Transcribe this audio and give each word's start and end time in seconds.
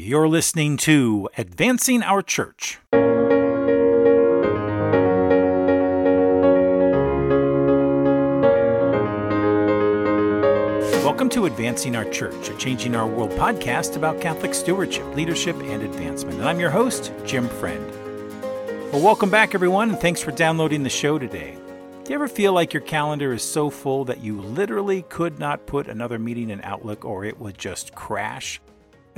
You're 0.00 0.28
listening 0.28 0.76
to 0.76 1.28
Advancing 1.36 2.04
Our 2.04 2.22
Church. 2.22 2.78
Welcome 11.02 11.28
to 11.30 11.46
Advancing 11.46 11.96
Our 11.96 12.04
Church, 12.10 12.48
a 12.48 12.56
Changing 12.56 12.94
Our 12.94 13.08
World 13.08 13.32
podcast 13.32 13.96
about 13.96 14.20
Catholic 14.20 14.54
stewardship, 14.54 15.04
leadership, 15.16 15.56
and 15.56 15.82
advancement. 15.82 16.38
And 16.38 16.48
I'm 16.48 16.60
your 16.60 16.70
host, 16.70 17.12
Jim 17.26 17.48
Friend. 17.48 17.84
Well, 18.92 19.02
welcome 19.02 19.30
back, 19.30 19.52
everyone, 19.52 19.90
and 19.90 19.98
thanks 19.98 20.22
for 20.22 20.30
downloading 20.30 20.84
the 20.84 20.90
show 20.90 21.18
today. 21.18 21.58
Do 22.04 22.10
you 22.10 22.14
ever 22.14 22.28
feel 22.28 22.52
like 22.52 22.72
your 22.72 22.82
calendar 22.82 23.32
is 23.32 23.42
so 23.42 23.68
full 23.68 24.04
that 24.04 24.22
you 24.22 24.40
literally 24.40 25.02
could 25.08 25.40
not 25.40 25.66
put 25.66 25.88
another 25.88 26.20
meeting 26.20 26.50
in 26.50 26.60
Outlook 26.62 27.04
or 27.04 27.24
it 27.24 27.40
would 27.40 27.58
just 27.58 27.96
crash? 27.96 28.60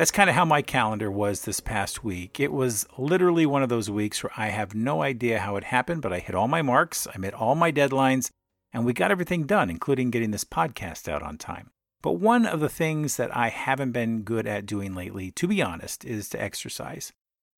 That's 0.01 0.11
kind 0.11 0.31
of 0.31 0.37
how 0.37 0.47
my 0.47 0.63
calendar 0.63 1.11
was 1.11 1.43
this 1.43 1.61
past 1.61 2.03
week. 2.03 2.41
It 2.41 2.55
was 2.55 2.87
literally 2.97 3.45
one 3.45 3.63
of 3.63 3.69
those 3.69 3.91
weeks 3.91 4.23
where 4.23 4.33
I 4.35 4.47
have 4.47 4.75
no 4.75 5.03
idea 5.03 5.41
how 5.41 5.57
it 5.57 5.65
happened, 5.65 6.01
but 6.01 6.11
I 6.11 6.21
hit 6.21 6.35
all 6.35 6.49
my 6.49 6.63
marks, 6.63 7.07
I 7.15 7.19
met 7.19 7.35
all 7.35 7.55
my 7.55 7.71
deadlines, 7.71 8.31
and 8.73 8.87
we 8.87 8.95
got 8.95 9.11
everything 9.11 9.45
done, 9.45 9.69
including 9.69 10.11
getting 10.11 10.31
this 10.31 10.43
podcast 10.43 11.07
out 11.07 11.23
on 11.23 11.37
time. 11.37 11.69
But 12.01 12.13
one 12.13 12.47
of 12.47 12.61
the 12.61 12.69
things 12.71 13.19
that 13.19 13.37
I 13.37 13.51
haven't 13.51 13.93
been 13.93 14.23
good 14.23 14.47
at 14.47 14.65
doing 14.65 14.95
lately, 14.95 15.33
to 15.33 15.47
be 15.47 15.61
honest, 15.61 16.03
is 16.07 16.31
to 16.31 16.43
exercise. 16.43 17.13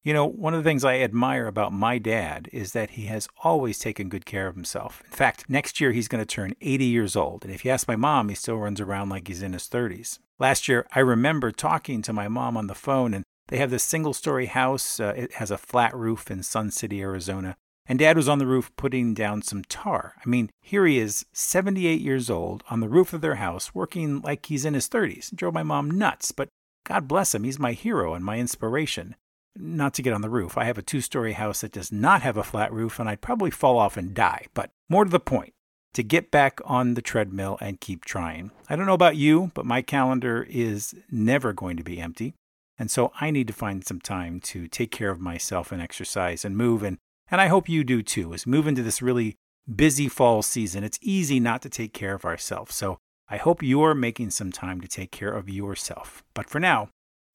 You 0.05 0.12
know, 0.12 0.27
one 0.27 0.52
of 0.52 0.65
the 0.65 0.69
things 0.69 0.84
I 0.84 0.98
admire 0.98 1.47
about 1.47 1.73
my 1.73 1.98
dad 1.98 2.48
is 2.52 2.73
that 2.73 2.91
he 2.91 3.06
has 3.06 3.29
always 3.45 3.79
taken 3.79 4.09
good 4.09 4.27
care 4.27 4.48
of 4.48 4.56
himself. 4.56 5.01
In 5.05 5.12
fact, 5.12 5.48
next 5.48 5.80
year 5.80 5.93
he's 5.93 6.09
going 6.09 6.20
to 6.20 6.27
turn 6.27 6.56
80 6.60 6.84
years 6.87 7.15
old. 7.15 7.45
And 7.45 7.55
if 7.55 7.65
you 7.65 7.70
ask 7.70 7.87
my 7.87 7.95
mom, 7.95 8.29
he 8.29 8.34
still 8.34 8.57
runs 8.57 8.80
around 8.80 9.10
like 9.10 9.29
he's 9.29 9.43
in 9.43 9.52
his 9.52 9.69
30s. 9.69 10.19
Last 10.41 10.66
year, 10.66 10.88
I 10.93 10.98
remember 10.98 11.52
talking 11.52 12.02
to 12.02 12.12
my 12.12 12.27
mom 12.27 12.57
on 12.57 12.66
the 12.66 12.74
phone, 12.74 13.15
and 13.15 13.24
they 13.46 13.59
have 13.59 13.70
this 13.70 13.84
single 13.84 14.12
story 14.12 14.46
house. 14.46 14.98
Uh, 14.98 15.15
it 15.16 15.34
has 15.34 15.52
a 15.52 15.59
flat 15.59 15.95
roof 15.95 16.32
in 16.32 16.43
Sun 16.43 16.73
City, 16.73 17.01
Arizona. 17.01 17.54
And 17.87 18.01
dad 18.01 18.16
was 18.16 18.29
on 18.29 18.38
the 18.38 18.46
roof 18.46 18.73
putting 18.76 19.15
down 19.15 19.43
some 19.43 19.63
tar. 19.63 20.15
I 20.24 20.29
mean, 20.29 20.51
here 20.60 20.85
he 20.85 20.98
is, 20.98 21.26
78 21.32 22.01
years 22.01 22.29
old, 22.29 22.65
on 22.69 22.80
the 22.80 22.88
roof 22.88 23.13
of 23.13 23.21
their 23.21 23.37
house, 23.37 23.73
working 23.73 24.21
like 24.21 24.46
he's 24.46 24.65
in 24.65 24.74
his 24.74 24.88
30s. 24.88 25.32
It 25.32 25.37
drove 25.37 25.54
my 25.54 25.63
mom 25.63 25.93
nuts, 25.93 26.32
but 26.32 26.48
God 26.85 27.07
bless 27.07 27.37
him, 27.37 27.45
he's 27.45 27.60
my 27.60 27.73
hero 27.73 28.15
and 28.15 28.24
my 28.24 28.38
inspiration. 28.38 29.15
Not 29.54 29.95
to 29.95 30.02
get 30.02 30.14
on 30.14 30.22
the 30.22 30.30
roof. 30.30 30.56
I 30.56 30.64
have 30.64 30.78
a 30.78 30.82
two 30.82 31.00
story 31.00 31.34
house 31.34 31.60
that 31.60 31.72
does 31.72 31.92
not 31.92 32.22
have 32.22 32.36
a 32.36 32.42
flat 32.42 32.72
roof, 32.72 32.98
and 32.98 33.08
I'd 33.08 33.20
probably 33.20 33.50
fall 33.50 33.78
off 33.78 33.96
and 33.96 34.14
die. 34.14 34.46
But 34.54 34.70
more 34.88 35.04
to 35.04 35.10
the 35.10 35.20
point, 35.20 35.52
to 35.95 36.02
get 36.02 36.30
back 36.30 36.60
on 36.64 36.95
the 36.95 37.02
treadmill 37.02 37.58
and 37.60 37.80
keep 37.80 38.04
trying. 38.04 38.50
I 38.68 38.76
don't 38.76 38.86
know 38.86 38.95
about 38.95 39.16
you, 39.16 39.50
but 39.54 39.66
my 39.66 39.82
calendar 39.82 40.46
is 40.48 40.95
never 41.10 41.52
going 41.52 41.76
to 41.76 41.82
be 41.82 42.00
empty. 42.00 42.34
And 42.78 42.90
so 42.90 43.12
I 43.20 43.30
need 43.30 43.46
to 43.48 43.52
find 43.52 43.86
some 43.86 44.00
time 44.00 44.40
to 44.40 44.66
take 44.66 44.90
care 44.90 45.10
of 45.10 45.20
myself 45.20 45.70
and 45.70 45.82
exercise 45.82 46.45
and 46.45 46.56
move. 46.56 46.82
And, 46.82 46.98
and 47.30 47.40
I 47.40 47.48
hope 47.48 47.68
you 47.68 47.84
do 47.84 48.02
too. 48.02 48.32
As 48.32 48.46
move 48.46 48.66
into 48.66 48.82
this 48.82 49.02
really 49.02 49.36
busy 49.73 50.08
fall 50.08 50.42
season, 50.42 50.82
it's 50.82 50.98
easy 51.02 51.38
not 51.38 51.62
to 51.62 51.68
take 51.68 51.92
care 51.92 52.14
of 52.14 52.24
ourselves. 52.24 52.74
So 52.74 52.98
I 53.28 53.36
hope 53.36 53.62
you're 53.62 53.95
making 53.95 54.30
some 54.30 54.50
time 54.50 54.80
to 54.80 54.88
take 54.88 55.10
care 55.10 55.32
of 55.32 55.48
yourself. 55.48 56.24
But 56.34 56.48
for 56.48 56.58
now, 56.58 56.88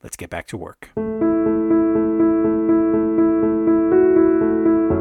let's 0.04 0.18
get 0.18 0.30
back 0.30 0.48
to 0.48 0.58
work. 0.58 0.90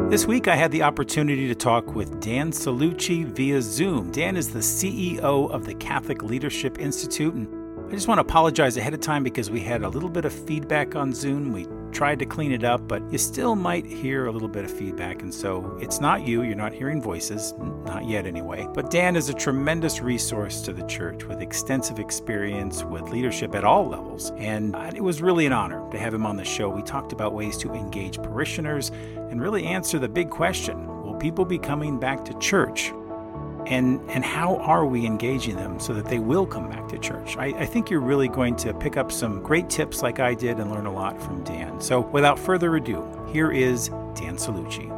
This 0.09 0.25
week, 0.25 0.47
I 0.47 0.55
had 0.55 0.71
the 0.71 0.83
opportunity 0.83 1.49
to 1.49 1.53
talk 1.53 1.93
with 1.93 2.21
Dan 2.21 2.51
Cellucci 2.53 3.25
via 3.25 3.61
Zoom. 3.61 4.09
Dan 4.13 4.37
is 4.37 4.53
the 4.53 4.59
CEO 4.59 5.51
of 5.51 5.65
the 5.65 5.73
Catholic 5.73 6.23
Leadership 6.23 6.79
Institute, 6.79 7.33
and 7.33 7.66
I 7.87 7.91
just 7.91 8.09
want 8.09 8.17
to 8.17 8.21
apologize 8.21 8.75
ahead 8.75 8.93
of 8.93 8.99
time 8.99 9.23
because 9.23 9.49
we 9.49 9.61
had 9.61 9.81
a 9.81 9.87
little 9.87 10.09
bit 10.09 10.25
of 10.25 10.33
feedback 10.33 10.97
on 10.97 11.13
Zoom. 11.13 11.53
We 11.53 11.67
tried 11.93 12.19
to 12.19 12.25
clean 12.25 12.51
it 12.51 12.65
up, 12.65 12.85
but 12.85 13.01
you 13.09 13.17
still 13.17 13.55
might 13.55 13.85
hear 13.85 14.25
a 14.25 14.31
little 14.31 14.49
bit 14.49 14.65
of 14.65 14.71
feedback. 14.71 15.21
And 15.21 15.33
so 15.33 15.77
it's 15.79 16.01
not 16.01 16.27
you, 16.27 16.41
you're 16.41 16.53
not 16.53 16.73
hearing 16.73 17.01
voices, 17.01 17.53
not 17.85 18.05
yet 18.05 18.25
anyway. 18.25 18.67
But 18.73 18.91
Dan 18.91 19.15
is 19.15 19.29
a 19.29 19.33
tremendous 19.33 20.01
resource 20.01 20.59
to 20.63 20.73
the 20.73 20.85
church 20.85 21.23
with 21.23 21.41
extensive 21.41 21.97
experience 21.97 22.83
with 22.83 23.03
leadership 23.03 23.55
at 23.55 23.63
all 23.63 23.87
levels. 23.87 24.31
And 24.35 24.75
it 24.93 25.01
was 25.01 25.21
really 25.21 25.45
an 25.45 25.53
honor 25.53 25.89
to 25.91 25.97
have 25.97 26.13
him 26.13 26.25
on 26.25 26.35
the 26.35 26.43
show. 26.43 26.67
We 26.67 26.81
talked 26.81 27.13
about 27.13 27.33
ways 27.33 27.55
to 27.59 27.71
engage 27.71 28.21
parishioners 28.21 28.89
and 29.15 29.41
really 29.41 29.63
answer 29.65 29.97
the 29.97 30.09
big 30.09 30.29
question 30.29 30.87
will 31.03 31.15
people 31.15 31.45
be 31.45 31.57
coming 31.57 31.97
back 31.97 32.25
to 32.25 32.37
church? 32.39 32.91
And 33.67 33.99
and 34.09 34.23
how 34.23 34.55
are 34.57 34.85
we 34.85 35.05
engaging 35.05 35.57
them 35.57 35.77
so 35.77 35.93
that 35.93 36.05
they 36.05 36.19
will 36.19 36.45
come 36.45 36.69
back 36.69 36.87
to 36.87 36.97
church? 36.97 37.35
I, 37.35 37.47
I, 37.47 37.65
think 37.65 37.89
you're 37.89 37.99
really 37.99 38.29
going 38.29 38.55
to 38.57 38.73
pick 38.73 38.95
up 38.95 39.11
some 39.11 39.43
great 39.43 39.69
tips 39.69 40.01
like 40.01 40.21
i 40.21 40.33
did 40.33 40.59
and 40.59 40.71
learn 40.71 40.85
a 40.85 40.93
lot 40.93 41.21
from 41.21 41.43
dan. 41.43 41.81
So 41.81 41.99
without 41.99 42.39
further 42.39 42.77
ado 42.77 43.03
here 43.33 43.51
is 43.51 43.89
dan 44.15 44.37
Cellucci. 44.37 44.89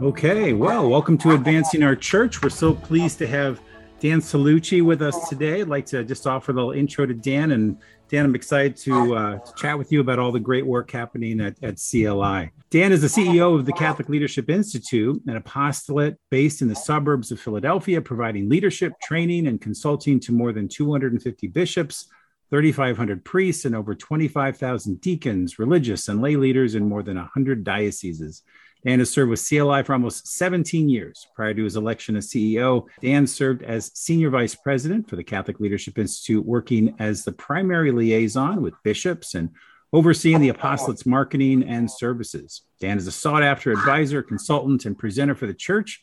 Okay 0.00 0.52
well 0.52 0.88
welcome 0.88 1.18
to 1.18 1.32
advancing 1.32 1.82
our 1.82 1.96
church. 1.96 2.44
We're 2.44 2.48
so 2.48 2.74
pleased 2.74 3.18
to 3.18 3.26
have 3.26 3.60
dan 3.98 4.20
Cellucci 4.20 4.80
with 4.80 5.02
us 5.02 5.28
today. 5.28 5.62
I'd 5.62 5.68
like 5.68 5.86
to 5.86 6.04
just 6.04 6.28
offer 6.28 6.52
a 6.52 6.54
little 6.54 6.70
intro 6.70 7.06
to 7.06 7.14
dan 7.14 7.50
and 7.50 7.76
Dan, 8.10 8.24
I'm 8.24 8.34
excited 8.34 8.76
to, 8.78 9.14
uh, 9.14 9.38
to 9.38 9.54
chat 9.54 9.78
with 9.78 9.92
you 9.92 10.00
about 10.00 10.18
all 10.18 10.32
the 10.32 10.40
great 10.40 10.66
work 10.66 10.90
happening 10.90 11.40
at, 11.40 11.54
at 11.62 11.76
CLI. 11.76 12.50
Dan 12.68 12.90
is 12.90 13.02
the 13.02 13.06
CEO 13.06 13.56
of 13.56 13.66
the 13.66 13.72
Catholic 13.72 14.08
Leadership 14.08 14.50
Institute, 14.50 15.22
an 15.28 15.36
apostolate 15.36 16.18
based 16.28 16.60
in 16.60 16.66
the 16.66 16.74
suburbs 16.74 17.30
of 17.30 17.38
Philadelphia, 17.38 18.00
providing 18.00 18.48
leadership, 18.48 18.94
training, 19.00 19.46
and 19.46 19.60
consulting 19.60 20.18
to 20.20 20.32
more 20.32 20.52
than 20.52 20.66
250 20.66 21.46
bishops, 21.46 22.08
3,500 22.50 23.24
priests, 23.24 23.64
and 23.64 23.76
over 23.76 23.94
25,000 23.94 25.00
deacons, 25.00 25.60
religious, 25.60 26.08
and 26.08 26.20
lay 26.20 26.34
leaders 26.34 26.74
in 26.74 26.88
more 26.88 27.04
than 27.04 27.16
100 27.16 27.62
dioceses. 27.62 28.42
Dan 28.86 28.98
has 28.98 29.10
served 29.10 29.30
with 29.30 29.46
CLI 29.46 29.82
for 29.82 29.92
almost 29.92 30.26
17 30.28 30.88
years. 30.88 31.26
Prior 31.34 31.52
to 31.52 31.64
his 31.64 31.76
election 31.76 32.16
as 32.16 32.28
CEO, 32.28 32.86
Dan 33.02 33.26
served 33.26 33.62
as 33.62 33.90
Senior 33.94 34.30
Vice 34.30 34.54
President 34.54 35.08
for 35.08 35.16
the 35.16 35.24
Catholic 35.24 35.60
Leadership 35.60 35.98
Institute, 35.98 36.44
working 36.44 36.94
as 36.98 37.24
the 37.24 37.32
primary 37.32 37.92
liaison 37.92 38.62
with 38.62 38.74
bishops 38.82 39.34
and 39.34 39.50
overseeing 39.92 40.40
the 40.40 40.48
apostolate's 40.48 41.04
marketing 41.04 41.62
and 41.64 41.90
services. 41.90 42.62
Dan 42.80 42.96
is 42.96 43.06
a 43.06 43.12
sought 43.12 43.42
after 43.42 43.72
advisor, 43.72 44.22
consultant, 44.22 44.86
and 44.86 44.98
presenter 44.98 45.34
for 45.34 45.46
the 45.46 45.54
church. 45.54 46.02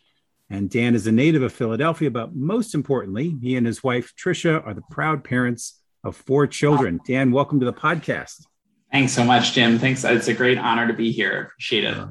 And 0.50 0.70
Dan 0.70 0.96
is 0.96 1.08
a 1.08 1.12
native 1.12 1.42
of 1.42 1.52
Philadelphia, 1.52 2.12
but 2.12 2.36
most 2.36 2.74
importantly, 2.74 3.36
he 3.42 3.58
and 3.58 3.66
his 3.66 3.84
wife, 3.84 4.14
Tricia, 4.16 4.66
are 4.66 4.74
the 4.74 4.84
proud 4.92 5.24
parents 5.24 5.82
of 6.04 6.16
four 6.16 6.48
children. 6.48 7.00
Dan, 7.06 7.32
welcome 7.32 7.59
to 7.59 7.66
the 7.66 7.74
podcast. 7.74 8.46
Thanks 8.92 9.12
so 9.12 9.24
much, 9.24 9.54
Jim. 9.54 9.78
Thanks. 9.78 10.06
It's 10.06 10.30
a 10.30 10.34
great 10.34 10.58
honor 10.58 10.88
to 10.88 10.94
be 10.94 11.12
here. 11.12 11.50
Appreciate 11.52 11.84
it 11.84 11.98
uh, 11.98 12.08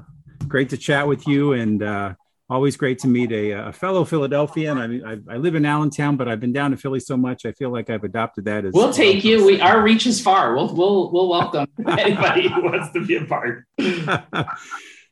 great 0.49 0.71
to 0.71 0.77
chat 0.77 1.07
with 1.07 1.27
you 1.27 1.53
and 1.53 1.83
uh, 1.83 2.15
always 2.49 2.77
great 2.77 2.99
to 3.01 3.09
meet 3.09 3.33
a, 3.33 3.69
a 3.69 3.73
fellow 3.73 4.05
Philadelphian. 4.05 4.79
I, 4.79 5.13
I, 5.13 5.19
I 5.31 5.37
live 5.37 5.55
in 5.55 5.65
Allentown, 5.65 6.17
but 6.17 6.29
I've 6.29 6.41
been 6.41 6.53
down 6.53 6.71
to 6.71 6.77
Philly 6.77 7.01
so 7.01 7.17
much. 7.17 7.45
I 7.45 7.53
feel 7.53 7.71
like 7.71 7.91
I've 7.91 8.05
adopted 8.05 8.45
that. 8.45 8.65
As 8.65 8.73
we'll 8.73 8.93
take 8.93 9.25
you. 9.25 9.45
We 9.45 9.61
our 9.61 9.83
reach 9.83 10.07
is 10.07 10.21
far. 10.21 10.55
We'll 10.55 10.75
we'll 10.75 11.11
we'll 11.13 11.29
welcome 11.29 11.67
anybody 11.89 12.49
who 12.49 12.63
wants 12.63 12.93
to 12.93 13.05
be 13.05 13.17
a 13.17 13.25
part. 13.25 13.65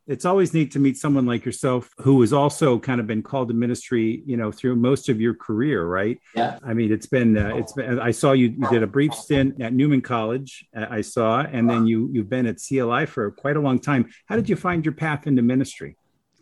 it's 0.07 0.25
always 0.25 0.53
neat 0.53 0.71
to 0.73 0.79
meet 0.79 0.97
someone 0.97 1.25
like 1.25 1.45
yourself 1.45 1.91
who 1.99 2.21
has 2.21 2.33
also 2.33 2.79
kind 2.79 3.01
of 3.01 3.07
been 3.07 3.23
called 3.23 3.49
to 3.49 3.55
ministry 3.55 4.23
you 4.27 4.37
know 4.37 4.53
through 4.53 4.77
most 4.77 5.09
of 5.09 5.21
your 5.21 5.35
career 5.35 5.85
right? 5.87 6.19
Yeah. 6.35 6.59
I 6.63 6.75
mean 6.75 6.93
it's 6.93 7.07
been 7.07 7.37
uh, 7.37 7.55
it's 7.57 7.73
been 7.73 7.99
i 8.01 8.11
saw 8.11 8.33
you 8.33 8.49
you 8.59 8.69
did 8.69 8.83
a 8.83 8.87
brief 8.87 9.15
stint 9.15 9.61
at 9.61 9.73
Neumann 9.73 10.03
College 10.03 10.67
uh, 10.77 10.87
i 10.91 11.01
saw 11.01 11.41
and 11.41 11.69
then 11.69 11.87
you 11.87 12.09
you've 12.13 12.29
been 12.29 12.47
at 12.47 12.59
cli 12.59 13.07
for 13.07 13.31
quite 13.31 13.57
a 13.57 13.61
long 13.61 13.79
time. 13.79 14.11
How 14.27 14.37
did 14.37 14.49
you 14.49 14.57
find 14.57 14.85
your 14.85 14.95
path 14.95 15.27
into 15.27 15.43
ministry? 15.43 15.97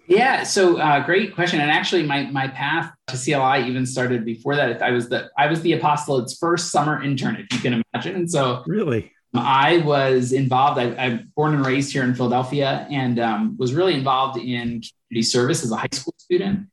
Yeah 0.09 0.43
so 0.43 0.79
uh, 0.79 1.05
great 1.05 1.35
question 1.35 1.61
and 1.61 1.71
actually 1.71 2.03
my 2.03 2.25
my 2.25 2.49
path 2.49 2.93
to 3.09 3.17
cli 3.17 3.67
even 3.69 3.87
started 3.87 4.25
before 4.25 4.57
that. 4.57 4.83
I 4.83 4.91
was 4.91 5.09
the 5.09 5.31
i 5.39 5.47
was 5.47 5.63
the 5.63 5.73
apostolate's 5.75 6.37
first 6.37 6.71
summer 6.71 7.03
intern 7.03 7.37
if 7.37 7.47
you 7.53 7.59
can 7.59 7.83
imagine 7.95 8.17
and 8.17 8.31
so 8.31 8.63
really 8.67 9.12
I 9.35 9.79
was 9.79 10.33
involved. 10.33 10.79
I, 10.79 10.85
am 11.05 11.33
born 11.35 11.55
and 11.55 11.65
raised 11.65 11.93
here 11.93 12.05
in 12.05 12.15
Philadelphia, 12.15 12.87
and 12.91 13.19
um, 13.19 13.57
was 13.59 13.73
really 13.73 13.95
involved 13.95 14.39
in 14.39 14.83
community 15.09 15.23
service 15.23 15.65
as 15.65 15.73
a 15.73 15.77
high 15.77 15.89
school 15.93 16.15
student, 16.19 16.69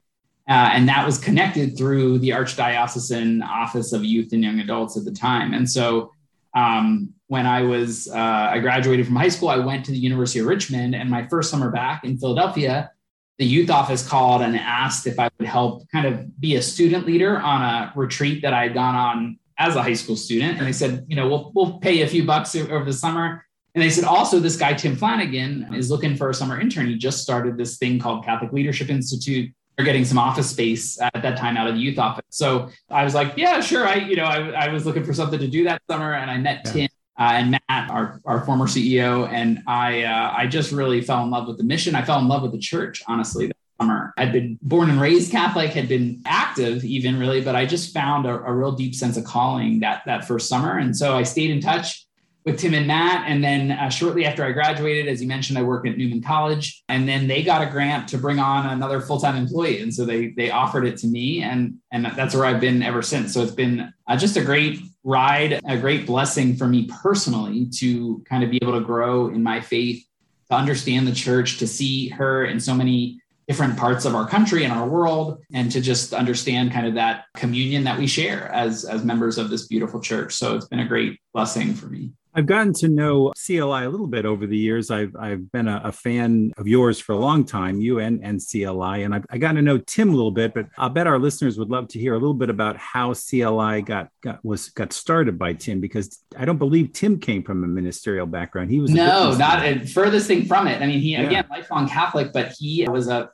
uh, 0.47 0.71
and 0.73 0.89
that 0.89 1.05
was 1.05 1.17
connected 1.17 1.77
through 1.77 2.19
the 2.19 2.31
Archdiocesan 2.31 3.41
Office 3.43 3.93
of 3.93 4.03
Youth 4.03 4.33
and 4.33 4.43
Young 4.43 4.59
Adults 4.59 4.97
at 4.97 5.05
the 5.05 5.11
time. 5.11 5.53
And 5.53 5.69
so, 5.69 6.11
um, 6.53 7.13
when 7.27 7.45
I 7.45 7.61
was 7.61 8.09
uh, 8.09 8.17
I 8.51 8.59
graduated 8.59 9.05
from 9.05 9.15
high 9.15 9.29
school, 9.29 9.49
I 9.49 9.57
went 9.57 9.85
to 9.85 9.91
the 9.91 9.97
University 9.97 10.39
of 10.39 10.47
Richmond, 10.47 10.95
and 10.95 11.09
my 11.09 11.27
first 11.27 11.49
summer 11.49 11.71
back 11.71 12.03
in 12.03 12.17
Philadelphia, 12.17 12.91
the 13.37 13.45
youth 13.45 13.69
office 13.69 14.05
called 14.05 14.41
and 14.41 14.57
asked 14.57 15.07
if 15.07 15.17
I 15.17 15.29
would 15.39 15.47
help 15.47 15.89
kind 15.91 16.05
of 16.05 16.39
be 16.41 16.57
a 16.57 16.61
student 16.61 17.05
leader 17.05 17.39
on 17.39 17.61
a 17.61 17.93
retreat 17.95 18.41
that 18.41 18.53
I 18.53 18.63
had 18.63 18.73
gone 18.73 18.95
on 18.95 19.39
as 19.59 19.75
a 19.75 19.83
high 19.83 19.93
school 19.93 20.15
student. 20.15 20.57
And 20.57 20.65
they 20.65 20.71
said, 20.71 21.05
you 21.07 21.15
know, 21.15 21.27
we'll, 21.27 21.51
we'll 21.53 21.79
pay 21.79 22.01
a 22.01 22.07
few 22.07 22.25
bucks 22.25 22.55
over 22.55 22.85
the 22.85 22.93
summer. 22.93 23.45
And 23.75 23.83
they 23.83 23.89
said, 23.89 24.05
also, 24.05 24.39
this 24.39 24.55
guy, 24.55 24.73
Tim 24.73 24.95
Flanagan, 24.95 25.73
is 25.75 25.91
looking 25.91 26.15
for 26.15 26.29
a 26.29 26.33
summer 26.33 26.59
intern. 26.59 26.87
He 26.87 26.95
just 26.95 27.21
started 27.21 27.57
this 27.57 27.77
thing 27.77 27.99
called 27.99 28.25
Catholic 28.25 28.51
Leadership 28.51 28.89
Institute. 28.89 29.53
They're 29.75 29.85
getting 29.85 30.05
some 30.05 30.17
office 30.17 30.49
space 30.49 30.99
at 30.99 31.21
that 31.21 31.37
time 31.37 31.55
out 31.55 31.67
of 31.67 31.75
the 31.75 31.79
youth 31.79 31.99
office. 31.99 32.25
So 32.29 32.69
I 32.89 33.03
was 33.03 33.13
like, 33.13 33.33
yeah, 33.37 33.61
sure. 33.61 33.87
I, 33.87 33.95
you 33.95 34.15
know, 34.15 34.25
I, 34.25 34.65
I 34.65 34.73
was 34.73 34.85
looking 34.85 35.03
for 35.03 35.13
something 35.13 35.39
to 35.39 35.47
do 35.47 35.65
that 35.65 35.81
summer 35.89 36.15
and 36.15 36.31
I 36.31 36.37
met 36.37 36.61
yeah. 36.65 36.71
Tim 36.71 36.89
uh, 37.17 37.31
and 37.33 37.51
Matt, 37.51 37.89
our, 37.91 38.21
our 38.25 38.45
former 38.45 38.65
CEO, 38.65 39.29
and 39.29 39.61
I, 39.67 40.03
uh, 40.03 40.33
I 40.35 40.47
just 40.47 40.71
really 40.71 41.01
fell 41.01 41.23
in 41.23 41.29
love 41.29 41.47
with 41.47 41.57
the 41.57 41.65
mission. 41.65 41.93
I 41.93 42.01
fell 42.01 42.19
in 42.19 42.29
love 42.29 42.43
with 42.43 42.53
the 42.53 42.59
church, 42.59 43.03
honestly, 43.07 43.51
summer. 43.79 44.13
I'd 44.17 44.31
been 44.31 44.59
born 44.61 44.89
and 44.89 44.99
raised 44.99 45.31
Catholic, 45.31 45.71
had 45.71 45.87
been 45.87 46.21
active 46.25 46.83
even 46.83 47.19
really, 47.19 47.41
but 47.41 47.55
I 47.55 47.65
just 47.65 47.93
found 47.93 48.25
a, 48.25 48.43
a 48.43 48.53
real 48.53 48.71
deep 48.71 48.95
sense 48.95 49.17
of 49.17 49.23
calling 49.23 49.79
that 49.79 50.03
that 50.05 50.25
first 50.25 50.47
summer. 50.49 50.77
And 50.77 50.95
so 50.95 51.15
I 51.15 51.23
stayed 51.23 51.51
in 51.51 51.61
touch 51.61 52.05
with 52.45 52.59
Tim 52.59 52.73
and 52.73 52.87
Matt. 52.87 53.25
And 53.27 53.43
then 53.43 53.71
uh, 53.71 53.89
shortly 53.89 54.25
after 54.25 54.43
I 54.43 54.51
graduated, 54.51 55.07
as 55.07 55.21
you 55.21 55.27
mentioned, 55.27 55.57
I 55.57 55.63
work 55.63 55.85
at 55.87 55.97
Neumann 55.97 56.21
College. 56.21 56.83
And 56.89 57.07
then 57.07 57.27
they 57.27 57.43
got 57.43 57.61
a 57.61 57.69
grant 57.69 58.07
to 58.09 58.17
bring 58.17 58.39
on 58.39 58.67
another 58.67 59.01
full 59.01 59.19
time 59.19 59.35
employee. 59.35 59.81
And 59.81 59.93
so 59.93 60.05
they 60.05 60.29
they 60.29 60.51
offered 60.51 60.85
it 60.85 60.97
to 60.97 61.07
me, 61.07 61.43
and 61.43 61.75
and 61.91 62.05
that's 62.05 62.35
where 62.35 62.45
I've 62.45 62.61
been 62.61 62.81
ever 62.83 63.01
since. 63.01 63.33
So 63.33 63.41
it's 63.41 63.51
been 63.51 63.93
uh, 64.07 64.17
just 64.17 64.37
a 64.37 64.43
great 64.43 64.79
ride, 65.03 65.59
a 65.65 65.77
great 65.77 66.05
blessing 66.05 66.55
for 66.55 66.67
me 66.67 66.89
personally 67.01 67.67
to 67.77 68.23
kind 68.29 68.43
of 68.43 68.51
be 68.51 68.59
able 68.61 68.73
to 68.73 68.85
grow 68.85 69.27
in 69.29 69.41
my 69.41 69.61
faith, 69.61 70.05
to 70.49 70.55
understand 70.55 71.07
the 71.07 71.13
church, 71.13 71.57
to 71.59 71.67
see 71.67 72.09
her 72.09 72.45
in 72.45 72.59
so 72.59 72.73
many 72.73 73.21
different 73.49 73.75
parts 73.75 74.05
of 74.05 74.13
our 74.13 74.27
country 74.27 74.63
and 74.63 74.71
our 74.71 74.87
world 74.87 75.39
and 75.53 75.71
to 75.71 75.81
just 75.81 76.13
understand 76.13 76.71
kind 76.71 76.85
of 76.85 76.93
that 76.93 77.25
communion 77.35 77.83
that 77.83 77.97
we 77.97 78.05
share 78.05 78.47
as 78.53 78.85
as 78.85 79.03
members 79.03 79.39
of 79.39 79.49
this 79.49 79.67
beautiful 79.67 79.99
church. 79.99 80.35
So 80.35 80.55
it's 80.55 80.67
been 80.67 80.79
a 80.79 80.87
great 80.87 81.19
blessing 81.33 81.73
for 81.73 81.87
me 81.87 82.11
I've 82.33 82.45
gotten 82.45 82.73
to 82.73 82.87
know 82.87 83.33
CLI 83.45 83.83
a 83.85 83.89
little 83.89 84.07
bit 84.07 84.25
over 84.25 84.45
the 84.45 84.57
years. 84.57 84.91
I've, 84.91 85.15
I've 85.15 85.51
been 85.51 85.67
a, 85.67 85.81
a 85.85 85.91
fan 85.91 86.51
of 86.57 86.67
yours 86.67 86.99
for 86.99 87.13
a 87.13 87.17
long 87.17 87.43
time, 87.43 87.81
you 87.81 87.99
and, 87.99 88.23
and 88.23 88.39
CLI, 88.39 89.03
and 89.03 89.15
I've 89.15 89.25
I 89.29 89.37
gotten 89.37 89.55
to 89.55 89.61
know 89.61 89.79
Tim 89.79 90.09
a 90.09 90.15
little 90.15 90.31
bit. 90.31 90.53
But 90.53 90.67
I'll 90.77 90.89
bet 90.89 91.07
our 91.07 91.17
listeners 91.17 91.57
would 91.57 91.69
love 91.69 91.87
to 91.89 91.99
hear 91.99 92.13
a 92.13 92.17
little 92.17 92.35
bit 92.35 92.49
about 92.49 92.77
how 92.77 93.13
CLI 93.13 93.81
got 93.81 94.09
got 94.21 94.43
was 94.45 94.69
got 94.69 94.93
started 94.93 95.39
by 95.39 95.53
Tim, 95.53 95.79
because 95.79 96.19
I 96.37 96.45
don't 96.45 96.57
believe 96.57 96.93
Tim 96.93 97.19
came 97.19 97.43
from 97.43 97.63
a 97.63 97.67
ministerial 97.67 98.27
background. 98.27 98.69
He 98.69 98.79
was 98.79 98.91
no, 98.91 99.35
not 99.35 99.65
a 99.65 99.85
furthest 99.85 100.27
thing 100.27 100.45
from 100.45 100.67
it. 100.67 100.81
I 100.81 100.85
mean, 100.85 100.99
he 100.99 101.13
yeah. 101.13 101.23
again 101.23 101.45
lifelong 101.49 101.89
Catholic, 101.89 102.31
but 102.31 102.53
he 102.57 102.87
was 102.87 103.07
a 103.07 103.31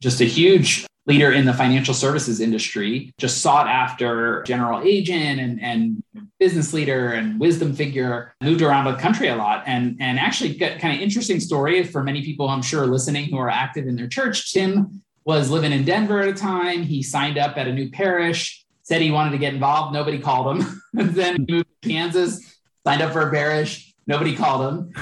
just 0.00 0.20
a 0.20 0.24
huge 0.24 0.86
leader 1.06 1.30
in 1.30 1.46
the 1.46 1.52
financial 1.52 1.94
services 1.94 2.40
industry, 2.40 3.14
just 3.16 3.40
sought 3.40 3.68
after 3.68 4.42
general 4.42 4.82
agent 4.82 5.40
and, 5.40 5.62
and 5.62 6.02
business 6.40 6.72
leader 6.72 7.12
and 7.12 7.38
wisdom 7.38 7.74
figure, 7.74 8.34
moved 8.42 8.60
around 8.60 8.86
the 8.86 8.94
country 8.96 9.28
a 9.28 9.36
lot. 9.36 9.62
And, 9.66 9.96
and 10.00 10.18
actually 10.18 10.56
got 10.56 10.80
kind 10.80 10.94
of 10.94 11.00
interesting 11.00 11.38
story 11.38 11.84
for 11.84 12.02
many 12.02 12.22
people 12.22 12.48
I'm 12.48 12.62
sure 12.62 12.86
listening 12.86 13.30
who 13.30 13.38
are 13.38 13.48
active 13.48 13.86
in 13.86 13.96
their 13.96 14.08
church. 14.08 14.52
Tim 14.52 15.02
was 15.24 15.48
living 15.48 15.72
in 15.72 15.84
Denver 15.84 16.20
at 16.20 16.28
a 16.28 16.34
time. 16.34 16.82
He 16.82 17.02
signed 17.02 17.38
up 17.38 17.56
at 17.56 17.68
a 17.68 17.72
new 17.72 17.90
parish, 17.90 18.64
said 18.82 19.00
he 19.00 19.12
wanted 19.12 19.30
to 19.30 19.38
get 19.38 19.54
involved. 19.54 19.94
Nobody 19.94 20.18
called 20.18 20.56
him. 20.56 20.82
then 20.92 21.46
moved 21.48 21.66
to 21.82 21.88
Kansas, 21.88 22.58
signed 22.84 23.02
up 23.02 23.12
for 23.12 23.28
a 23.28 23.30
parish. 23.30 23.94
Nobody 24.08 24.34
called 24.34 24.72
him. 24.72 24.92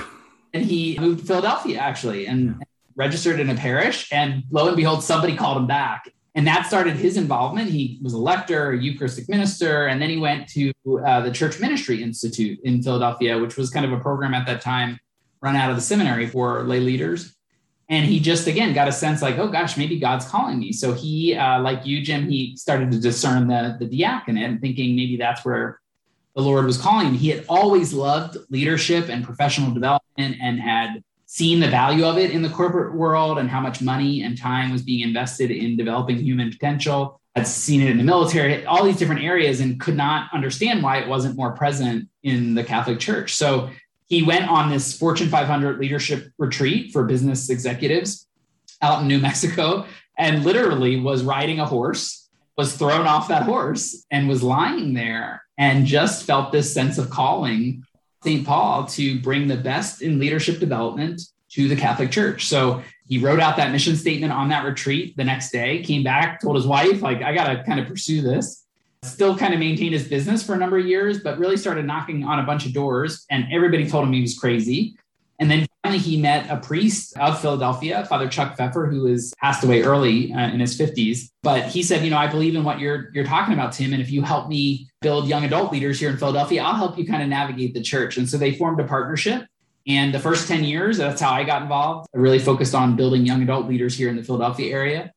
And 0.53 0.65
he 0.65 0.99
moved 0.99 1.21
to 1.21 1.27
Philadelphia 1.27 1.79
actually. 1.79 2.27
And 2.27 2.62
registered 2.96 3.41
in 3.41 3.50
a 3.50 3.55
parish, 3.55 4.12
and 4.12 4.44
lo 4.50 4.69
and 4.69 4.76
behold, 4.76 5.02
somebody 5.02 5.37
called 5.37 5.56
him 5.56 5.67
back. 5.67 6.11
And 6.37 6.46
that 6.49 6.67
started 6.67 6.96
his 6.96 7.17
involvement. 7.17 7.70
He 7.70 8.00
was 8.02 8.12
a 8.12 8.19
lector, 8.19 8.73
a 8.73 8.79
Eucharistic 8.79 9.29
minister, 9.29 9.87
and 9.87 10.02
then 10.02 10.11
he 10.11 10.17
went 10.17 10.49
to 10.49 10.73
uh, 11.06 11.20
the 11.20 11.31
Church 11.31 11.61
Ministry 11.61 12.02
Institute 12.02 12.58
in 12.64 12.82
Philadelphia, 12.82 13.38
which 13.38 13.56
was 13.56 13.70
kind 13.70 13.87
of 13.87 13.93
a 13.93 14.00
program 14.00 14.35
at 14.35 14.46
that 14.46 14.61
time 14.61 14.99
run 15.41 15.55
out 15.55 15.70
of 15.70 15.76
the 15.76 15.82
seminary 15.82 16.26
for 16.26 16.64
lay 16.64 16.81
leaders. 16.81 17.37
And 17.91 18.06
he 18.06 18.19
just 18.19 18.46
again 18.46 18.73
got 18.73 18.88
a 18.88 18.93
sense 18.93 19.20
like, 19.20 19.37
oh 19.37 19.49
gosh, 19.49 19.76
maybe 19.76 20.00
God's 20.00 20.26
calling 20.26 20.58
me. 20.58 20.73
So 20.73 20.94
he, 20.94 21.37
uh, 21.37 21.61
like 21.61 21.85
you, 21.85 22.00
Jim, 22.00 22.29
he 22.29 22.56
started 22.56 22.90
to 22.93 22.99
discern 22.99 23.47
the 23.47 23.76
the 23.79 23.87
diaconate 23.87 24.43
and 24.43 24.61
thinking 24.61 24.97
maybe 24.97 25.19
that's 25.19 25.44
where 25.44 25.81
the 26.35 26.43
Lord 26.43 26.64
was 26.64 26.79
calling 26.79 27.08
him. 27.08 27.14
He 27.14 27.29
had 27.29 27.44
always 27.49 27.93
loved 27.93 28.38
leadership 28.49 29.08
and 29.11 29.23
professional 29.23 29.70
development 29.70 30.37
and 30.40 30.58
had 30.58 31.05
seen 31.35 31.59
the 31.59 31.69
value 31.69 32.05
of 32.05 32.17
it 32.17 32.31
in 32.31 32.43
the 32.43 32.49
corporate 32.49 32.95
world 32.95 33.39
and 33.39 33.51
how 33.51 33.61
much 33.61 33.83
money 33.83 34.23
and 34.23 34.39
time 34.39 34.71
was 34.71 34.83
being 34.83 35.01
invested 35.01 35.51
in 35.51 35.77
developing 35.77 36.17
human 36.17 36.49
potential. 36.49 37.21
Had 37.35 37.49
seen 37.49 37.81
it 37.81 37.91
in 37.91 37.99
the 37.99 38.05
military, 38.05 38.65
all 38.65 38.85
these 38.85 38.99
different 38.99 39.25
areas, 39.25 39.59
and 39.59 39.81
could 39.81 39.97
not 39.97 40.33
understand 40.33 40.81
why 40.81 40.99
it 40.99 41.09
wasn't 41.09 41.37
more 41.37 41.51
present 41.51 42.09
in 42.23 42.55
the 42.55 42.63
Catholic 42.63 43.01
Church. 43.01 43.35
So 43.35 43.71
he 44.07 44.23
went 44.23 44.49
on 44.49 44.71
this 44.71 44.97
Fortune 44.97 45.29
500 45.29 45.81
leadership 45.81 46.31
retreat 46.39 46.93
for 46.93 47.03
business 47.03 47.51
executives 47.51 48.29
out 48.81 49.03
in 49.03 49.09
New 49.09 49.19
Mexico 49.19 49.87
and 50.17 50.45
literally 50.45 51.01
was 51.01 51.25
riding 51.25 51.59
a 51.59 51.67
horse, 51.67 52.29
was 52.57 52.77
thrown 52.77 53.09
off 53.09 53.27
that 53.27 53.43
horse, 53.43 54.07
and 54.13 54.29
was 54.29 54.45
lying 54.45 54.95
there 54.95 55.43
and 55.59 55.85
just 55.85 56.27
felt 56.27 56.53
this 56.53 56.73
sense 56.73 56.97
of 56.97 57.11
calling 57.11 57.84
St. 58.25 58.47
Paul 58.47 58.87
to 58.87 59.21
bring 59.21 59.47
the 59.47 59.56
best 59.56 60.00
in 60.00 60.19
leadership 60.19 60.59
development 60.59 61.21
to 61.50 61.69
the 61.69 61.76
Catholic 61.76 62.11
Church. 62.11 62.47
So 62.47 62.82
he 63.06 63.19
wrote 63.19 63.38
out 63.38 63.59
that 63.59 63.71
mission 63.71 63.97
statement 63.97 64.32
on 64.32 64.49
that 64.49 64.65
retreat 64.65 65.15
the 65.17 65.25
next 65.25 65.50
day, 65.50 65.82
came 65.82 66.03
back, 66.03 66.41
told 66.41 66.56
his 66.56 66.67
wife, 66.67 67.03
like, 67.03 67.23
I 67.23 67.35
got 67.35 67.53
to 67.53 67.62
kind 67.65 67.79
of 67.79 67.87
pursue 67.87 68.23
this. 68.23 68.65
Still 69.03 69.37
kind 69.37 69.53
of 69.53 69.61
maintained 69.61 69.93
his 69.93 70.09
business 70.09 70.43
for 70.43 70.55
a 70.55 70.56
number 70.56 70.79
of 70.79 70.87
years, 70.87 71.21
but 71.21 71.38
really 71.38 71.59
started 71.59 71.85
knocking 71.85 72.25
on 72.25 72.38
a 72.38 72.43
bunch 72.44 72.65
of 72.65 72.73
doors. 72.73 73.26
And 73.31 73.44
everybody 73.53 73.87
told 73.87 74.06
him 74.06 74.15
he 74.15 74.23
was 74.23 74.38
crazy. 74.38 74.97
And 75.41 75.51
then 75.51 75.67
finally, 75.83 76.01
he 76.01 76.17
met 76.17 76.49
a 76.49 76.59
priest 76.59 77.17
of 77.19 77.41
Philadelphia, 77.41 78.07
Father 78.07 78.29
Chuck 78.29 78.57
Pfeffer, 78.57 78.87
who 78.87 79.07
has 79.07 79.35
passed 79.41 79.65
away 79.65 79.83
early 79.83 80.33
uh, 80.33 80.49
in 80.49 80.61
his 80.61 80.79
50s. 80.79 81.31
But 81.43 81.65
he 81.65 81.83
said, 81.83 82.05
you 82.05 82.11
know, 82.11 82.19
I 82.19 82.29
believe 82.29 82.55
in 82.55 82.63
what 82.63 82.79
you're 82.79 83.11
you're 83.13 83.25
talking 83.25 83.53
about, 83.53 83.73
Tim. 83.73 83.93
And 83.93 84.01
if 84.01 84.11
you 84.11 84.23
help 84.23 84.49
me 84.49 84.89
build 85.01 85.27
young 85.29 85.45
adult 85.45 85.73
leaders 85.73 85.99
here 85.99 86.11
in 86.11 86.17
Philadelphia, 86.17 86.63
I'll 86.63 86.77
help 86.77 86.97
you 86.97 87.07
kind 87.07 87.23
of 87.23 87.29
navigate 87.29 87.75
the 87.75 87.83
church. 87.83 88.17
And 88.17 88.29
so 88.29 88.39
they 88.39 88.53
formed 88.53 88.81
a 88.81 88.85
partnership. 88.85 89.47
And 89.87 90.15
the 90.15 90.19
first 90.19 90.49
10 90.49 90.65
years, 90.65 90.97
that's 90.97 91.21
how 91.21 91.33
I 91.33 91.45
got 91.45 91.63
involved. 91.63 92.09
I 92.15 92.19
really 92.19 92.39
focused 92.39 92.75
on 92.75 92.97
building 92.97 93.27
young 93.27 93.43
adult 93.43 93.67
leaders 93.67 93.95
here 93.95 94.09
in 94.09 94.17
the 94.17 94.23
Philadelphia 94.23 94.73
area. 94.73 95.13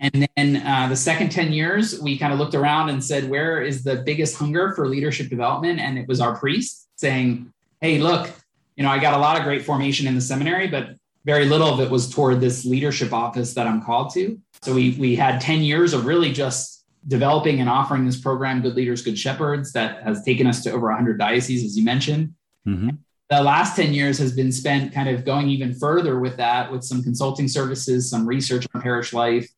And 0.00 0.28
then 0.36 0.56
uh, 0.64 0.88
the 0.88 0.96
second 0.96 1.30
10 1.30 1.52
years, 1.52 2.00
we 2.00 2.18
kind 2.18 2.32
of 2.32 2.38
looked 2.38 2.54
around 2.54 2.88
and 2.88 3.02
said, 3.02 3.28
where 3.28 3.62
is 3.62 3.82
the 3.82 3.96
biggest 3.96 4.36
hunger 4.36 4.72
for 4.74 4.88
leadership 4.88 5.28
development? 5.28 5.80
And 5.80 5.98
it 5.98 6.06
was 6.08 6.20
our 6.20 6.36
priest 6.36 6.88
saying, 6.96 7.52
hey, 7.80 7.98
look, 7.98 8.30
you 8.78 8.84
know, 8.84 8.90
I 8.90 9.00
got 9.00 9.14
a 9.14 9.18
lot 9.18 9.36
of 9.36 9.42
great 9.42 9.64
formation 9.64 10.06
in 10.06 10.14
the 10.14 10.20
seminary, 10.20 10.68
but 10.68 10.90
very 11.24 11.46
little 11.46 11.68
of 11.68 11.80
it 11.80 11.90
was 11.90 12.08
toward 12.08 12.40
this 12.40 12.64
leadership 12.64 13.12
office 13.12 13.52
that 13.54 13.66
I'm 13.66 13.82
called 13.82 14.14
to. 14.14 14.40
So 14.62 14.72
we 14.72 14.92
we 14.92 15.16
had 15.16 15.40
10 15.40 15.62
years 15.62 15.92
of 15.92 16.06
really 16.06 16.32
just 16.32 16.86
developing 17.08 17.60
and 17.60 17.68
offering 17.68 18.06
this 18.06 18.20
program, 18.20 18.62
Good 18.62 18.76
Leaders, 18.76 19.02
Good 19.02 19.18
Shepherds, 19.18 19.72
that 19.72 20.04
has 20.04 20.22
taken 20.22 20.46
us 20.46 20.62
to 20.62 20.70
over 20.70 20.86
100 20.86 21.18
dioceses, 21.18 21.64
as 21.64 21.76
you 21.76 21.84
mentioned. 21.84 22.34
Mm-hmm. 22.66 22.90
The 23.30 23.42
last 23.42 23.74
10 23.74 23.92
years 23.92 24.16
has 24.18 24.32
been 24.32 24.52
spent 24.52 24.94
kind 24.94 25.08
of 25.08 25.24
going 25.24 25.48
even 25.48 25.74
further 25.74 26.20
with 26.20 26.36
that, 26.36 26.70
with 26.70 26.84
some 26.84 27.02
consulting 27.02 27.48
services, 27.48 28.08
some 28.08 28.26
research 28.26 28.66
on 28.74 28.80
parish 28.80 29.12
life. 29.12 29.50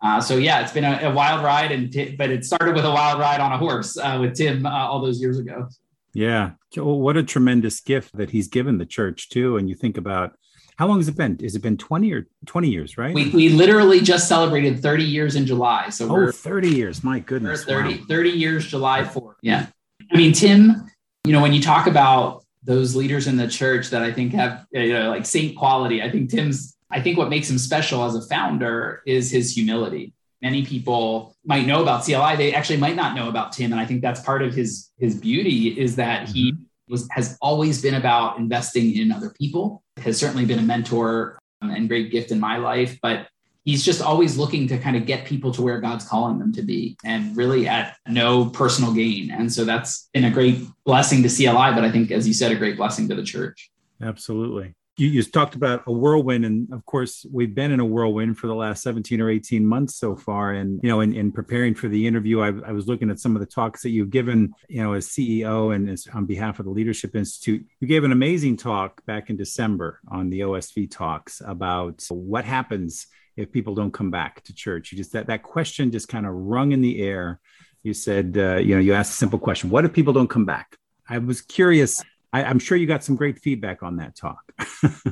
Uh, 0.00 0.20
so 0.20 0.36
yeah, 0.36 0.60
it's 0.60 0.72
been 0.72 0.84
a, 0.84 1.10
a 1.10 1.12
wild 1.12 1.44
ride, 1.44 1.72
and 1.72 1.92
t- 1.92 2.14
but 2.16 2.30
it 2.30 2.44
started 2.44 2.76
with 2.76 2.84
a 2.84 2.90
wild 2.90 3.18
ride 3.18 3.40
on 3.40 3.50
a 3.50 3.58
horse 3.58 3.98
uh, 3.98 4.16
with 4.20 4.36
Tim 4.36 4.64
uh, 4.64 4.70
all 4.70 5.00
those 5.00 5.20
years 5.20 5.38
ago. 5.40 5.68
Yeah. 6.12 6.52
Well, 6.76 6.98
what 6.98 7.16
a 7.16 7.22
tremendous 7.22 7.80
gift 7.80 8.16
that 8.16 8.30
he's 8.30 8.48
given 8.48 8.78
the 8.78 8.86
church 8.86 9.28
too. 9.28 9.56
And 9.56 9.68
you 9.68 9.74
think 9.74 9.96
about 9.96 10.36
how 10.76 10.86
long 10.86 10.98
has 10.98 11.08
it 11.08 11.16
been? 11.16 11.38
Has 11.42 11.54
it 11.54 11.62
been 11.62 11.76
20 11.76 12.12
or 12.12 12.26
20 12.46 12.68
years, 12.68 12.96
right? 12.96 13.14
We, 13.14 13.28
we 13.30 13.48
literally 13.50 14.00
just 14.00 14.28
celebrated 14.28 14.80
30 14.80 15.04
years 15.04 15.36
in 15.36 15.46
July. 15.46 15.90
So 15.90 16.08
oh, 16.08 16.12
we're 16.12 16.32
30 16.32 16.70
years. 16.70 17.04
My 17.04 17.18
goodness. 17.18 17.64
30, 17.64 17.98
wow. 17.98 18.04
30 18.08 18.30
years, 18.30 18.66
July 18.66 19.02
4th. 19.02 19.34
Yeah. 19.42 19.66
I 20.10 20.16
mean, 20.16 20.32
Tim, 20.32 20.90
you 21.24 21.32
know, 21.32 21.42
when 21.42 21.52
you 21.52 21.60
talk 21.60 21.86
about 21.86 22.44
those 22.62 22.96
leaders 22.96 23.26
in 23.26 23.36
the 23.36 23.46
church 23.46 23.90
that 23.90 24.02
I 24.02 24.12
think 24.12 24.32
have, 24.32 24.66
you 24.72 24.92
know, 24.92 25.10
like 25.10 25.26
saint 25.26 25.56
quality, 25.56 26.02
I 26.02 26.10
think 26.10 26.30
Tim's, 26.30 26.76
I 26.90 27.00
think 27.00 27.18
what 27.18 27.28
makes 27.28 27.48
him 27.48 27.58
special 27.58 28.04
as 28.04 28.14
a 28.14 28.22
founder 28.22 29.02
is 29.06 29.30
his 29.30 29.54
humility 29.54 30.14
many 30.42 30.64
people 30.64 31.36
might 31.44 31.66
know 31.66 31.82
about 31.82 32.04
CLI. 32.04 32.36
They 32.36 32.54
actually 32.54 32.78
might 32.78 32.96
not 32.96 33.14
know 33.14 33.28
about 33.28 33.52
Tim. 33.52 33.72
And 33.72 33.80
I 33.80 33.86
think 33.86 34.02
that's 34.02 34.20
part 34.20 34.42
of 34.42 34.54
his 34.54 34.90
his 34.98 35.14
beauty 35.14 35.80
is 35.80 35.96
that 35.96 36.28
he 36.28 36.52
mm-hmm. 36.52 36.62
was 36.88 37.08
has 37.10 37.36
always 37.40 37.82
been 37.82 37.94
about 37.94 38.38
investing 38.38 38.96
in 38.96 39.12
other 39.12 39.30
people, 39.30 39.82
has 39.98 40.18
certainly 40.18 40.44
been 40.44 40.58
a 40.58 40.62
mentor 40.62 41.38
um, 41.62 41.70
and 41.70 41.88
great 41.88 42.10
gift 42.10 42.30
in 42.30 42.40
my 42.40 42.56
life. 42.56 42.98
But 43.02 43.28
he's 43.64 43.84
just 43.84 44.00
always 44.00 44.38
looking 44.38 44.66
to 44.68 44.78
kind 44.78 44.96
of 44.96 45.06
get 45.06 45.26
people 45.26 45.52
to 45.52 45.62
where 45.62 45.80
God's 45.80 46.06
calling 46.06 46.38
them 46.38 46.52
to 46.54 46.62
be 46.62 46.96
and 47.04 47.36
really 47.36 47.68
at 47.68 47.96
no 48.08 48.46
personal 48.46 48.92
gain. 48.92 49.30
And 49.30 49.52
so 49.52 49.64
that's 49.64 50.08
been 50.14 50.24
a 50.24 50.30
great 50.30 50.58
blessing 50.84 51.22
to 51.22 51.28
CLI, 51.28 51.74
but 51.74 51.84
I 51.84 51.90
think, 51.90 52.10
as 52.10 52.26
you 52.26 52.34
said, 52.34 52.52
a 52.52 52.56
great 52.56 52.76
blessing 52.76 53.08
to 53.08 53.14
the 53.14 53.22
church. 53.22 53.70
Absolutely 54.02 54.74
you, 55.00 55.08
you 55.08 55.22
talked 55.22 55.54
about 55.54 55.82
a 55.86 55.92
whirlwind 55.92 56.44
and 56.44 56.72
of 56.72 56.84
course 56.84 57.24
we've 57.32 57.54
been 57.54 57.72
in 57.72 57.80
a 57.80 57.84
whirlwind 57.84 58.38
for 58.38 58.46
the 58.46 58.54
last 58.54 58.82
17 58.82 59.20
or 59.20 59.30
18 59.30 59.64
months 59.64 59.96
so 59.96 60.14
far. 60.14 60.52
And 60.52 60.80
you 60.82 60.88
know 60.88 61.00
in, 61.00 61.14
in 61.14 61.32
preparing 61.32 61.74
for 61.74 61.88
the 61.88 62.06
interview 62.06 62.40
I, 62.40 62.48
I, 62.48 62.72
was 62.72 62.86
looking 62.86 63.10
at 63.10 63.18
some 63.18 63.34
of 63.34 63.40
the 63.40 63.46
talks 63.46 63.82
that 63.82 63.90
you've 63.90 64.10
given 64.10 64.52
you 64.68 64.82
know 64.82 64.92
as 64.92 65.08
ceo 65.08 65.74
and 65.74 65.88
as 65.88 66.06
on 66.12 66.26
behalf 66.26 66.58
of 66.58 66.66
the 66.66 66.70
leadership 66.70 67.16
institute. 67.16 67.66
You 67.80 67.88
gave 67.88 68.04
an 68.04 68.12
amazing 68.12 68.56
talk 68.56 69.04
back 69.06 69.30
in 69.30 69.36
december 69.36 70.00
on 70.08 70.30
the 70.30 70.40
osv 70.40 70.90
talks 70.90 71.40
about 71.44 72.04
what 72.10 72.44
happens 72.44 73.06
if 73.36 73.50
people 73.50 73.74
don't 73.74 73.92
come 73.92 74.10
back 74.10 74.42
to 74.44 74.54
church. 74.54 74.92
You 74.92 74.98
just 74.98 75.12
that 75.12 75.26
that 75.28 75.42
question 75.42 75.90
just 75.90 76.08
kind 76.08 76.26
of 76.26 76.34
rung 76.34 76.72
in 76.72 76.80
the 76.82 77.02
air. 77.02 77.40
You 77.82 77.94
said 77.94 78.36
uh, 78.36 78.56
you 78.56 78.74
know 78.74 78.80
you 78.80 78.92
asked 78.94 79.12
a 79.12 79.16
simple 79.16 79.38
question 79.38 79.70
what 79.70 79.84
if 79.84 79.92
people 79.92 80.12
don't 80.12 80.28
come 80.28 80.44
back? 80.44 80.76
I 81.08 81.18
was 81.18 81.40
curious 81.40 82.02
I, 82.32 82.42
am 82.42 82.58
sure 82.58 82.76
you 82.76 82.86
got 82.86 83.04
some 83.04 83.16
great 83.16 83.38
feedback 83.38 83.82
on 83.82 83.96
that 83.96 84.14
talk. 84.16 84.52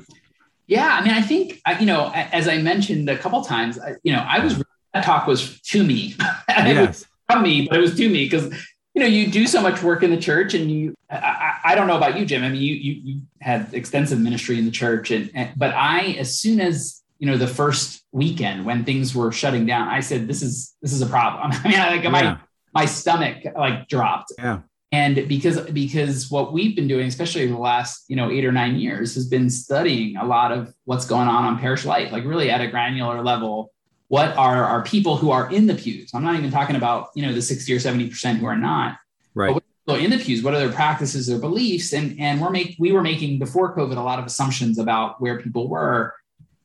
yeah, 0.66 0.98
I 1.00 1.04
mean, 1.04 1.12
I 1.12 1.22
think 1.22 1.60
uh, 1.66 1.76
you 1.80 1.86
know, 1.86 2.10
as 2.14 2.48
I 2.48 2.58
mentioned 2.58 3.08
a 3.08 3.18
couple 3.18 3.42
times, 3.42 3.78
you 4.02 4.12
know, 4.12 4.24
I 4.26 4.38
was 4.40 4.62
that 4.94 5.04
talk 5.04 5.26
was 5.26 5.60
to 5.62 5.84
me. 5.84 6.14
yes. 6.48 7.04
from 7.28 7.42
me, 7.42 7.66
but 7.68 7.78
it 7.78 7.80
was 7.80 7.96
to 7.96 8.08
me 8.08 8.24
because 8.24 8.52
you 8.94 9.02
know 9.02 9.06
you 9.06 9.30
do 9.30 9.46
so 9.46 9.60
much 9.60 9.82
work 9.82 10.02
in 10.02 10.10
the 10.10 10.16
church, 10.16 10.54
and 10.54 10.70
you. 10.70 10.94
I, 11.10 11.58
I, 11.64 11.74
don't 11.74 11.86
know 11.86 11.96
about 11.96 12.18
you, 12.18 12.26
Jim. 12.26 12.44
I 12.44 12.50
mean, 12.50 12.60
you 12.60 12.74
you, 12.74 12.92
you 13.02 13.20
had 13.40 13.72
extensive 13.72 14.20
ministry 14.20 14.58
in 14.58 14.64
the 14.64 14.70
church, 14.70 15.10
and, 15.10 15.30
and 15.34 15.50
but 15.56 15.74
I, 15.74 16.16
as 16.18 16.38
soon 16.38 16.60
as 16.60 17.02
you 17.18 17.26
know 17.26 17.36
the 17.36 17.46
first 17.46 18.04
weekend 18.12 18.64
when 18.64 18.84
things 18.84 19.14
were 19.14 19.32
shutting 19.32 19.66
down, 19.66 19.88
I 19.88 20.00
said, 20.00 20.28
"This 20.28 20.42
is 20.42 20.76
this 20.82 20.92
is 20.92 21.00
a 21.00 21.06
problem." 21.06 21.50
I 21.64 21.68
mean, 21.68 21.78
like 21.78 22.04
yeah. 22.04 22.10
my 22.10 22.38
my 22.74 22.84
stomach 22.84 23.38
like 23.56 23.88
dropped. 23.88 24.32
Yeah 24.38 24.60
and 24.90 25.28
because 25.28 25.60
because 25.70 26.30
what 26.30 26.52
we've 26.52 26.74
been 26.74 26.88
doing 26.88 27.06
especially 27.06 27.42
in 27.42 27.50
the 27.50 27.58
last 27.58 28.04
you 28.08 28.16
know 28.16 28.30
eight 28.30 28.44
or 28.44 28.52
nine 28.52 28.76
years 28.76 29.14
has 29.14 29.26
been 29.26 29.50
studying 29.50 30.16
a 30.16 30.24
lot 30.24 30.50
of 30.50 30.72
what's 30.84 31.06
going 31.06 31.28
on 31.28 31.44
on 31.44 31.58
parish 31.58 31.84
life 31.84 32.10
like 32.10 32.24
really 32.24 32.50
at 32.50 32.60
a 32.60 32.66
granular 32.66 33.22
level 33.22 33.72
what 34.08 34.36
are 34.36 34.64
our 34.64 34.82
people 34.82 35.16
who 35.16 35.30
are 35.30 35.50
in 35.52 35.66
the 35.66 35.74
pews? 35.74 36.10
I'm 36.14 36.24
not 36.24 36.34
even 36.34 36.50
talking 36.50 36.76
about 36.76 37.10
you 37.14 37.24
know 37.24 37.32
the 37.32 37.42
60 37.42 37.72
or 37.72 37.78
70 37.78 38.08
percent 38.08 38.38
who 38.40 38.46
are 38.46 38.56
not. 38.56 38.98
Right. 39.34 39.56
But 39.86 40.00
in 40.00 40.10
the 40.10 40.18
pews? 40.18 40.42
What 40.42 40.52
are 40.52 40.58
their 40.58 40.72
practices 40.72 41.30
or 41.30 41.38
beliefs? 41.38 41.92
And 41.92 42.18
and 42.18 42.40
we're 42.40 42.50
making 42.50 42.76
we 42.78 42.92
were 42.92 43.02
making 43.02 43.38
before 43.38 43.76
covid 43.76 43.96
a 43.96 44.02
lot 44.02 44.18
of 44.18 44.26
assumptions 44.26 44.78
about 44.78 45.20
where 45.20 45.40
people 45.40 45.68
were. 45.68 46.14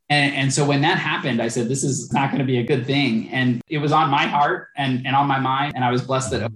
And, 0.10 0.36
and 0.36 0.54
so 0.54 0.66
when 0.66 0.82
that 0.82 0.98
happened 1.00 1.42
i 1.42 1.48
said 1.48 1.70
this 1.70 1.84
is 1.84 2.12
not 2.12 2.30
going 2.30 2.40
to 2.40 2.46
be 2.46 2.58
a 2.58 2.64
good 2.64 2.86
thing. 2.86 3.30
And 3.30 3.62
it 3.68 3.78
was 3.78 3.92
on 3.92 4.10
my 4.10 4.26
heart 4.26 4.70
and 4.78 5.06
and 5.06 5.16
on 5.16 5.28
my 5.28 5.40
mind 5.40 5.74
and 5.76 5.84
i 5.84 5.92
was 5.92 6.02
blessed 6.02 6.32
that 6.32 6.52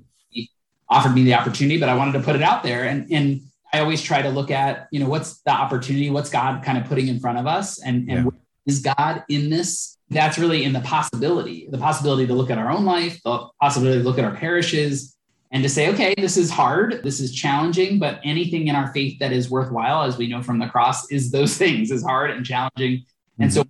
offered 0.90 1.14
me 1.14 1.24
the 1.24 1.34
opportunity, 1.34 1.80
but 1.80 1.90
I 1.90 1.96
wanted 1.96 2.14
to 2.14 2.20
put 2.22 2.36
it 2.36 2.42
out 2.42 2.64
there. 2.64 2.86
And, 2.86 3.12
and 3.12 3.42
I 3.74 3.80
always 3.80 4.02
try 4.02 4.22
to 4.22 4.30
look 4.30 4.52
at, 4.52 4.88
you 4.92 5.00
know, 5.00 5.10
what's 5.10 5.42
the 5.42 5.52
opportunity? 5.52 6.10
What's 6.10 6.30
God 6.30 6.64
kind 6.64 6.78
of 6.78 6.86
putting 6.86 7.08
in 7.08 7.20
front 7.20 7.38
of 7.38 7.48
us? 7.48 7.82
And, 7.82 8.10
and 8.10 8.26
yeah. 8.26 8.32
is 8.66 8.80
God 8.80 9.24
in 9.30 9.50
this? 9.50 9.98
That's 10.10 10.38
really 10.38 10.64
in 10.64 10.72
the 10.72 10.80
possibility, 10.80 11.68
the 11.70 11.78
possibility 11.78 12.26
to 12.28 12.34
look 12.34 12.50
at 12.50 12.58
our 12.58 12.72
own 12.72 12.86
life, 12.86 13.22
the 13.24 13.50
possibility 13.62 14.00
to 14.00 14.06
look 14.06 14.18
at 14.18 14.24
our 14.24 14.36
parishes 14.36 15.18
and 15.52 15.64
to 15.64 15.70
say, 15.70 15.90
okay, 15.90 16.14
this 16.18 16.38
is 16.38 16.50
hard, 16.50 17.02
this 17.04 17.20
is 17.20 17.34
challenging, 17.34 18.00
but 18.00 18.20
anything 18.24 18.68
in 18.68 18.76
our 18.76 18.92
faith 18.94 19.20
that 19.20 19.32
is 19.32 19.50
worthwhile, 19.50 20.04
as 20.04 20.18
we 20.18 20.28
know 20.28 20.42
from 20.42 20.60
the 20.60 20.68
cross, 20.68 21.10
is 21.12 21.32
those 21.32 21.58
things 21.58 21.92
is 21.92 22.04
hard 22.04 22.32
and 22.32 22.46
challenging. 22.46 23.00
Mm-hmm. 23.00 23.44
And 23.44 23.54
so 23.54 23.64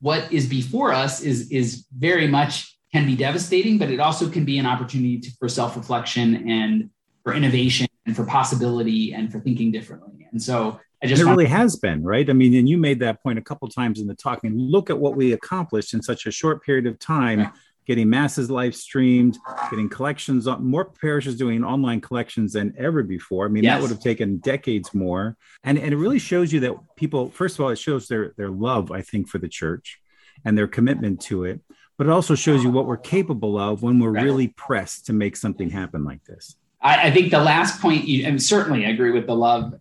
what 0.00 0.32
is 0.32 0.46
before 0.46 0.92
us 0.92 1.20
is 1.20 1.50
is 1.50 1.84
very 1.96 2.26
much 2.26 2.76
can 2.92 3.06
be 3.06 3.16
devastating, 3.16 3.78
but 3.78 3.90
it 3.90 4.00
also 4.00 4.28
can 4.28 4.44
be 4.44 4.58
an 4.58 4.66
opportunity 4.66 5.18
to, 5.20 5.30
for 5.38 5.48
self 5.48 5.76
reflection 5.76 6.48
and 6.48 6.90
for 7.22 7.34
innovation 7.34 7.86
and 8.06 8.16
for 8.16 8.24
possibility 8.24 9.12
and 9.12 9.30
for 9.30 9.40
thinking 9.40 9.70
differently. 9.70 10.26
And 10.32 10.42
so 10.42 10.80
I 11.02 11.06
just 11.06 11.22
it 11.22 11.26
really 11.26 11.46
has 11.46 11.76
been 11.76 12.02
right. 12.02 12.28
I 12.28 12.32
mean, 12.32 12.54
and 12.54 12.68
you 12.68 12.76
made 12.76 13.00
that 13.00 13.22
point 13.22 13.38
a 13.38 13.42
couple 13.42 13.68
times 13.68 14.00
in 14.00 14.06
the 14.06 14.14
talk. 14.14 14.44
And 14.44 14.58
look 14.58 14.90
at 14.90 14.98
what 14.98 15.16
we 15.16 15.32
accomplished 15.32 15.94
in 15.94 16.02
such 16.02 16.26
a 16.26 16.30
short 16.30 16.64
period 16.64 16.86
of 16.86 16.98
time. 16.98 17.40
Yeah. 17.40 17.50
Getting 17.86 18.10
masses 18.10 18.50
live 18.50 18.76
streamed, 18.76 19.36
getting 19.68 19.88
collections, 19.88 20.46
more 20.60 20.84
parishes 20.84 21.36
doing 21.36 21.64
online 21.64 22.00
collections 22.00 22.52
than 22.52 22.72
ever 22.78 23.02
before. 23.02 23.46
I 23.46 23.48
mean, 23.48 23.64
yes. 23.64 23.74
that 23.74 23.82
would 23.82 23.90
have 23.90 24.00
taken 24.00 24.36
decades 24.36 24.94
more. 24.94 25.36
And, 25.64 25.76
and 25.76 25.92
it 25.92 25.96
really 25.96 26.20
shows 26.20 26.52
you 26.52 26.60
that 26.60 26.76
people, 26.94 27.30
first 27.30 27.58
of 27.58 27.64
all, 27.64 27.70
it 27.70 27.78
shows 27.78 28.06
their, 28.06 28.32
their 28.36 28.50
love, 28.50 28.92
I 28.92 29.02
think, 29.02 29.28
for 29.28 29.38
the 29.38 29.48
church 29.48 29.98
and 30.44 30.56
their 30.56 30.68
commitment 30.68 31.20
to 31.22 31.44
it 31.44 31.62
but 32.00 32.06
it 32.06 32.12
also 32.12 32.34
shows 32.34 32.62
you 32.64 32.70
what 32.70 32.86
we're 32.86 32.96
capable 32.96 33.58
of 33.58 33.82
when 33.82 33.98
we're 33.98 34.08
right. 34.08 34.24
really 34.24 34.48
pressed 34.48 35.04
to 35.04 35.12
make 35.12 35.36
something 35.36 35.68
happen 35.68 36.02
like 36.02 36.24
this. 36.24 36.56
I, 36.80 37.08
I 37.08 37.10
think 37.10 37.30
the 37.30 37.42
last 37.42 37.82
point, 37.82 38.08
you, 38.08 38.24
and 38.24 38.42
certainly 38.42 38.86
I 38.86 38.88
agree 38.88 39.10
with 39.10 39.26
the 39.26 39.34
love 39.34 39.74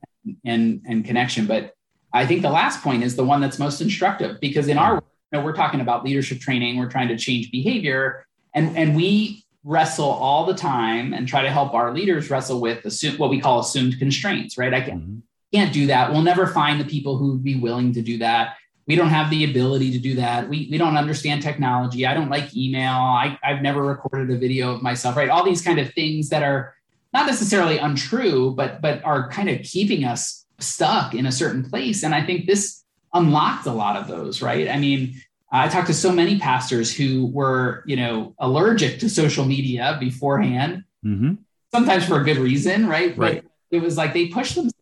and, 0.44 0.82
and 0.86 1.06
connection, 1.06 1.46
but 1.46 1.76
I 2.12 2.26
think 2.26 2.42
the 2.42 2.50
last 2.50 2.84
point 2.84 3.06
is 3.06 3.16
the 3.16 3.24
one 3.24 3.40
that's 3.40 3.58
most 3.58 3.80
instructive 3.80 4.42
because 4.42 4.68
in 4.68 4.78
our, 4.78 4.96
you 4.96 5.40
know, 5.40 5.46
we're 5.46 5.56
talking 5.56 5.80
about 5.80 6.04
leadership 6.04 6.42
training, 6.42 6.78
we're 6.78 6.92
trying 6.92 7.08
to 7.08 7.18
change 7.18 7.52
behavior, 7.52 8.26
and, 8.54 8.76
and 8.76 8.98
we 8.98 9.46
wrestle 9.64 10.10
all 10.10 10.46
the 10.46 10.54
time 10.54 11.14
and 11.14 11.26
try 11.26 11.42
to 11.42 11.50
help 11.50 11.74
our 11.74 11.94
leaders 11.94 12.30
wrestle 12.30 12.60
with 12.60 12.84
assume, 12.84 13.16
what 13.16 13.30
we 13.30 13.40
call 13.40 13.62
assumed 13.62 13.98
constraints, 13.98 14.58
right? 14.58 14.74
I 14.74 14.82
can, 14.82 15.00
mm-hmm. 15.00 15.18
can't 15.54 15.72
do 15.72 15.88
that. 15.88 16.12
We'll 16.12 16.22
never 16.22 16.48
find 16.48 16.82
the 16.82 16.86
people 16.86 17.16
who 17.16 17.32
would 17.32 17.46
be 17.46 17.56
willing 17.56 17.94
to 17.94 18.02
do 18.02 18.18
that 18.18 18.58
we 18.90 18.96
don't 18.96 19.10
have 19.10 19.30
the 19.30 19.44
ability 19.44 19.92
to 19.92 20.00
do 20.00 20.16
that. 20.16 20.50
We, 20.50 20.68
we 20.72 20.80
don't 20.80 20.98
understand 20.98 21.44
technology. 21.44 22.08
I 22.08 22.16
don't 22.16 22.30
like 22.30 22.58
email. 22.58 22.94
I, 22.94 23.38
I've 23.44 23.62
never 23.62 23.84
recorded 23.84 24.36
a 24.36 24.40
video 24.40 24.74
of 24.74 24.82
myself, 24.82 25.16
right? 25.16 25.30
All 25.30 25.46
these 25.46 25.62
kind 25.62 25.78
of 25.78 25.94
things 25.94 26.30
that 26.30 26.42
are 26.42 26.74
not 27.14 27.28
necessarily 27.28 27.78
untrue, 27.78 28.56
but 28.56 28.82
but 28.82 29.04
are 29.06 29.30
kind 29.30 29.48
of 29.48 29.62
keeping 29.62 30.06
us 30.06 30.44
stuck 30.58 31.14
in 31.14 31.28
a 31.28 31.32
certain 31.32 31.70
place. 31.70 32.02
And 32.02 32.16
I 32.16 32.26
think 32.26 32.48
this 32.48 32.84
unlocked 33.14 33.68
a 33.68 33.72
lot 33.72 33.96
of 33.96 34.08
those, 34.08 34.42
right? 34.42 34.68
I 34.68 34.80
mean, 34.80 35.22
I 35.52 35.68
talked 35.68 35.88
to 35.88 35.94
so 35.94 36.12
many 36.12 36.40
pastors 36.40 36.92
who 36.92 37.28
were, 37.28 37.84
you 37.86 37.96
know, 37.96 38.34
allergic 38.40 39.00
to 39.02 39.10
social 39.10 39.46
media 39.46 39.98
beforehand, 40.00 40.84
mm-hmm. 41.06 41.34
sometimes 41.72 42.06
for 42.06 42.22
a 42.22 42.24
good 42.24 42.38
reason, 42.38 42.88
right? 42.88 43.16
Right. 43.16 43.44
But 43.44 43.52
it 43.70 43.84
was 43.84 43.98
like 43.98 44.14
they 44.14 44.30
pushed 44.30 44.56
themselves 44.56 44.74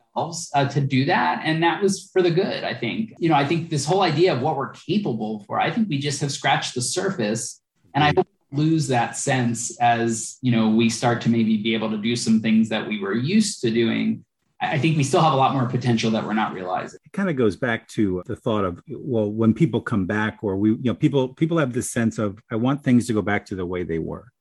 uh, 0.53 0.67
to 0.69 0.81
do 0.81 1.05
that. 1.05 1.41
And 1.43 1.61
that 1.63 1.81
was 1.81 2.09
for 2.11 2.21
the 2.21 2.31
good, 2.31 2.63
I 2.63 2.73
think. 2.73 3.13
You 3.19 3.29
know, 3.29 3.35
I 3.35 3.45
think 3.45 3.69
this 3.69 3.85
whole 3.85 4.01
idea 4.01 4.33
of 4.33 4.41
what 4.41 4.57
we're 4.57 4.73
capable 4.73 5.43
for, 5.45 5.59
I 5.59 5.71
think 5.71 5.87
we 5.89 5.99
just 5.99 6.21
have 6.21 6.31
scratched 6.31 6.75
the 6.75 6.81
surface. 6.81 7.61
And 7.93 8.03
I 8.03 8.13
hope 8.15 8.27
lose 8.51 8.87
that 8.87 9.17
sense 9.17 9.77
as, 9.79 10.37
you 10.41 10.51
know, 10.51 10.69
we 10.69 10.89
start 10.89 11.21
to 11.21 11.29
maybe 11.29 11.57
be 11.57 11.73
able 11.73 11.89
to 11.91 11.97
do 11.97 12.15
some 12.15 12.41
things 12.41 12.69
that 12.69 12.87
we 12.87 12.99
were 12.99 13.13
used 13.13 13.61
to 13.61 13.69
doing. 13.71 14.23
I 14.59 14.79
think 14.79 14.97
we 14.97 15.03
still 15.03 15.21
have 15.21 15.33
a 15.33 15.37
lot 15.37 15.53
more 15.53 15.67
potential 15.67 16.09
that 16.11 16.25
we're 16.25 16.33
not 16.33 16.53
realizing. 16.53 16.99
It 17.05 17.13
kind 17.13 17.29
of 17.29 17.35
goes 17.35 17.55
back 17.55 17.87
to 17.89 18.23
the 18.25 18.35
thought 18.35 18.65
of 18.65 18.81
well, 18.89 19.31
when 19.31 19.53
people 19.53 19.81
come 19.81 20.05
back, 20.07 20.39
or 20.41 20.55
we, 20.55 20.71
you 20.71 20.79
know, 20.83 20.95
people 20.95 21.29
people 21.29 21.59
have 21.59 21.73
this 21.73 21.91
sense 21.91 22.17
of 22.17 22.39
I 22.49 22.55
want 22.55 22.83
things 22.83 23.05
to 23.07 23.13
go 23.13 23.21
back 23.21 23.45
to 23.47 23.55
the 23.55 23.65
way 23.65 23.83
they 23.83 23.99
were. 23.99 24.31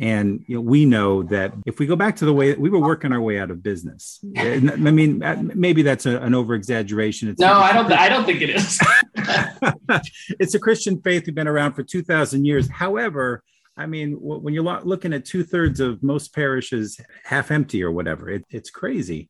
And 0.00 0.44
you 0.46 0.54
know, 0.56 0.60
we 0.60 0.84
know 0.84 1.24
that 1.24 1.54
if 1.66 1.80
we 1.80 1.86
go 1.86 1.96
back 1.96 2.14
to 2.16 2.24
the 2.24 2.32
way 2.32 2.54
we 2.54 2.70
were 2.70 2.78
working 2.78 3.12
our 3.12 3.20
way 3.20 3.40
out 3.40 3.50
of 3.50 3.62
business, 3.64 4.20
I 4.36 4.60
mean, 4.60 5.22
uh, 5.22 5.42
maybe 5.42 5.82
that's 5.82 6.06
a, 6.06 6.18
an 6.18 6.34
over 6.34 6.54
exaggeration. 6.54 7.34
No, 7.38 7.54
I 7.54 7.72
don't. 7.72 7.90
I 7.92 8.08
don't 8.08 8.24
think 8.24 8.40
it 8.40 8.50
is. 8.50 8.80
it's 10.38 10.54
a 10.54 10.60
Christian 10.60 11.00
faith. 11.02 11.24
We've 11.26 11.34
been 11.34 11.48
around 11.48 11.72
for 11.72 11.82
two 11.82 12.02
thousand 12.02 12.44
years. 12.44 12.70
However, 12.70 13.42
I 13.76 13.86
mean, 13.86 14.14
when 14.20 14.54
you're 14.54 14.64
looking 14.82 15.12
at 15.12 15.24
two 15.24 15.42
thirds 15.42 15.80
of 15.80 16.02
most 16.02 16.34
parishes 16.34 17.00
half 17.24 17.50
empty 17.50 17.82
or 17.82 17.90
whatever, 17.90 18.28
it, 18.28 18.44
it's 18.50 18.70
crazy. 18.70 19.28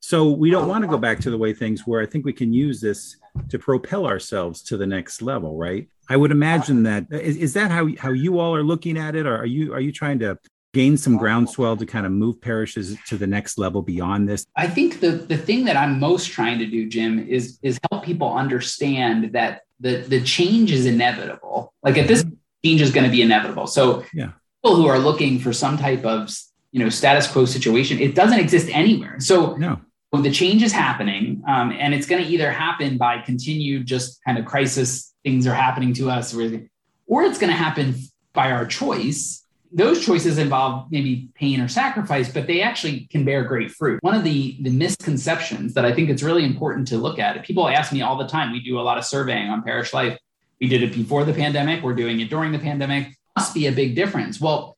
So 0.00 0.30
we 0.30 0.50
don't 0.50 0.66
want 0.66 0.82
to 0.82 0.88
go 0.88 0.98
back 0.98 1.20
to 1.20 1.30
the 1.30 1.38
way 1.38 1.52
things 1.52 1.86
were. 1.86 2.00
I 2.00 2.06
think 2.06 2.24
we 2.24 2.32
can 2.32 2.52
use 2.52 2.80
this 2.80 3.16
to 3.50 3.58
propel 3.58 4.06
ourselves 4.06 4.62
to 4.62 4.76
the 4.76 4.86
next 4.86 5.22
level, 5.22 5.56
right? 5.56 5.88
I 6.08 6.16
would 6.16 6.32
imagine 6.32 6.82
that 6.84 7.06
is, 7.10 7.36
is 7.36 7.52
that 7.54 7.70
how 7.70 7.88
how 7.98 8.10
you 8.10 8.40
all 8.40 8.54
are 8.54 8.64
looking 8.64 8.98
at 8.98 9.14
it, 9.14 9.26
or 9.26 9.36
are 9.36 9.46
you 9.46 9.72
are 9.72 9.80
you 9.80 9.92
trying 9.92 10.18
to 10.20 10.38
gain 10.72 10.96
some 10.96 11.16
groundswell 11.16 11.76
to 11.76 11.86
kind 11.86 12.06
of 12.06 12.12
move 12.12 12.40
parishes 12.40 12.96
to 13.06 13.16
the 13.16 13.26
next 13.26 13.58
level 13.58 13.82
beyond 13.82 14.28
this? 14.28 14.44
I 14.56 14.66
think 14.66 15.00
the 15.00 15.12
the 15.12 15.36
thing 15.36 15.64
that 15.66 15.76
I'm 15.76 16.00
most 16.00 16.30
trying 16.30 16.58
to 16.58 16.66
do, 16.66 16.88
Jim, 16.88 17.24
is 17.28 17.58
is 17.62 17.78
help 17.90 18.04
people 18.04 18.32
understand 18.32 19.32
that 19.34 19.62
the 19.78 19.98
the 19.98 20.20
change 20.22 20.72
is 20.72 20.86
inevitable. 20.86 21.72
Like 21.82 21.98
at 21.98 22.08
this 22.08 22.24
change 22.64 22.80
is 22.80 22.90
going 22.90 23.04
to 23.04 23.12
be 23.12 23.22
inevitable. 23.22 23.66
So 23.66 24.04
yeah. 24.12 24.32
people 24.62 24.76
who 24.76 24.86
are 24.86 24.98
looking 24.98 25.38
for 25.38 25.52
some 25.52 25.78
type 25.78 26.04
of 26.04 26.34
you 26.72 26.80
know 26.82 26.88
status 26.88 27.30
quo 27.30 27.44
situation, 27.44 28.00
it 28.00 28.16
doesn't 28.16 28.40
exist 28.40 28.68
anywhere. 28.72 29.20
So 29.20 29.54
no 29.54 29.78
the 30.18 30.30
change 30.30 30.62
is 30.62 30.72
happening 30.72 31.42
um, 31.46 31.70
and 31.72 31.94
it's 31.94 32.06
going 32.06 32.22
to 32.22 32.28
either 32.28 32.50
happen 32.50 32.98
by 32.98 33.18
continued 33.18 33.86
just 33.86 34.20
kind 34.24 34.38
of 34.38 34.44
crisis 34.44 35.14
things 35.22 35.46
are 35.46 35.54
happening 35.54 35.94
to 35.94 36.10
us 36.10 36.34
or 36.34 37.22
it's 37.22 37.38
going 37.38 37.50
to 37.50 37.56
happen 37.56 37.94
by 38.32 38.50
our 38.50 38.66
choice. 38.66 39.44
Those 39.72 40.04
choices 40.04 40.38
involve 40.38 40.90
maybe 40.90 41.28
pain 41.34 41.60
or 41.60 41.68
sacrifice 41.68 42.28
but 42.32 42.48
they 42.48 42.60
actually 42.60 43.06
can 43.10 43.24
bear 43.24 43.44
great 43.44 43.70
fruit. 43.70 44.02
One 44.02 44.16
of 44.16 44.24
the 44.24 44.56
the 44.60 44.70
misconceptions 44.70 45.74
that 45.74 45.84
i 45.84 45.92
think 45.94 46.10
it's 46.10 46.24
really 46.24 46.44
important 46.44 46.88
to 46.88 46.96
look 46.96 47.20
at 47.20 47.44
people 47.44 47.68
ask 47.68 47.92
me 47.92 48.02
all 48.02 48.18
the 48.18 48.26
time 48.26 48.50
we 48.50 48.60
do 48.60 48.80
a 48.80 48.82
lot 48.82 48.98
of 48.98 49.04
surveying 49.04 49.48
on 49.48 49.62
parish 49.62 49.92
life. 49.92 50.18
We 50.60 50.66
did 50.66 50.82
it 50.82 50.92
before 50.92 51.24
the 51.24 51.32
pandemic 51.32 51.84
we're 51.84 51.94
doing 51.94 52.18
it 52.18 52.30
during 52.30 52.50
the 52.50 52.58
pandemic. 52.58 53.14
Must 53.36 53.54
be 53.54 53.68
a 53.68 53.72
big 53.72 53.94
difference. 53.94 54.40
Well 54.40 54.76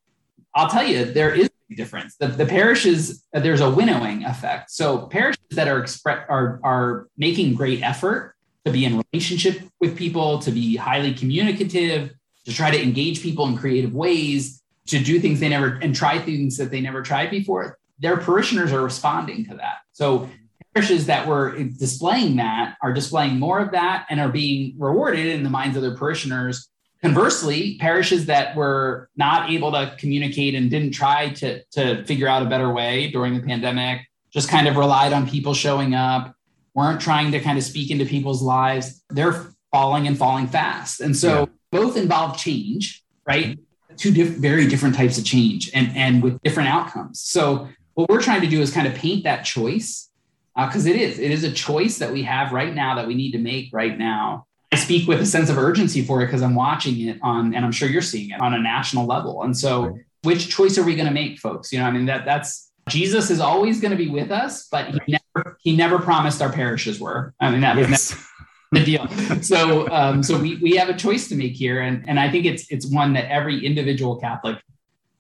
i'll 0.55 0.69
tell 0.69 0.87
you 0.87 1.07
there 1.07 1.35
is 1.35 1.49
difference. 1.75 2.17
The, 2.17 2.29
the 2.29 2.47
parishes, 2.47 3.25
there's 3.33 3.61
a 3.61 3.71
winnowing 3.71 4.25
effect. 4.25 4.71
So 4.71 5.07
parishes 5.07 5.43
that 5.51 5.69
are 5.69 5.79
express 5.79 6.27
are 6.29 6.61
are 6.63 7.09
making 7.17 7.55
great 7.55 7.83
effort 7.83 8.35
to 8.65 8.73
be 8.73 8.85
in 8.85 9.03
relationship 9.13 9.63
with 9.81 9.97
people, 9.97 10.39
to 10.41 10.51
be 10.51 10.77
highly 10.77 11.15
communicative, 11.15 12.13
to 12.45 12.53
try 12.53 12.71
to 12.71 12.81
engage 12.81 13.23
people 13.23 13.47
in 13.47 13.57
creative 13.57 13.95
ways, 13.95 14.63
to 14.87 14.99
do 14.99 15.21
things 15.21 15.41
they 15.41 15.49
never 15.49 15.79
and 15.83 15.95
try 15.95 16.19
things 16.19 16.57
that 16.57 16.71
they 16.71 16.81
never 16.81 17.03
tried 17.03 17.31
before. 17.31 17.79
Their 17.99 18.17
parishioners 18.17 18.73
are 18.73 18.83
responding 18.83 19.45
to 19.47 19.55
that. 19.57 19.79
So 19.93 20.29
parishes 20.75 21.07
that 21.07 21.27
were 21.27 21.59
displaying 21.79 22.37
that 22.37 22.77
are 22.83 22.93
displaying 22.93 23.39
more 23.39 23.61
of 23.61 23.73
that 23.73 24.07
and 24.11 24.21
are 24.21 24.29
being 24.29 24.75
rewarded 24.79 25.27
in 25.27 25.43
the 25.43 25.51
minds 25.51 25.77
of 25.77 25.83
their 25.83 25.97
parishioners 25.97 26.69
Conversely, 27.03 27.77
parishes 27.79 28.27
that 28.27 28.55
were 28.55 29.11
not 29.17 29.51
able 29.51 29.73
to 29.73 29.95
communicate 29.99 30.55
and 30.55 30.71
didn't 30.71 30.93
try 30.93 31.31
to, 31.31 31.63
to 31.73 32.05
figure 32.05 32.29
out 32.29 32.43
a 32.43 32.47
better 32.47 32.73
way 32.73 33.11
during 33.11 33.35
the 33.35 33.43
pandemic 33.43 34.03
just 34.33 34.49
kind 34.49 34.67
of 34.67 34.77
relied 34.77 35.13
on 35.13 35.29
people 35.29 35.53
showing 35.53 35.95
up, 35.95 36.35
weren't 36.75 37.01
trying 37.01 37.33
to 37.33 37.41
kind 37.41 37.59
of 37.59 37.65
speak 37.65 37.91
into 37.91 38.05
people's 38.05 38.43
lives. 38.43 39.03
They're 39.11 39.53
falling 39.71 40.07
and 40.07 40.17
falling 40.17 40.47
fast. 40.47 41.01
And 41.01 41.17
so 41.17 41.41
yeah. 41.41 41.47
both 41.71 41.97
involve 41.97 42.39
change, 42.39 43.05
right? 43.27 43.59
Two 43.97 44.11
diff- 44.11 44.37
very 44.37 44.67
different 44.69 44.95
types 44.95 45.19
of 45.19 45.25
change 45.25 45.71
and, 45.75 45.95
and 45.95 46.23
with 46.23 46.41
different 46.43 46.71
outcomes. 46.71 47.21
So 47.21 47.69
what 47.95 48.09
we're 48.09 48.23
trying 48.23 48.41
to 48.41 48.47
do 48.47 48.63
is 48.63 48.73
kind 48.73 48.87
of 48.87 48.95
paint 48.95 49.25
that 49.25 49.45
choice 49.45 50.09
because 50.57 50.87
uh, 50.87 50.91
it 50.91 50.97
is, 50.97 51.19
it 51.19 51.31
is 51.31 51.45
a 51.45 51.53
choice 51.53 51.99
that 51.99 52.11
we 52.11 52.23
have 52.23 52.53
right 52.53 52.75
now 52.75 52.95
that 52.95 53.07
we 53.07 53.15
need 53.15 53.33
to 53.33 53.39
make 53.39 53.71
right 53.73 53.99
now. 53.99 54.47
I 54.73 54.77
speak 54.77 55.07
with 55.07 55.21
a 55.21 55.27
sense 55.27 55.51
of 55.51 55.59
urgency 55.59 56.03
for 56.03 56.23
it 56.23 56.27
because 56.27 56.43
I'm 56.43 56.55
watching 56.55 57.09
it 57.09 57.19
on, 57.23 57.55
and 57.55 57.65
I'm 57.65 57.73
sure 57.73 57.89
you're 57.89 58.01
seeing 58.01 58.31
it 58.31 58.41
on 58.41 58.55
a 58.55 58.59
national 58.59 59.07
level. 59.07 59.43
And 59.43 59.57
so 59.57 59.99
which 60.23 60.49
choice 60.49 60.79
are 60.79 60.83
we 60.83 60.95
going 60.95 61.09
to 61.09 61.13
make, 61.13 61.39
folks? 61.39 61.73
You 61.73 61.81
know, 61.81 61.85
I 61.85 61.91
mean, 61.91 62.07
that 62.07 62.25
that's 62.25 62.71
Jesus 62.89 63.31
is 63.31 63.39
always 63.39 63.81
going 63.81 63.91
to 63.91 63.97
be 63.97 64.09
with 64.09 64.31
us, 64.31 64.69
but 64.69 64.89
he 64.89 65.01
never 65.09 65.59
he 65.61 65.77
never 65.77 65.99
promised 65.99 66.41
our 66.41 66.51
parishes 66.51 66.99
were. 66.99 67.35
I 67.39 67.51
mean, 67.51 67.61
that 67.61 67.77
was 67.77 67.91
yes. 67.91 68.27
the 68.73 68.85
deal. 68.85 69.09
So 69.43 69.89
um, 69.91 70.23
so 70.23 70.39
we 70.39 70.57
we 70.57 70.77
have 70.77 70.89
a 70.89 70.95
choice 70.95 71.29
to 71.29 71.37
make 71.37 71.53
here, 71.53 71.83
and 71.83 72.09
and 72.09 72.19
I 72.19 72.31
think 72.31 72.47
it's 72.47 72.71
it's 72.71 72.87
one 72.87 73.13
that 73.13 73.31
every 73.31 73.65
individual 73.65 74.17
Catholic 74.17 74.59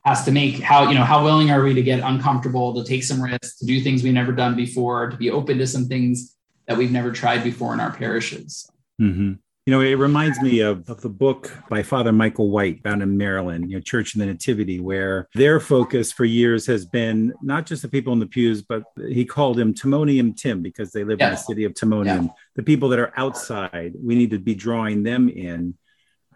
has 0.04 0.24
to 0.24 0.32
make. 0.32 0.60
How 0.60 0.88
you 0.88 0.94
know 0.94 1.04
how 1.04 1.22
willing 1.22 1.50
are 1.50 1.62
we 1.62 1.74
to 1.74 1.82
get 1.82 2.00
uncomfortable, 2.00 2.74
to 2.74 2.84
take 2.84 3.04
some 3.04 3.22
risks, 3.22 3.58
to 3.58 3.66
do 3.66 3.80
things 3.80 4.02
we've 4.02 4.14
never 4.14 4.32
done 4.32 4.56
before, 4.56 5.10
to 5.10 5.16
be 5.16 5.30
open 5.30 5.58
to 5.58 5.66
some 5.66 5.86
things 5.86 6.36
that 6.66 6.78
we've 6.78 6.92
never 6.92 7.12
tried 7.12 7.44
before 7.44 7.74
in 7.74 7.80
our 7.80 7.92
parishes. 7.92 8.71
Mm-hmm. 9.00 9.32
You 9.66 9.70
know, 9.70 9.80
it 9.80 9.94
reminds 9.94 10.40
me 10.40 10.58
of, 10.58 10.88
of 10.90 11.02
the 11.02 11.08
book 11.08 11.52
by 11.70 11.84
Father 11.84 12.10
Michael 12.10 12.50
White 12.50 12.82
found 12.82 13.00
in 13.00 13.16
Maryland, 13.16 13.70
you 13.70 13.76
know, 13.76 13.80
Church 13.80 14.16
in 14.16 14.18
the 14.18 14.26
Nativity, 14.26 14.80
where 14.80 15.28
their 15.34 15.60
focus 15.60 16.10
for 16.10 16.24
years 16.24 16.66
has 16.66 16.84
been 16.84 17.32
not 17.42 17.64
just 17.64 17.82
the 17.82 17.88
people 17.88 18.12
in 18.12 18.18
the 18.18 18.26
pews, 18.26 18.62
but 18.62 18.82
he 19.08 19.24
called 19.24 19.60
him 19.60 19.72
Timonium 19.72 20.36
Tim 20.36 20.62
because 20.62 20.90
they 20.90 21.04
live 21.04 21.20
yeah. 21.20 21.28
in 21.28 21.32
the 21.34 21.36
city 21.36 21.62
of 21.62 21.74
Timonium. 21.74 22.24
Yeah. 22.24 22.32
The 22.56 22.64
people 22.64 22.88
that 22.88 22.98
are 22.98 23.12
outside, 23.16 23.94
we 24.02 24.16
need 24.16 24.30
to 24.30 24.40
be 24.40 24.56
drawing 24.56 25.04
them 25.04 25.28
in. 25.28 25.78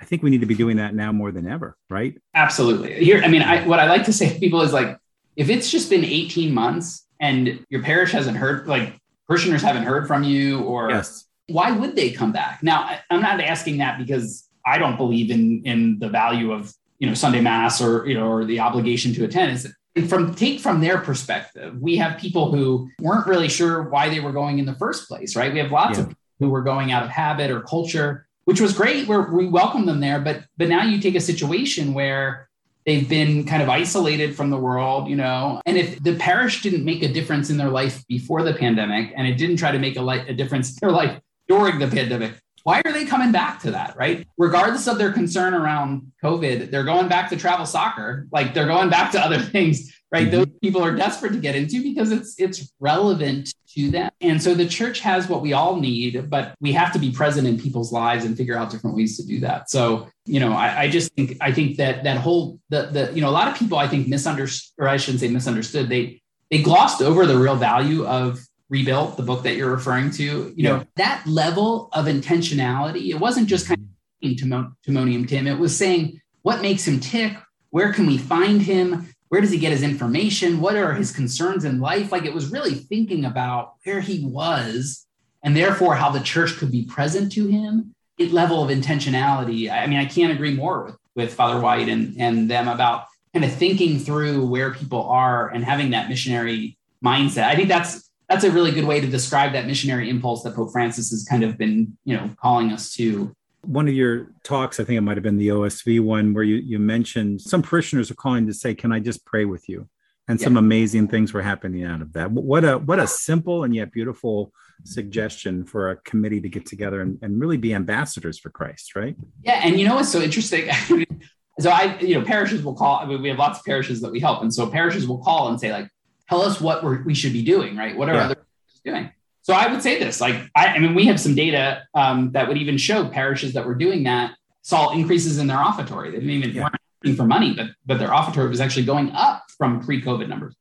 I 0.00 0.04
think 0.04 0.22
we 0.22 0.30
need 0.30 0.42
to 0.42 0.46
be 0.46 0.54
doing 0.54 0.76
that 0.76 0.94
now 0.94 1.10
more 1.10 1.32
than 1.32 1.48
ever, 1.48 1.76
right? 1.90 2.16
Absolutely. 2.32 3.04
Here, 3.04 3.22
I 3.24 3.28
mean, 3.28 3.42
I, 3.42 3.66
what 3.66 3.80
I 3.80 3.88
like 3.88 4.04
to 4.04 4.12
say 4.12 4.32
to 4.32 4.38
people 4.38 4.60
is 4.60 4.72
like, 4.72 4.98
if 5.34 5.50
it's 5.50 5.68
just 5.68 5.90
been 5.90 6.04
18 6.04 6.54
months 6.54 7.04
and 7.18 7.66
your 7.70 7.82
parish 7.82 8.12
hasn't 8.12 8.36
heard, 8.36 8.68
like 8.68 9.00
parishioners 9.26 9.62
haven't 9.62 9.82
heard 9.82 10.06
from 10.06 10.22
you 10.22 10.60
or 10.60 10.90
yes 10.90 11.25
why 11.48 11.70
would 11.70 11.96
they 11.96 12.10
come 12.10 12.32
back? 12.32 12.62
Now, 12.62 12.98
I'm 13.10 13.22
not 13.22 13.40
asking 13.40 13.78
that 13.78 13.98
because 13.98 14.48
I 14.64 14.78
don't 14.78 14.96
believe 14.96 15.30
in 15.30 15.62
in 15.64 15.98
the 15.98 16.08
value 16.08 16.52
of 16.52 16.74
you 16.98 17.06
know 17.06 17.14
Sunday 17.14 17.40
Mass 17.40 17.80
or 17.80 18.06
you 18.06 18.14
know 18.14 18.28
or 18.28 18.44
the 18.44 18.60
obligation 18.60 19.14
to 19.14 19.24
attend. 19.24 19.52
Is 19.52 19.72
from 20.08 20.34
take 20.34 20.60
from 20.60 20.80
their 20.80 20.98
perspective, 20.98 21.80
we 21.80 21.96
have 21.96 22.18
people 22.18 22.50
who 22.50 22.90
weren't 23.00 23.26
really 23.26 23.48
sure 23.48 23.88
why 23.88 24.08
they 24.08 24.20
were 24.20 24.32
going 24.32 24.58
in 24.58 24.66
the 24.66 24.74
first 24.74 25.08
place, 25.08 25.36
right? 25.36 25.52
We 25.52 25.60
have 25.60 25.70
lots 25.70 25.96
yeah. 25.96 26.04
of 26.04 26.08
people 26.08 26.22
who 26.40 26.50
were 26.50 26.62
going 26.62 26.92
out 26.92 27.02
of 27.02 27.08
habit 27.08 27.50
or 27.50 27.62
culture, 27.62 28.26
which 28.44 28.60
was 28.60 28.72
great. 28.72 29.06
Where 29.06 29.22
we 29.22 29.46
welcome 29.46 29.86
them 29.86 30.00
there, 30.00 30.20
but 30.20 30.42
but 30.56 30.68
now 30.68 30.82
you 30.82 31.00
take 31.00 31.14
a 31.14 31.20
situation 31.20 31.94
where 31.94 32.48
they've 32.84 33.08
been 33.08 33.44
kind 33.44 33.62
of 33.62 33.68
isolated 33.68 34.36
from 34.36 34.50
the 34.50 34.58
world, 34.58 35.08
you 35.08 35.16
know. 35.16 35.60
And 35.64 35.76
if 35.76 36.02
the 36.02 36.16
parish 36.16 36.62
didn't 36.62 36.84
make 36.84 37.02
a 37.02 37.12
difference 37.12 37.50
in 37.50 37.56
their 37.56 37.70
life 37.70 38.04
before 38.08 38.42
the 38.42 38.54
pandemic, 38.54 39.12
and 39.16 39.28
it 39.28 39.38
didn't 39.38 39.56
try 39.56 39.70
to 39.70 39.78
make 39.78 39.96
a, 39.96 40.04
a 40.06 40.34
difference 40.34 40.70
in 40.70 40.76
their 40.80 40.90
life 40.90 41.20
during 41.48 41.78
the 41.78 41.88
pandemic. 41.88 42.34
Why 42.66 42.82
are 42.84 42.92
they 42.92 43.04
coming 43.04 43.30
back 43.30 43.60
to 43.60 43.70
that, 43.70 43.96
right? 43.96 44.26
Regardless 44.38 44.88
of 44.88 44.98
their 44.98 45.12
concern 45.12 45.54
around 45.54 46.10
COVID, 46.20 46.72
they're 46.72 46.82
going 46.82 47.06
back 47.06 47.30
to 47.30 47.36
travel 47.36 47.64
soccer, 47.64 48.26
like 48.32 48.54
they're 48.54 48.66
going 48.66 48.90
back 48.90 49.12
to 49.12 49.20
other 49.20 49.38
things, 49.54 49.96
right? 50.10 50.26
Mm-hmm. 50.26 50.36
Those 50.36 50.46
people 50.60 50.82
are 50.82 50.94
desperate 50.94 51.32
to 51.34 51.38
get 51.38 51.54
into 51.54 51.80
because 51.80 52.10
it's 52.10 52.34
it's 52.40 52.72
relevant 52.80 53.54
to 53.76 53.90
them. 53.90 54.10
And 54.20 54.42
so 54.42 54.54
the 54.54 54.66
church 54.66 54.98
has 54.98 55.28
what 55.28 55.42
we 55.42 55.52
all 55.52 55.76
need, 55.76 56.28
but 56.28 56.54
we 56.60 56.72
have 56.72 56.92
to 56.94 56.98
be 56.98 57.12
present 57.12 57.46
in 57.46 57.60
people's 57.60 57.92
lives 57.92 58.24
and 58.24 58.36
figure 58.36 58.56
out 58.56 58.70
different 58.70 58.96
ways 58.96 59.16
to 59.18 59.24
do 59.24 59.38
that. 59.40 59.70
So, 59.70 60.08
you 60.24 60.40
know, 60.40 60.52
I, 60.52 60.80
I 60.82 60.90
just 60.90 61.12
think 61.12 61.36
I 61.40 61.52
think 61.52 61.76
that 61.76 62.02
that 62.02 62.16
whole 62.16 62.58
the 62.70 62.86
the 62.86 63.12
you 63.14 63.20
know, 63.20 63.28
a 63.28 63.36
lot 63.38 63.46
of 63.46 63.56
people 63.56 63.78
I 63.78 63.86
think 63.86 64.08
misunderstood, 64.08 64.72
or 64.78 64.88
I 64.88 64.96
shouldn't 64.96 65.20
say 65.20 65.28
misunderstood, 65.28 65.88
they 65.88 66.20
they 66.50 66.62
glossed 66.62 67.00
over 67.00 67.26
the 67.26 67.38
real 67.38 67.56
value 67.56 68.04
of 68.06 68.40
rebuilt 68.68 69.16
the 69.16 69.22
book 69.22 69.42
that 69.44 69.56
you're 69.56 69.70
referring 69.70 70.10
to 70.10 70.24
you 70.24 70.54
yeah. 70.56 70.70
know 70.70 70.86
that 70.96 71.24
level 71.26 71.88
of 71.92 72.06
intentionality 72.06 73.10
it 73.10 73.20
wasn't 73.20 73.46
just 73.46 73.68
kind 73.68 73.80
of 73.80 73.86
mm-hmm. 74.22 74.90
timonium 74.90 75.28
tim. 75.28 75.46
It 75.46 75.58
was 75.58 75.76
saying 75.76 76.20
what 76.42 76.62
makes 76.62 76.86
him 76.86 77.00
tick? 77.00 77.36
Where 77.70 77.92
can 77.92 78.06
we 78.06 78.18
find 78.18 78.62
him? 78.62 79.12
Where 79.28 79.40
does 79.40 79.50
he 79.50 79.58
get 79.58 79.72
his 79.72 79.82
information? 79.82 80.60
What 80.60 80.76
are 80.76 80.92
his 80.92 81.10
concerns 81.10 81.64
in 81.64 81.80
life? 81.80 82.12
Like 82.12 82.24
it 82.24 82.34
was 82.34 82.52
really 82.52 82.74
thinking 82.74 83.24
about 83.24 83.74
where 83.84 84.00
he 84.00 84.24
was 84.24 85.06
and 85.42 85.56
therefore 85.56 85.96
how 85.96 86.10
the 86.10 86.20
church 86.20 86.56
could 86.56 86.70
be 86.70 86.84
present 86.84 87.32
to 87.32 87.46
him. 87.46 87.94
It 88.18 88.32
level 88.32 88.62
of 88.62 88.70
intentionality 88.70 89.70
i 89.70 89.86
mean 89.86 89.98
i 89.98 90.06
can't 90.06 90.32
agree 90.32 90.54
more 90.54 90.84
with, 90.84 90.96
with 91.14 91.34
father 91.34 91.60
white 91.60 91.88
and, 91.88 92.18
and 92.18 92.50
them 92.50 92.66
about 92.66 93.04
kind 93.34 93.44
of 93.44 93.52
thinking 93.52 93.98
through 93.98 94.46
where 94.46 94.72
people 94.72 95.02
are 95.02 95.48
and 95.50 95.62
having 95.62 95.90
that 95.90 96.08
missionary 96.08 96.78
mindset. 97.04 97.44
I 97.44 97.54
think 97.54 97.68
that's 97.68 98.05
that's 98.28 98.44
a 98.44 98.50
really 98.50 98.72
good 98.72 98.84
way 98.84 99.00
to 99.00 99.06
describe 99.06 99.52
that 99.52 99.66
missionary 99.66 100.10
impulse 100.10 100.42
that 100.42 100.54
Pope 100.54 100.72
Francis 100.72 101.10
has 101.10 101.24
kind 101.24 101.44
of 101.44 101.56
been, 101.56 101.96
you 102.04 102.16
know, 102.16 102.30
calling 102.40 102.72
us 102.72 102.92
to. 102.94 103.34
One 103.62 103.88
of 103.88 103.94
your 103.94 104.28
talks, 104.42 104.80
I 104.80 104.84
think 104.84 104.98
it 104.98 105.02
might 105.02 105.16
have 105.16 105.24
been 105.24 105.38
the 105.38 105.48
OSV 105.48 106.00
one, 106.00 106.34
where 106.34 106.44
you, 106.44 106.56
you 106.56 106.78
mentioned 106.78 107.40
some 107.40 107.62
parishioners 107.62 108.10
are 108.10 108.14
calling 108.14 108.46
to 108.46 108.54
say, 108.54 108.74
Can 108.74 108.92
I 108.92 109.00
just 109.00 109.24
pray 109.24 109.44
with 109.44 109.68
you? 109.68 109.88
And 110.28 110.40
yeah. 110.40 110.44
some 110.44 110.56
amazing 110.56 111.08
things 111.08 111.32
were 111.32 111.42
happening 111.42 111.84
out 111.84 112.02
of 112.02 112.12
that. 112.14 112.32
What 112.32 112.64
a 112.64 112.78
what 112.78 112.98
a 112.98 113.06
simple 113.06 113.62
and 113.62 113.74
yet 113.74 113.92
beautiful 113.92 114.52
suggestion 114.84 115.64
for 115.64 115.90
a 115.90 115.96
committee 115.96 116.40
to 116.40 116.48
get 116.48 116.66
together 116.66 117.00
and, 117.00 117.18
and 117.22 117.40
really 117.40 117.56
be 117.56 117.74
ambassadors 117.74 118.38
for 118.38 118.50
Christ, 118.50 118.96
right? 118.96 119.16
Yeah, 119.42 119.60
and 119.62 119.78
you 119.78 119.86
know 119.86 119.94
what's 119.94 120.10
so 120.10 120.20
interesting? 120.20 120.68
so 121.60 121.70
I, 121.70 121.98
you 122.00 122.18
know, 122.18 122.24
parishes 122.24 122.62
will 122.62 122.74
call. 122.74 122.98
I 122.98 123.06
mean, 123.06 123.22
we 123.22 123.28
have 123.28 123.38
lots 123.38 123.60
of 123.60 123.64
parishes 123.64 124.00
that 124.00 124.10
we 124.10 124.20
help, 124.20 124.42
and 124.42 124.52
so 124.52 124.68
parishes 124.68 125.06
will 125.06 125.18
call 125.18 125.48
and 125.48 125.60
say, 125.60 125.72
like, 125.72 125.88
tell 126.28 126.42
us 126.42 126.60
what 126.60 126.82
we're, 126.82 127.02
we 127.02 127.14
should 127.14 127.32
be 127.32 127.42
doing, 127.42 127.76
right? 127.76 127.96
What 127.96 128.08
are 128.08 128.14
yeah. 128.14 128.24
other 128.24 128.36
doing? 128.84 129.10
So 129.42 129.54
I 129.54 129.70
would 129.70 129.82
say 129.82 129.98
this, 129.98 130.20
like, 130.20 130.34
I, 130.56 130.68
I 130.68 130.78
mean, 130.78 130.94
we 130.94 131.04
have 131.06 131.20
some 131.20 131.34
data 131.34 131.84
um, 131.94 132.32
that 132.32 132.48
would 132.48 132.56
even 132.56 132.76
show 132.76 133.08
parishes 133.08 133.52
that 133.52 133.64
were 133.64 133.76
doing 133.76 134.02
that 134.04 134.32
saw 134.66 134.90
increases 134.90 135.38
in 135.38 135.46
their 135.46 135.58
offertory. 135.58 136.10
They 136.10 136.18
didn't 136.18 136.30
even 136.30 136.50
yeah. 136.50 136.62
weren't 136.62 136.74
asking 137.04 137.16
for 137.16 137.24
money, 137.24 137.54
but 137.54 137.68
but 137.86 138.00
their 138.00 138.08
offertory 138.08 138.48
was 138.48 138.60
actually 138.60 138.84
going 138.84 139.12
up 139.12 139.44
from 139.56 139.80
pre-COVID 139.80 140.28
numbers. 140.28 140.56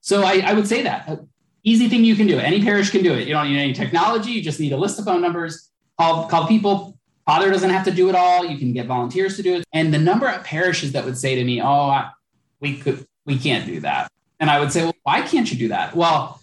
So 0.00 0.24
I, 0.24 0.42
I 0.44 0.54
would 0.54 0.66
say 0.66 0.82
that 0.82 1.08
uh, 1.08 1.16
easy 1.62 1.88
thing 1.88 2.04
you 2.04 2.16
can 2.16 2.26
do. 2.26 2.36
Any 2.40 2.64
parish 2.64 2.90
can 2.90 3.04
do 3.04 3.14
it. 3.14 3.28
You 3.28 3.34
don't 3.34 3.46
need 3.46 3.60
any 3.60 3.72
technology. 3.72 4.32
You 4.32 4.42
just 4.42 4.58
need 4.58 4.72
a 4.72 4.76
list 4.76 4.98
of 4.98 5.04
phone 5.04 5.22
numbers. 5.22 5.70
Call 5.96 6.26
call 6.26 6.48
people. 6.48 6.98
Father 7.24 7.48
doesn't 7.52 7.70
have 7.70 7.84
to 7.84 7.92
do 7.92 8.08
it 8.08 8.16
all. 8.16 8.44
You 8.44 8.58
can 8.58 8.72
get 8.72 8.86
volunteers 8.86 9.36
to 9.36 9.44
do 9.44 9.54
it. 9.54 9.64
And 9.72 9.94
the 9.94 9.98
number 10.00 10.28
of 10.28 10.42
parishes 10.42 10.90
that 10.92 11.04
would 11.04 11.16
say 11.16 11.36
to 11.36 11.44
me, 11.44 11.62
"Oh, 11.62 11.66
I, 11.66 12.10
we 12.58 12.76
could, 12.78 13.06
we 13.24 13.38
can't 13.38 13.66
do 13.66 13.78
that," 13.80 14.10
And 14.40 14.50
I 14.50 14.60
would 14.60 14.72
say, 14.72 14.82
well, 14.82 14.96
why 15.02 15.22
can't 15.22 15.50
you 15.50 15.58
do 15.58 15.68
that? 15.68 15.94
Well, 15.94 16.40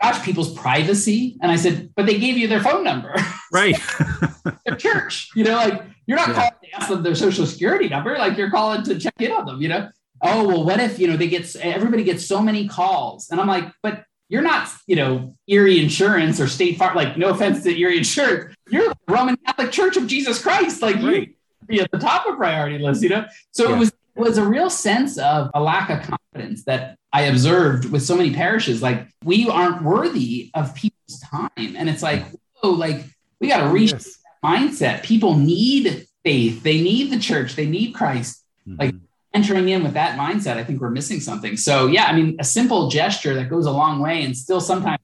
gosh, 0.00 0.22
people's 0.24 0.54
privacy. 0.54 1.36
And 1.42 1.50
I 1.50 1.56
said, 1.56 1.90
but 1.94 2.06
they 2.06 2.18
gave 2.18 2.36
you 2.38 2.48
their 2.48 2.60
phone 2.60 2.84
number. 2.84 3.14
Right. 3.52 3.76
their 4.64 4.76
church, 4.76 5.30
you 5.34 5.42
know, 5.42 5.56
like 5.56 5.82
you're 6.06 6.16
not 6.16 6.28
yeah. 6.28 6.34
calling 6.34 6.52
to 6.62 6.76
ask 6.76 6.88
them 6.88 7.02
their 7.02 7.16
social 7.16 7.44
security 7.44 7.88
number. 7.88 8.16
Like 8.16 8.38
you're 8.38 8.48
calling 8.48 8.84
to 8.84 8.96
check 8.96 9.14
in 9.18 9.32
on 9.32 9.44
them, 9.44 9.60
you 9.60 9.66
know? 9.66 9.90
Oh, 10.22 10.46
well, 10.46 10.64
what 10.64 10.78
if, 10.78 11.00
you 11.00 11.08
know, 11.08 11.16
they 11.16 11.26
get, 11.26 11.56
everybody 11.56 12.04
gets 12.04 12.24
so 12.24 12.40
many 12.40 12.68
calls. 12.68 13.28
And 13.28 13.40
I'm 13.40 13.48
like, 13.48 13.64
but 13.82 14.04
you're 14.28 14.40
not, 14.40 14.68
you 14.86 14.94
know, 14.94 15.34
Erie 15.48 15.80
Insurance 15.80 16.40
or 16.40 16.46
State 16.46 16.78
Farm. 16.78 16.94
Like, 16.94 17.18
no 17.18 17.30
offense 17.30 17.64
to 17.64 17.76
Erie 17.76 17.98
Insurance, 17.98 18.54
you're 18.68 18.88
the 18.90 18.96
Roman 19.08 19.36
Catholic 19.38 19.72
Church 19.72 19.96
of 19.96 20.06
Jesus 20.06 20.40
Christ. 20.40 20.80
Like, 20.80 20.94
right. 21.02 21.28
you 21.28 21.34
be 21.66 21.80
at 21.80 21.90
the 21.90 21.98
top 21.98 22.26
of 22.26 22.36
priority 22.36 22.78
list, 22.78 23.02
you 23.02 23.08
know. 23.08 23.24
So 23.50 23.68
yeah. 23.68 23.74
it 23.74 23.78
was 23.78 23.88
it 23.88 24.20
was 24.20 24.38
a 24.38 24.44
real 24.44 24.70
sense 24.70 25.18
of 25.18 25.50
a 25.54 25.60
lack 25.60 25.90
of 25.90 26.18
confidence 26.32 26.64
that 26.64 26.96
I 27.12 27.22
observed 27.22 27.86
with 27.86 28.02
so 28.02 28.16
many 28.16 28.32
parishes. 28.32 28.82
Like, 28.82 29.08
we 29.24 29.48
aren't 29.48 29.82
worthy 29.82 30.50
of 30.54 30.74
people's 30.74 31.20
time. 31.20 31.50
And 31.56 31.88
it's 31.88 32.02
like, 32.02 32.24
whoa, 32.60 32.70
like, 32.70 33.04
we 33.40 33.48
got 33.48 33.62
to 33.64 33.68
reach 33.68 33.92
yes. 33.92 34.04
that 34.04 34.48
mindset. 34.48 35.02
People 35.02 35.36
need 35.36 36.06
faith, 36.24 36.62
they 36.62 36.80
need 36.80 37.10
the 37.10 37.18
church, 37.18 37.56
they 37.56 37.66
need 37.66 37.92
Christ. 37.94 38.44
Mm-hmm. 38.66 38.80
Like, 38.80 38.94
entering 39.32 39.68
in 39.68 39.82
with 39.84 39.94
that 39.94 40.18
mindset, 40.18 40.56
I 40.56 40.64
think 40.64 40.80
we're 40.80 40.90
missing 40.90 41.20
something. 41.20 41.56
So, 41.56 41.86
yeah, 41.86 42.04
I 42.04 42.12
mean, 42.12 42.36
a 42.40 42.44
simple 42.44 42.88
gesture 42.88 43.34
that 43.34 43.48
goes 43.48 43.66
a 43.66 43.70
long 43.70 44.00
way, 44.00 44.24
and 44.24 44.36
still 44.36 44.60
sometimes 44.60 44.98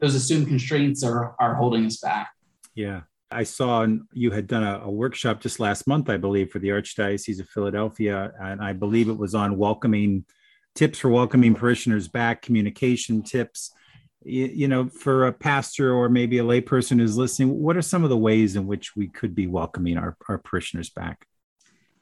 those 0.00 0.14
assumed 0.14 0.48
constraints 0.48 1.04
are, 1.04 1.34
are 1.38 1.54
holding 1.54 1.86
us 1.86 1.98
back. 1.98 2.30
Yeah. 2.74 3.02
I 3.30 3.42
saw 3.42 3.86
you 4.12 4.30
had 4.30 4.46
done 4.46 4.64
a, 4.64 4.80
a, 4.84 4.90
workshop 4.90 5.40
just 5.40 5.60
last 5.60 5.86
month, 5.86 6.08
I 6.08 6.16
believe, 6.16 6.50
for 6.50 6.60
the 6.60 6.68
Archdiocese 6.68 7.40
of 7.40 7.48
Philadelphia. 7.50 8.32
And 8.40 8.62
I 8.62 8.72
believe 8.72 9.10
it 9.10 9.18
was 9.18 9.34
on 9.34 9.58
welcoming 9.58 10.24
tips 10.78 10.98
for 10.98 11.08
welcoming 11.08 11.54
parishioners 11.54 12.06
back, 12.06 12.40
communication 12.40 13.20
tips. 13.20 13.72
You, 14.24 14.46
you, 14.46 14.68
know, 14.68 14.88
for 14.88 15.26
a 15.26 15.32
pastor 15.32 15.92
or 15.92 16.08
maybe 16.08 16.38
a 16.38 16.44
layperson 16.44 17.00
who's 17.00 17.16
listening, 17.16 17.58
what 17.58 17.76
are 17.76 17.82
some 17.82 18.04
of 18.04 18.10
the 18.10 18.16
ways 18.16 18.54
in 18.54 18.66
which 18.66 18.94
we 18.94 19.08
could 19.08 19.34
be 19.34 19.48
welcoming 19.48 19.96
our, 19.96 20.16
our 20.28 20.38
parishioners 20.38 20.90
back? 20.90 21.26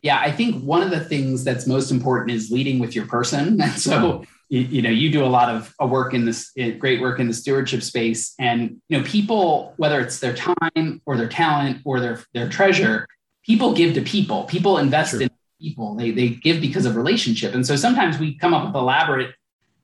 Yeah, 0.03 0.19
I 0.21 0.31
think 0.31 0.63
one 0.63 0.83
of 0.83 0.91
the 0.91 1.01
things 1.01 1.43
that's 1.43 1.67
most 1.67 1.91
important 1.91 2.33
is 2.33 2.51
leading 2.51 2.79
with 2.79 2.95
your 2.95 3.07
person. 3.07 3.61
And 3.61 3.73
so, 3.89 4.25
you, 4.51 4.61
you 4.61 4.83
know, 4.83 4.91
you 4.91 5.11
do 5.11 5.25
a 5.25 5.27
lot 5.27 5.49
of 5.49 5.75
a 5.81 5.87
work 5.87 6.13
in 6.13 6.27
this 6.27 6.53
great 6.79 7.01
work 7.01 7.19
in 7.19 7.29
the 7.29 7.35
stewardship 7.35 7.83
space, 7.83 8.35
and 8.39 8.81
you 8.89 8.99
know, 8.99 9.05
people, 9.05 9.75
whether 9.79 10.01
it's 10.01 10.21
their 10.21 10.35
time 10.35 11.01
or 11.07 11.17
their 11.17 11.29
talent 11.29 11.81
or 11.85 12.01
their 12.01 12.23
their 12.35 12.49
treasure, 12.49 13.07
people 13.45 13.73
give 13.73 13.95
to 13.95 14.03
people. 14.03 14.45
People 14.45 14.79
invest 14.79 15.13
sure. 15.13 15.23
in 15.23 15.31
people. 15.61 15.95
They 15.95 16.11
they 16.11 16.29
give 16.31 16.61
because 16.61 16.87
of 16.87 16.97
relationship. 16.97 17.55
And 17.55 17.67
so 17.67 17.77
sometimes 17.77 18.19
we 18.19 18.35
come 18.35 18.55
up 18.55 18.67
with 18.67 18.75
elaborate, 18.75 19.35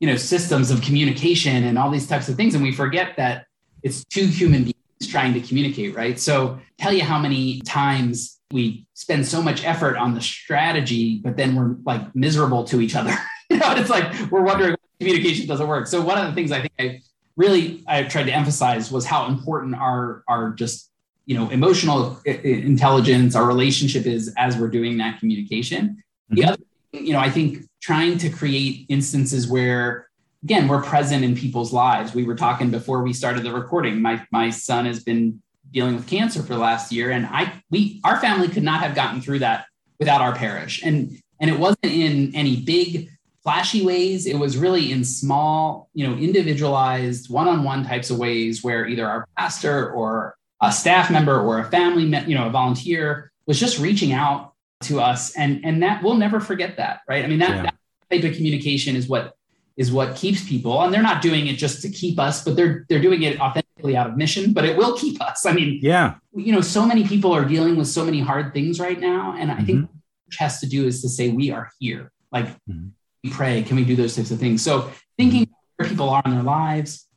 you 0.01 0.07
know, 0.07 0.17
systems 0.17 0.71
of 0.71 0.83
communication 0.83 1.65
and 1.65 1.79
all 1.79 1.91
these 1.91 2.07
types 2.07 2.29
of 2.29 2.37
things, 2.37 2.55
and 2.55 2.63
we 2.63 2.73
forget 2.73 3.17
that 3.17 3.47
it's 3.83 4.05
two 4.05 4.27
human 4.27 4.65
beings 4.65 5.09
trying 5.09 5.35
to 5.35 5.41
communicate, 5.41 5.95
right? 5.95 6.19
So 6.19 6.59
tell 6.79 6.93
you 6.93 7.03
how 7.03 7.19
many 7.19 7.61
times 7.63 8.39
we 8.53 8.87
spend 8.95 9.27
so 9.27 9.43
much 9.43 9.65
effort 9.65 9.97
on 9.97 10.15
the 10.15 10.21
strategy, 10.21 11.21
but 11.25 11.37
then 11.37 11.57
we're 11.57 11.77
like 11.85 12.15
miserable 12.15 12.65
to 12.65 12.81
each 12.81 12.95
other. 12.95 13.15
you 13.51 13.57
know, 13.57 13.75
it's 13.75 13.91
like 13.91 14.31
we're 14.31 14.43
wondering 14.43 14.77
communication 15.01 15.47
doesn't 15.47 15.67
work. 15.67 15.87
So 15.87 16.01
one 16.01 16.19
of 16.19 16.27
the 16.27 16.33
things 16.33 16.53
I 16.53 16.61
think 16.61 16.73
I 16.79 17.01
really 17.37 17.83
I 17.87 18.05
tried 18.05 18.25
to 18.25 18.33
emphasize 18.33 18.93
was 18.93 19.05
how 19.05 19.27
important 19.27 19.75
our 19.75 20.23
our 20.29 20.53
just 20.53 20.92
you 21.27 21.37
know 21.37 21.49
emotional 21.51 22.21
intelligence, 22.25 23.35
our 23.35 23.47
relationship 23.47 24.07
is 24.07 24.33
as 24.37 24.57
we're 24.57 24.69
doing 24.69 24.99
that 24.99 25.19
communication. 25.21 26.03
Mm-hmm. 26.31 26.35
The 26.35 26.45
other, 26.45 26.63
you 26.93 27.13
know, 27.13 27.21
I 27.21 27.31
think 27.31 27.65
trying 27.81 28.19
to 28.19 28.31
create 28.31 28.87
instances 28.89 29.49
where 29.49 30.09
again 30.43 30.69
we're 30.69 30.83
present 30.83 31.25
in 31.25 31.35
people's 31.37 31.73
lives. 31.73 32.15
We 32.15 32.25
were 32.25 32.37
talking 32.37 32.71
before 32.71 33.03
we 33.03 33.13
started 33.13 33.43
the 33.45 33.53
recording. 33.53 34.03
My 34.03 34.25
my 34.31 34.51
son 34.51 34.87
has 34.87 35.03
been 35.03 35.43
dealing 35.73 35.95
with 35.97 36.07
cancer 36.07 36.43
for 36.43 36.55
the 36.55 36.61
last 36.61 36.93
year 36.93 37.11
and 37.11 37.27
i 37.27 37.53
we 37.71 38.01
our 38.05 38.21
family 38.21 38.49
could 38.49 38.63
not 38.63 38.81
have 38.81 38.95
gotten 38.95 39.21
through 39.21 39.39
that 39.39 39.67
without 39.99 40.21
our 40.21 40.35
parish 40.35 40.83
and 40.83 41.19
and 41.41 41.51
it 41.51 41.59
wasn't 41.59 41.85
in 41.85 42.35
any 42.35 42.57
big 42.61 43.11
flashy 43.43 43.85
ways 43.85 44.27
it 44.27 44.37
was 44.37 44.57
really 44.57 44.93
in 44.93 45.05
small 45.05 45.89
you 45.95 46.07
know 46.07 46.15
individualized 46.15 47.31
one-on-one 47.31 47.85
types 47.85 48.11
of 48.11 48.19
ways 48.19 48.63
where 48.63 48.87
either 48.87 49.07
our 49.07 49.27
pastor 49.37 49.91
or 49.93 50.37
a 50.63 50.73
staff 50.73 51.11
member 51.11 51.39
or 51.39 51.59
a 51.59 51.65
family 51.65 52.05
you 52.27 52.35
know 52.35 52.47
a 52.47 52.51
volunteer 52.51 53.31
was 53.47 53.59
just 53.59 53.79
reaching 53.79 54.13
out 54.13 54.55
to 54.81 55.01
us 55.01 55.37
and 55.37 55.65
and 55.65 55.83
that 55.83 56.03
we'll 56.03 56.15
never 56.15 56.41
forget 56.41 56.77
that 56.77 57.01
right 57.09 57.25
i 57.25 57.29
mean 57.29 57.41
that, 57.41 57.51
yeah. 57.51 57.63
that 57.63 57.75
type 58.11 58.25
of 58.25 58.37
communication 58.37 58.97
is 58.97 59.09
what 59.09 59.35
is 59.77 59.91
what 59.91 60.15
keeps 60.17 60.47
people 60.47 60.83
and 60.83 60.93
they're 60.93 61.03
not 61.03 61.23
doing 61.23 61.47
it 61.47 61.55
just 61.55 61.83
to 61.83 61.89
keep 61.89 62.19
us 62.19 62.45
but 62.45 62.57
they're 62.57 62.87
they're 62.89 63.01
doing 63.01 63.23
it 63.23 63.41
authentically 63.41 63.97
out 63.97 64.09
of 64.09 64.17
mission 64.17 64.53
but 64.53 64.65
it 64.65 64.77
will 64.77 64.97
keep 64.97 65.21
us 65.21 65.45
i 65.45 65.53
mean 65.53 65.79
yeah 65.83 66.15
you 66.35 66.53
know 66.53 66.61
so 66.61 66.87
many 66.87 67.07
people 67.07 67.33
are 67.33 67.45
dealing 67.45 67.77
with 67.77 67.89
so 67.89 68.05
many 68.05 68.21
hard 68.21 68.53
things 68.53 68.79
right 68.79 69.01
now 69.01 69.35
and 69.39 69.51
i 69.51 69.55
mm-hmm. 69.55 69.67
think 69.67 69.81
what 69.91 70.35
has 70.39 70.61
to 70.61 70.67
do 70.67 70.87
is 70.87 71.03
to 71.03 71.09
say 71.09 71.31
we 71.31 71.51
are 71.51 71.71
here 71.81 72.13
like 72.31 72.47
mm-hmm. 72.69 72.89
we 73.25 73.31
pray 73.31 73.63
can 73.63 73.77
we 73.77 73.85
do 73.85 73.97
those 73.97 74.15
types 74.15 74.31
of 74.31 74.39
things 74.39 74.63
so 74.63 74.91
thinking 75.17 75.49
where 75.77 75.89
people 75.89 76.09
are 76.09 76.23
in 76.25 76.33
their 76.33 76.43
lives 76.43 77.09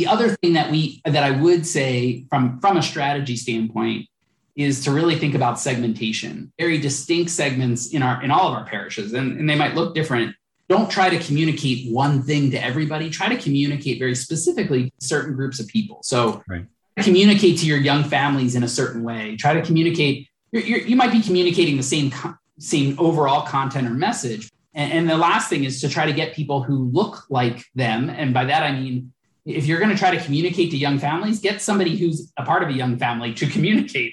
the 0.00 0.06
other 0.06 0.30
thing 0.36 0.54
that 0.54 0.70
we 0.70 1.00
that 1.04 1.22
i 1.22 1.30
would 1.30 1.66
say 1.66 2.24
from 2.30 2.58
from 2.60 2.76
a 2.76 2.82
strategy 2.82 3.36
standpoint 3.36 4.06
is 4.56 4.82
to 4.84 4.90
really 4.90 5.16
think 5.16 5.34
about 5.34 5.60
segmentation 5.60 6.52
very 6.58 6.78
distinct 6.78 7.30
segments 7.30 7.92
in 7.92 8.02
our 8.02 8.22
in 8.22 8.30
all 8.30 8.48
of 8.48 8.54
our 8.54 8.64
parishes 8.64 9.12
and, 9.12 9.38
and 9.38 9.48
they 9.48 9.54
might 9.56 9.74
look 9.74 9.94
different 9.94 10.34
don't 10.70 10.88
try 10.88 11.10
to 11.10 11.18
communicate 11.18 11.90
one 11.90 12.22
thing 12.22 12.52
to 12.52 12.64
everybody. 12.64 13.10
Try 13.10 13.28
to 13.28 13.36
communicate 13.36 13.98
very 13.98 14.14
specifically 14.14 14.84
to 14.84 15.06
certain 15.06 15.34
groups 15.34 15.58
of 15.58 15.66
people. 15.66 15.98
So 16.04 16.44
right. 16.46 16.64
communicate 16.96 17.58
to 17.58 17.66
your 17.66 17.78
young 17.78 18.04
families 18.04 18.54
in 18.54 18.62
a 18.62 18.68
certain 18.68 19.02
way. 19.02 19.36
Try 19.36 19.54
to 19.54 19.62
communicate. 19.62 20.28
You're, 20.52 20.62
you're, 20.62 20.78
you 20.78 20.94
might 20.94 21.10
be 21.10 21.22
communicating 21.22 21.76
the 21.76 21.82
same 21.82 22.12
same 22.60 22.94
overall 23.00 23.44
content 23.44 23.88
or 23.88 23.90
message. 23.90 24.48
And, 24.72 24.92
and 24.92 25.10
the 25.10 25.16
last 25.16 25.50
thing 25.50 25.64
is 25.64 25.80
to 25.80 25.88
try 25.88 26.06
to 26.06 26.12
get 26.12 26.34
people 26.34 26.62
who 26.62 26.88
look 26.92 27.24
like 27.28 27.64
them. 27.74 28.08
And 28.08 28.32
by 28.32 28.44
that 28.44 28.62
I 28.62 28.70
mean, 28.70 29.12
if 29.44 29.66
you're 29.66 29.78
going 29.78 29.90
to 29.90 29.96
try 29.96 30.14
to 30.14 30.22
communicate 30.22 30.70
to 30.70 30.76
young 30.76 30.98
families, 30.98 31.40
get 31.40 31.60
somebody 31.60 31.96
who's 31.96 32.32
a 32.36 32.44
part 32.44 32.62
of 32.62 32.68
a 32.68 32.72
young 32.72 32.98
family 32.98 33.34
to 33.34 33.46
communicate. 33.46 34.12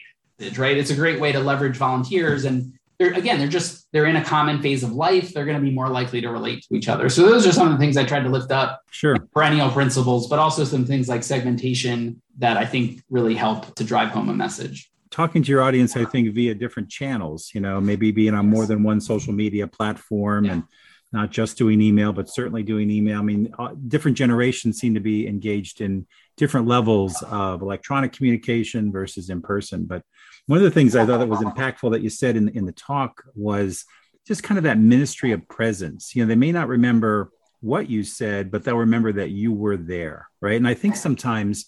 Right? 0.56 0.78
It's 0.78 0.92
a 0.92 0.96
great 0.96 1.20
way 1.20 1.32
to 1.32 1.40
leverage 1.40 1.78
volunteers 1.78 2.46
and 2.46 2.78
they're 3.00 3.14
again 3.14 3.40
they're 3.40 3.48
just 3.48 3.88
they're 3.92 4.06
in 4.06 4.16
a 4.16 4.24
common 4.24 4.62
phase 4.62 4.84
of 4.84 4.92
life 4.92 5.34
they're 5.34 5.46
going 5.46 5.58
to 5.58 5.64
be 5.64 5.72
more 5.72 5.90
likely 5.90 6.22
to 6.22 6.30
relate 6.30 6.64
to 6.64 6.76
each 6.76 6.88
other 6.88 7.10
so 7.10 7.24
those 7.24 7.46
are 7.46 7.52
some 7.52 7.68
of 7.68 7.74
the 7.74 7.80
things 7.80 7.98
i 7.98 8.04
tried 8.04 8.24
to 8.24 8.30
lift 8.30 8.52
up 8.52 8.82
sure 8.92 9.18
perennial 9.34 9.70
principles 9.70 10.28
but 10.28 10.40
also 10.40 10.64
some 10.64 10.86
things 10.86 11.08
like 11.08 11.24
segmentation 11.24 12.22
that 12.38 12.58
i 12.58 12.66
think 12.66 13.02
really 13.10 13.36
help 13.36 13.74
to 13.76 13.84
drive 13.84 14.10
home 14.10 14.30
a 14.30 14.34
message 14.34 14.92
talking 15.12 15.44
to 15.44 15.52
your 15.52 15.62
audience 15.62 15.96
i 15.96 16.06
think 16.06 16.34
via 16.34 16.54
different 16.56 16.90
channels 16.90 17.52
you 17.54 17.62
know 17.62 17.80
maybe 17.80 18.12
being 18.12 18.34
on 18.34 18.48
more 18.48 18.66
than 18.66 18.84
one 18.84 19.00
social 19.00 19.34
media 19.34 19.68
platform 19.68 20.46
yeah. 20.46 20.54
and 20.54 20.64
not 21.12 21.32
just 21.32 21.58
doing 21.58 21.82
email 21.82 22.12
but 22.12 22.30
certainly 22.30 22.64
doing 22.64 22.90
email 22.90 23.20
i 23.20 23.24
mean 23.24 23.54
uh, 23.60 23.74
different 23.88 24.18
generations 24.18 24.78
seem 24.78 24.94
to 24.94 25.00
be 25.00 25.28
engaged 25.28 25.82
in 25.82 26.06
different 26.36 26.68
levels 26.68 27.22
of 27.30 27.62
electronic 27.62 28.12
communication 28.12 28.92
versus 28.92 29.30
in 29.30 29.42
person 29.42 29.86
but 29.86 30.04
one 30.48 30.58
of 30.58 30.64
the 30.64 30.72
things 30.72 30.96
I 30.96 31.06
thought 31.06 31.18
that 31.18 31.28
was 31.28 31.42
impactful 31.42 31.92
that 31.92 32.02
you 32.02 32.10
said 32.10 32.38
in, 32.38 32.48
in 32.50 32.66
the 32.66 32.72
talk 32.72 33.22
was 33.36 33.84
just 34.26 34.44
kind 34.44 34.58
of 34.58 34.64
that 34.64 34.80
ministry 34.80 35.34
of 35.34 35.48
presence. 35.48 36.16
You 36.16 36.24
know, 36.24 36.28
they 36.28 36.36
may 36.36 36.54
not 36.54 36.70
remember 36.70 37.32
what 37.60 37.90
you 37.90 38.04
said, 38.04 38.50
but 38.50 38.64
they'll 38.64 38.78
remember 38.78 39.12
that 39.14 39.32
you 39.32 39.52
were 39.52 39.76
there, 39.76 40.30
right? 40.42 40.56
And 40.56 40.68
I 40.68 40.74
think 40.74 40.96
sometimes 40.96 41.66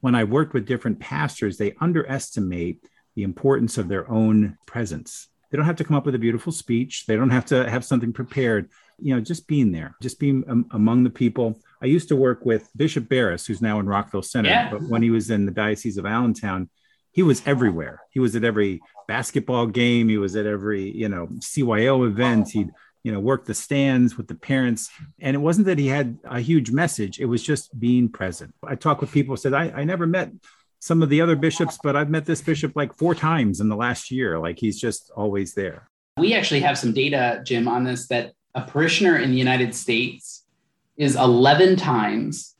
when 0.00 0.16
I 0.16 0.24
worked 0.24 0.52
with 0.52 0.66
different 0.66 0.98
pastors, 0.98 1.58
they 1.58 1.74
underestimate 1.80 2.84
the 3.14 3.22
importance 3.22 3.78
of 3.78 3.88
their 3.88 4.10
own 4.10 4.58
presence. 4.66 5.28
They 5.50 5.56
don't 5.56 5.66
have 5.66 5.76
to 5.76 5.84
come 5.84 5.96
up 5.96 6.06
with 6.06 6.14
a 6.14 6.18
beautiful 6.18 6.52
speech. 6.52 7.06
They 7.06 7.16
don't 7.16 7.30
have 7.30 7.46
to 7.46 7.68
have 7.68 7.84
something 7.84 8.12
prepared. 8.12 8.70
You 9.00 9.14
know, 9.14 9.20
just 9.20 9.46
being 9.46 9.72
there, 9.72 9.96
just 10.02 10.18
being 10.18 10.44
um, 10.48 10.66
among 10.72 11.04
the 11.04 11.10
people. 11.10 11.60
I 11.80 11.86
used 11.86 12.08
to 12.08 12.16
work 12.16 12.44
with 12.44 12.68
Bishop 12.76 13.08
Barres, 13.08 13.46
who's 13.46 13.62
now 13.62 13.78
in 13.78 13.86
Rockville 13.86 14.22
Centre, 14.22 14.50
yeah. 14.50 14.70
but 14.70 14.82
when 14.82 15.02
he 15.02 15.10
was 15.10 15.30
in 15.30 15.46
the 15.46 15.52
Diocese 15.52 15.96
of 15.96 16.06
Allentown, 16.06 16.68
he 17.12 17.22
was 17.22 17.42
everywhere. 17.46 18.00
He 18.10 18.20
was 18.20 18.34
at 18.34 18.44
every 18.44 18.80
basketball 19.06 19.66
game. 19.66 20.08
He 20.08 20.18
was 20.18 20.36
at 20.36 20.46
every, 20.46 20.90
you 20.90 21.08
know, 21.08 21.26
CYO 21.38 22.06
event. 22.06 22.50
He'd, 22.50 22.70
you 23.04 23.12
know, 23.12 23.20
work 23.20 23.44
the 23.44 23.54
stands 23.54 24.16
with 24.16 24.28
the 24.28 24.34
parents. 24.34 24.90
And 25.20 25.34
it 25.34 25.38
wasn't 25.38 25.66
that 25.66 25.78
he 25.78 25.86
had 25.86 26.18
a 26.24 26.40
huge 26.40 26.70
message. 26.70 27.20
It 27.20 27.26
was 27.26 27.42
just 27.42 27.78
being 27.78 28.08
present. 28.08 28.54
I 28.66 28.74
talk 28.74 29.00
with 29.00 29.12
people 29.12 29.36
said, 29.36 29.54
I, 29.54 29.70
I 29.70 29.84
never 29.84 30.06
met 30.06 30.30
some 30.80 31.02
of 31.02 31.08
the 31.08 31.20
other 31.20 31.36
bishops, 31.36 31.78
but 31.82 31.96
I've 31.96 32.10
met 32.10 32.26
this 32.26 32.40
bishop 32.40 32.72
like 32.76 32.94
four 32.94 33.14
times 33.14 33.60
in 33.60 33.68
the 33.68 33.76
last 33.76 34.10
year. 34.10 34.38
Like 34.38 34.58
he's 34.58 34.80
just 34.80 35.10
always 35.16 35.54
there. 35.54 35.90
We 36.16 36.34
actually 36.34 36.60
have 36.60 36.78
some 36.78 36.92
data, 36.92 37.42
Jim, 37.44 37.68
on 37.68 37.84
this 37.84 38.08
that 38.08 38.32
a 38.54 38.62
parishioner 38.62 39.18
in 39.18 39.30
the 39.30 39.36
United 39.36 39.74
States 39.74 40.44
is 40.96 41.14
11 41.16 41.76
times 41.76 42.56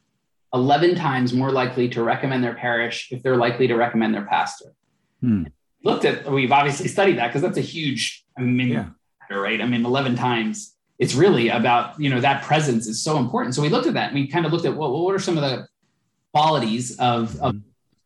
11 0.54 0.94
times 0.94 1.32
more 1.32 1.50
likely 1.50 1.88
to 1.90 2.02
recommend 2.02 2.42
their 2.42 2.54
parish 2.54 3.12
if 3.12 3.22
they're 3.22 3.36
likely 3.36 3.66
to 3.66 3.74
recommend 3.74 4.14
their 4.14 4.24
pastor. 4.24 4.72
Hmm. 5.20 5.44
Looked 5.84 6.04
at, 6.04 6.30
we've 6.30 6.52
obviously 6.52 6.88
studied 6.88 7.18
that 7.18 7.28
because 7.28 7.42
that's 7.42 7.58
a 7.58 7.62
huge, 7.62 8.24
I 8.36 8.42
mean, 8.42 8.68
yeah. 8.68 8.88
right? 9.30 9.60
I 9.60 9.66
mean, 9.66 9.84
11 9.84 10.16
times. 10.16 10.74
It's 10.98 11.14
really 11.14 11.48
about, 11.48 12.00
you 12.00 12.10
know, 12.10 12.20
that 12.20 12.42
presence 12.42 12.88
is 12.88 13.00
so 13.00 13.18
important. 13.18 13.54
So 13.54 13.62
we 13.62 13.68
looked 13.68 13.86
at 13.86 13.94
that 13.94 14.06
and 14.10 14.14
we 14.14 14.26
kind 14.26 14.44
of 14.44 14.52
looked 14.52 14.64
at, 14.64 14.76
well, 14.76 14.90
what 14.90 15.14
are 15.14 15.20
some 15.20 15.36
of 15.38 15.44
the 15.44 15.68
qualities 16.32 16.98
of, 16.98 17.40
of. 17.40 17.56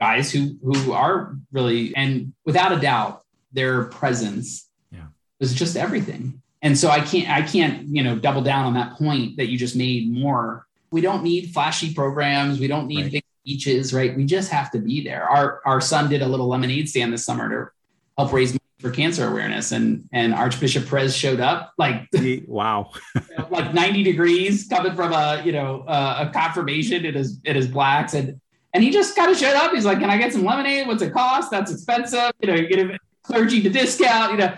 Guys 0.02 0.32
who, 0.32 0.56
who 0.62 0.92
are 0.92 1.36
really, 1.52 1.94
and 1.94 2.32
without 2.44 2.72
a 2.72 2.80
doubt, 2.80 3.22
their 3.52 3.84
presence 3.84 4.68
yeah. 4.90 5.06
was 5.38 5.54
just 5.54 5.76
everything. 5.76 6.42
And 6.60 6.76
so 6.76 6.88
I 6.88 7.00
can't, 7.00 7.28
I 7.28 7.42
can't, 7.42 7.88
you 7.88 8.02
know, 8.02 8.16
double 8.16 8.42
down 8.42 8.66
on 8.66 8.74
that 8.74 8.96
point 8.96 9.36
that 9.36 9.48
you 9.48 9.58
just 9.58 9.76
made 9.76 10.12
more 10.12 10.66
we 10.92 11.00
don't 11.00 11.24
need 11.24 11.52
flashy 11.52 11.92
programs. 11.92 12.60
We 12.60 12.68
don't 12.68 12.86
need 12.86 13.02
right. 13.04 13.12
big 13.12 13.24
speeches, 13.40 13.92
right? 13.92 14.14
We 14.16 14.24
just 14.24 14.52
have 14.52 14.70
to 14.72 14.78
be 14.78 15.02
there. 15.02 15.28
Our 15.28 15.60
our 15.64 15.80
son 15.80 16.08
did 16.08 16.22
a 16.22 16.28
little 16.28 16.46
lemonade 16.46 16.88
stand 16.88 17.12
this 17.12 17.24
summer 17.24 17.48
to 17.48 17.70
help 18.16 18.32
raise 18.32 18.52
money 18.52 18.60
for 18.78 18.90
cancer 18.90 19.26
awareness, 19.26 19.72
and 19.72 20.08
and 20.12 20.34
Archbishop 20.34 20.88
Perez 20.88 21.16
showed 21.16 21.40
up 21.40 21.72
like 21.78 22.06
wow, 22.46 22.90
like 23.50 23.74
ninety 23.74 24.02
degrees 24.04 24.68
coming 24.68 24.94
from 24.94 25.12
a 25.12 25.42
you 25.44 25.52
know 25.52 25.80
uh, 25.88 26.28
a 26.28 26.32
confirmation 26.32 27.04
in 27.04 27.14
his 27.14 27.40
in 27.44 27.56
his 27.56 27.66
blacks, 27.66 28.12
and 28.14 28.38
and 28.74 28.82
he 28.82 28.90
just 28.90 29.14
kind 29.14 29.30
of 29.30 29.36
showed 29.36 29.54
up. 29.54 29.72
He's 29.72 29.84
like, 29.84 30.00
"Can 30.00 30.10
I 30.10 30.18
get 30.18 30.32
some 30.32 30.44
lemonade? 30.44 30.86
What's 30.86 31.02
it 31.02 31.12
cost? 31.12 31.50
That's 31.50 31.70
expensive. 31.70 32.32
You 32.40 32.48
know, 32.48 32.54
you 32.54 32.68
get 32.68 32.78
a 32.78 32.98
clergy 33.22 33.62
to 33.62 33.68
discount. 33.68 34.32
You 34.32 34.38
know, 34.38 34.54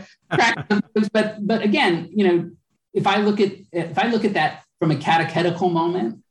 but 1.12 1.46
but 1.46 1.62
again, 1.62 2.08
you 2.12 2.26
know, 2.26 2.50
if 2.92 3.06
I 3.06 3.18
look 3.18 3.40
at 3.40 3.52
if 3.72 3.98
I 3.98 4.08
look 4.08 4.24
at 4.24 4.34
that 4.34 4.64
from 4.78 4.90
a 4.90 4.96
catechetical 4.96 5.70
moment, 5.70 6.24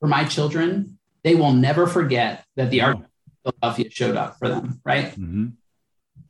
for 0.00 0.08
my 0.08 0.24
children, 0.24 0.98
they 1.24 1.34
will 1.34 1.52
never 1.52 1.86
forget 1.86 2.44
that 2.56 2.70
the 2.70 2.82
Archbishop 2.82 3.10
of 3.44 3.54
Philadelphia 3.54 3.90
showed 3.90 4.16
up 4.16 4.38
for 4.38 4.48
them, 4.48 4.80
right? 4.84 5.06
Mm-hmm. 5.06 5.48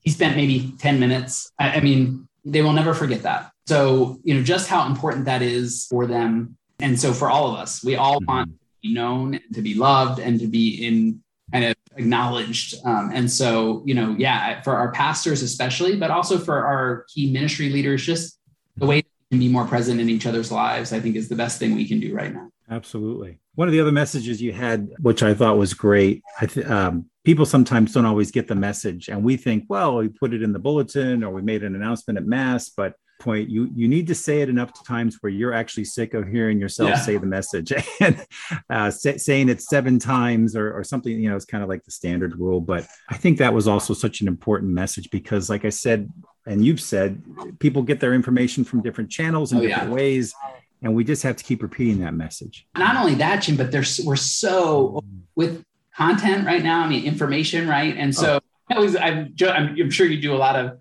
He 0.00 0.10
spent 0.10 0.36
maybe 0.36 0.72
10 0.78 1.00
minutes. 1.00 1.52
I, 1.58 1.72
I 1.72 1.80
mean, 1.80 2.28
they 2.44 2.62
will 2.62 2.72
never 2.72 2.94
forget 2.94 3.22
that. 3.24 3.50
So, 3.66 4.20
you 4.22 4.34
know, 4.34 4.42
just 4.42 4.68
how 4.68 4.86
important 4.86 5.24
that 5.24 5.42
is 5.42 5.86
for 5.90 6.06
them. 6.06 6.56
And 6.78 6.98
so 6.98 7.12
for 7.12 7.28
all 7.28 7.52
of 7.52 7.58
us, 7.58 7.82
we 7.82 7.96
all 7.96 8.20
mm-hmm. 8.20 8.32
want 8.32 8.52
be 8.86 8.94
known 8.94 9.40
to 9.52 9.62
be 9.62 9.74
loved 9.74 10.18
and 10.18 10.40
to 10.40 10.46
be 10.46 10.86
in 10.86 11.22
kind 11.52 11.64
of 11.64 11.74
acknowledged. 11.96 12.74
Um, 12.84 13.10
and 13.14 13.30
so, 13.30 13.82
you 13.86 13.94
know, 13.94 14.14
yeah, 14.18 14.60
for 14.62 14.74
our 14.74 14.90
pastors 14.92 15.42
especially, 15.42 15.96
but 15.96 16.10
also 16.10 16.38
for 16.38 16.64
our 16.64 17.06
key 17.12 17.32
ministry 17.32 17.70
leaders, 17.70 18.04
just 18.04 18.38
the 18.76 18.86
way 18.86 19.02
can 19.30 19.38
be 19.38 19.48
more 19.48 19.64
present 19.64 20.00
in 20.00 20.08
each 20.08 20.26
other's 20.26 20.52
lives, 20.52 20.92
I 20.92 21.00
think 21.00 21.16
is 21.16 21.28
the 21.28 21.36
best 21.36 21.58
thing 21.58 21.74
we 21.74 21.88
can 21.88 22.00
do 22.00 22.14
right 22.14 22.32
now. 22.32 22.50
Absolutely. 22.68 23.38
One 23.54 23.68
of 23.68 23.72
the 23.72 23.80
other 23.80 23.92
messages 23.92 24.42
you 24.42 24.52
had, 24.52 24.88
which 24.98 25.22
I 25.22 25.34
thought 25.34 25.56
was 25.56 25.72
great, 25.72 26.22
I 26.40 26.46
th- 26.46 26.66
um, 26.66 27.06
people 27.24 27.46
sometimes 27.46 27.92
don't 27.92 28.04
always 28.04 28.30
get 28.30 28.48
the 28.48 28.54
message, 28.54 29.08
and 29.08 29.22
we 29.24 29.36
think, 29.36 29.64
well, 29.68 29.96
we 29.96 30.08
put 30.08 30.34
it 30.34 30.42
in 30.42 30.52
the 30.52 30.58
bulletin 30.58 31.24
or 31.24 31.30
we 31.30 31.42
made 31.42 31.62
an 31.62 31.74
announcement 31.74 32.18
at 32.18 32.26
mass, 32.26 32.68
but 32.68 32.94
point 33.18 33.48
you 33.48 33.70
you 33.74 33.88
need 33.88 34.06
to 34.06 34.14
say 34.14 34.40
it 34.40 34.48
enough 34.48 34.84
times 34.84 35.18
where 35.20 35.30
you're 35.30 35.52
actually 35.52 35.84
sick 35.84 36.14
of 36.14 36.26
hearing 36.28 36.58
yourself 36.58 36.90
yeah. 36.90 36.96
say 36.96 37.16
the 37.16 37.26
message 37.26 37.72
and 38.00 38.26
uh, 38.70 38.90
say, 38.90 39.16
saying 39.16 39.48
it 39.48 39.62
seven 39.62 39.98
times 39.98 40.54
or, 40.56 40.72
or 40.72 40.84
something 40.84 41.18
you 41.18 41.28
know 41.28 41.36
it's 41.36 41.44
kind 41.44 41.62
of 41.62 41.68
like 41.68 41.84
the 41.84 41.90
standard 41.90 42.38
rule 42.38 42.60
but 42.60 42.86
i 43.08 43.16
think 43.16 43.38
that 43.38 43.52
was 43.52 43.66
also 43.66 43.94
such 43.94 44.20
an 44.20 44.28
important 44.28 44.70
message 44.72 45.10
because 45.10 45.48
like 45.48 45.64
i 45.64 45.68
said 45.68 46.10
and 46.46 46.64
you've 46.64 46.80
said 46.80 47.22
people 47.58 47.82
get 47.82 48.00
their 48.00 48.14
information 48.14 48.64
from 48.64 48.82
different 48.82 49.10
channels 49.10 49.52
and 49.52 49.60
oh, 49.60 49.66
different 49.66 49.88
yeah. 49.88 49.94
ways 49.94 50.34
and 50.82 50.94
we 50.94 51.02
just 51.02 51.22
have 51.22 51.36
to 51.36 51.44
keep 51.44 51.62
repeating 51.62 52.00
that 52.00 52.14
message 52.14 52.66
not 52.76 52.96
only 52.96 53.14
that 53.14 53.42
jim 53.42 53.56
but 53.56 53.72
there's 53.72 54.00
we're 54.04 54.16
so 54.16 55.02
with 55.34 55.64
content 55.96 56.46
right 56.46 56.62
now 56.62 56.84
i 56.84 56.88
mean 56.88 57.04
information 57.04 57.68
right 57.68 57.96
and 57.96 58.14
so 58.14 58.36
oh. 58.36 58.40
I 58.68 58.74
always, 58.74 58.96
I'm, 58.96 59.32
I'm 59.40 59.90
sure 59.90 60.06
you 60.06 60.20
do 60.20 60.34
a 60.34 60.36
lot 60.36 60.56
of 60.56 60.78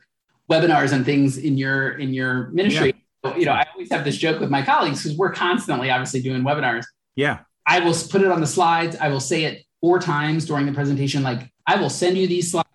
webinars 0.49 0.93
and 0.93 1.05
things 1.05 1.37
in 1.37 1.57
your 1.57 1.97
in 1.97 2.13
your 2.13 2.49
ministry. 2.49 2.93
Yeah. 3.23 3.31
So, 3.31 3.37
you 3.37 3.45
know, 3.45 3.53
I 3.53 3.65
always 3.73 3.91
have 3.91 4.03
this 4.03 4.17
joke 4.17 4.39
with 4.39 4.49
my 4.49 4.61
colleagues 4.61 5.01
because 5.01 5.17
we're 5.17 5.33
constantly 5.33 5.89
obviously 5.89 6.21
doing 6.21 6.43
webinars. 6.43 6.85
Yeah. 7.15 7.39
I 7.65 7.79
will 7.79 7.95
put 8.11 8.21
it 8.21 8.31
on 8.31 8.41
the 8.41 8.47
slides. 8.47 8.95
I 8.97 9.07
will 9.07 9.19
say 9.19 9.45
it 9.45 9.65
four 9.81 9.99
times 9.99 10.45
during 10.45 10.67
the 10.67 10.71
presentation. 10.71 11.23
Like, 11.23 11.51
I 11.65 11.77
will 11.77 11.89
send 11.89 12.17
you 12.17 12.27
these 12.27 12.51
slides 12.51 12.69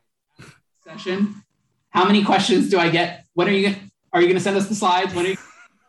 session. 0.85 1.43
How 1.91 2.05
many 2.05 2.25
questions 2.25 2.71
do 2.71 2.79
I 2.79 2.91
get? 2.91 3.25
When 3.35 3.49
are 3.49 3.53
you 3.53 3.75
are 4.13 4.21
you 4.21 4.27
going 4.27 4.37
to 4.37 4.43
send 4.43 4.57
us 4.57 4.69
the 4.69 4.75
slides? 4.75 5.15
When 5.15 5.27
are 5.27 5.29
you? 5.31 5.37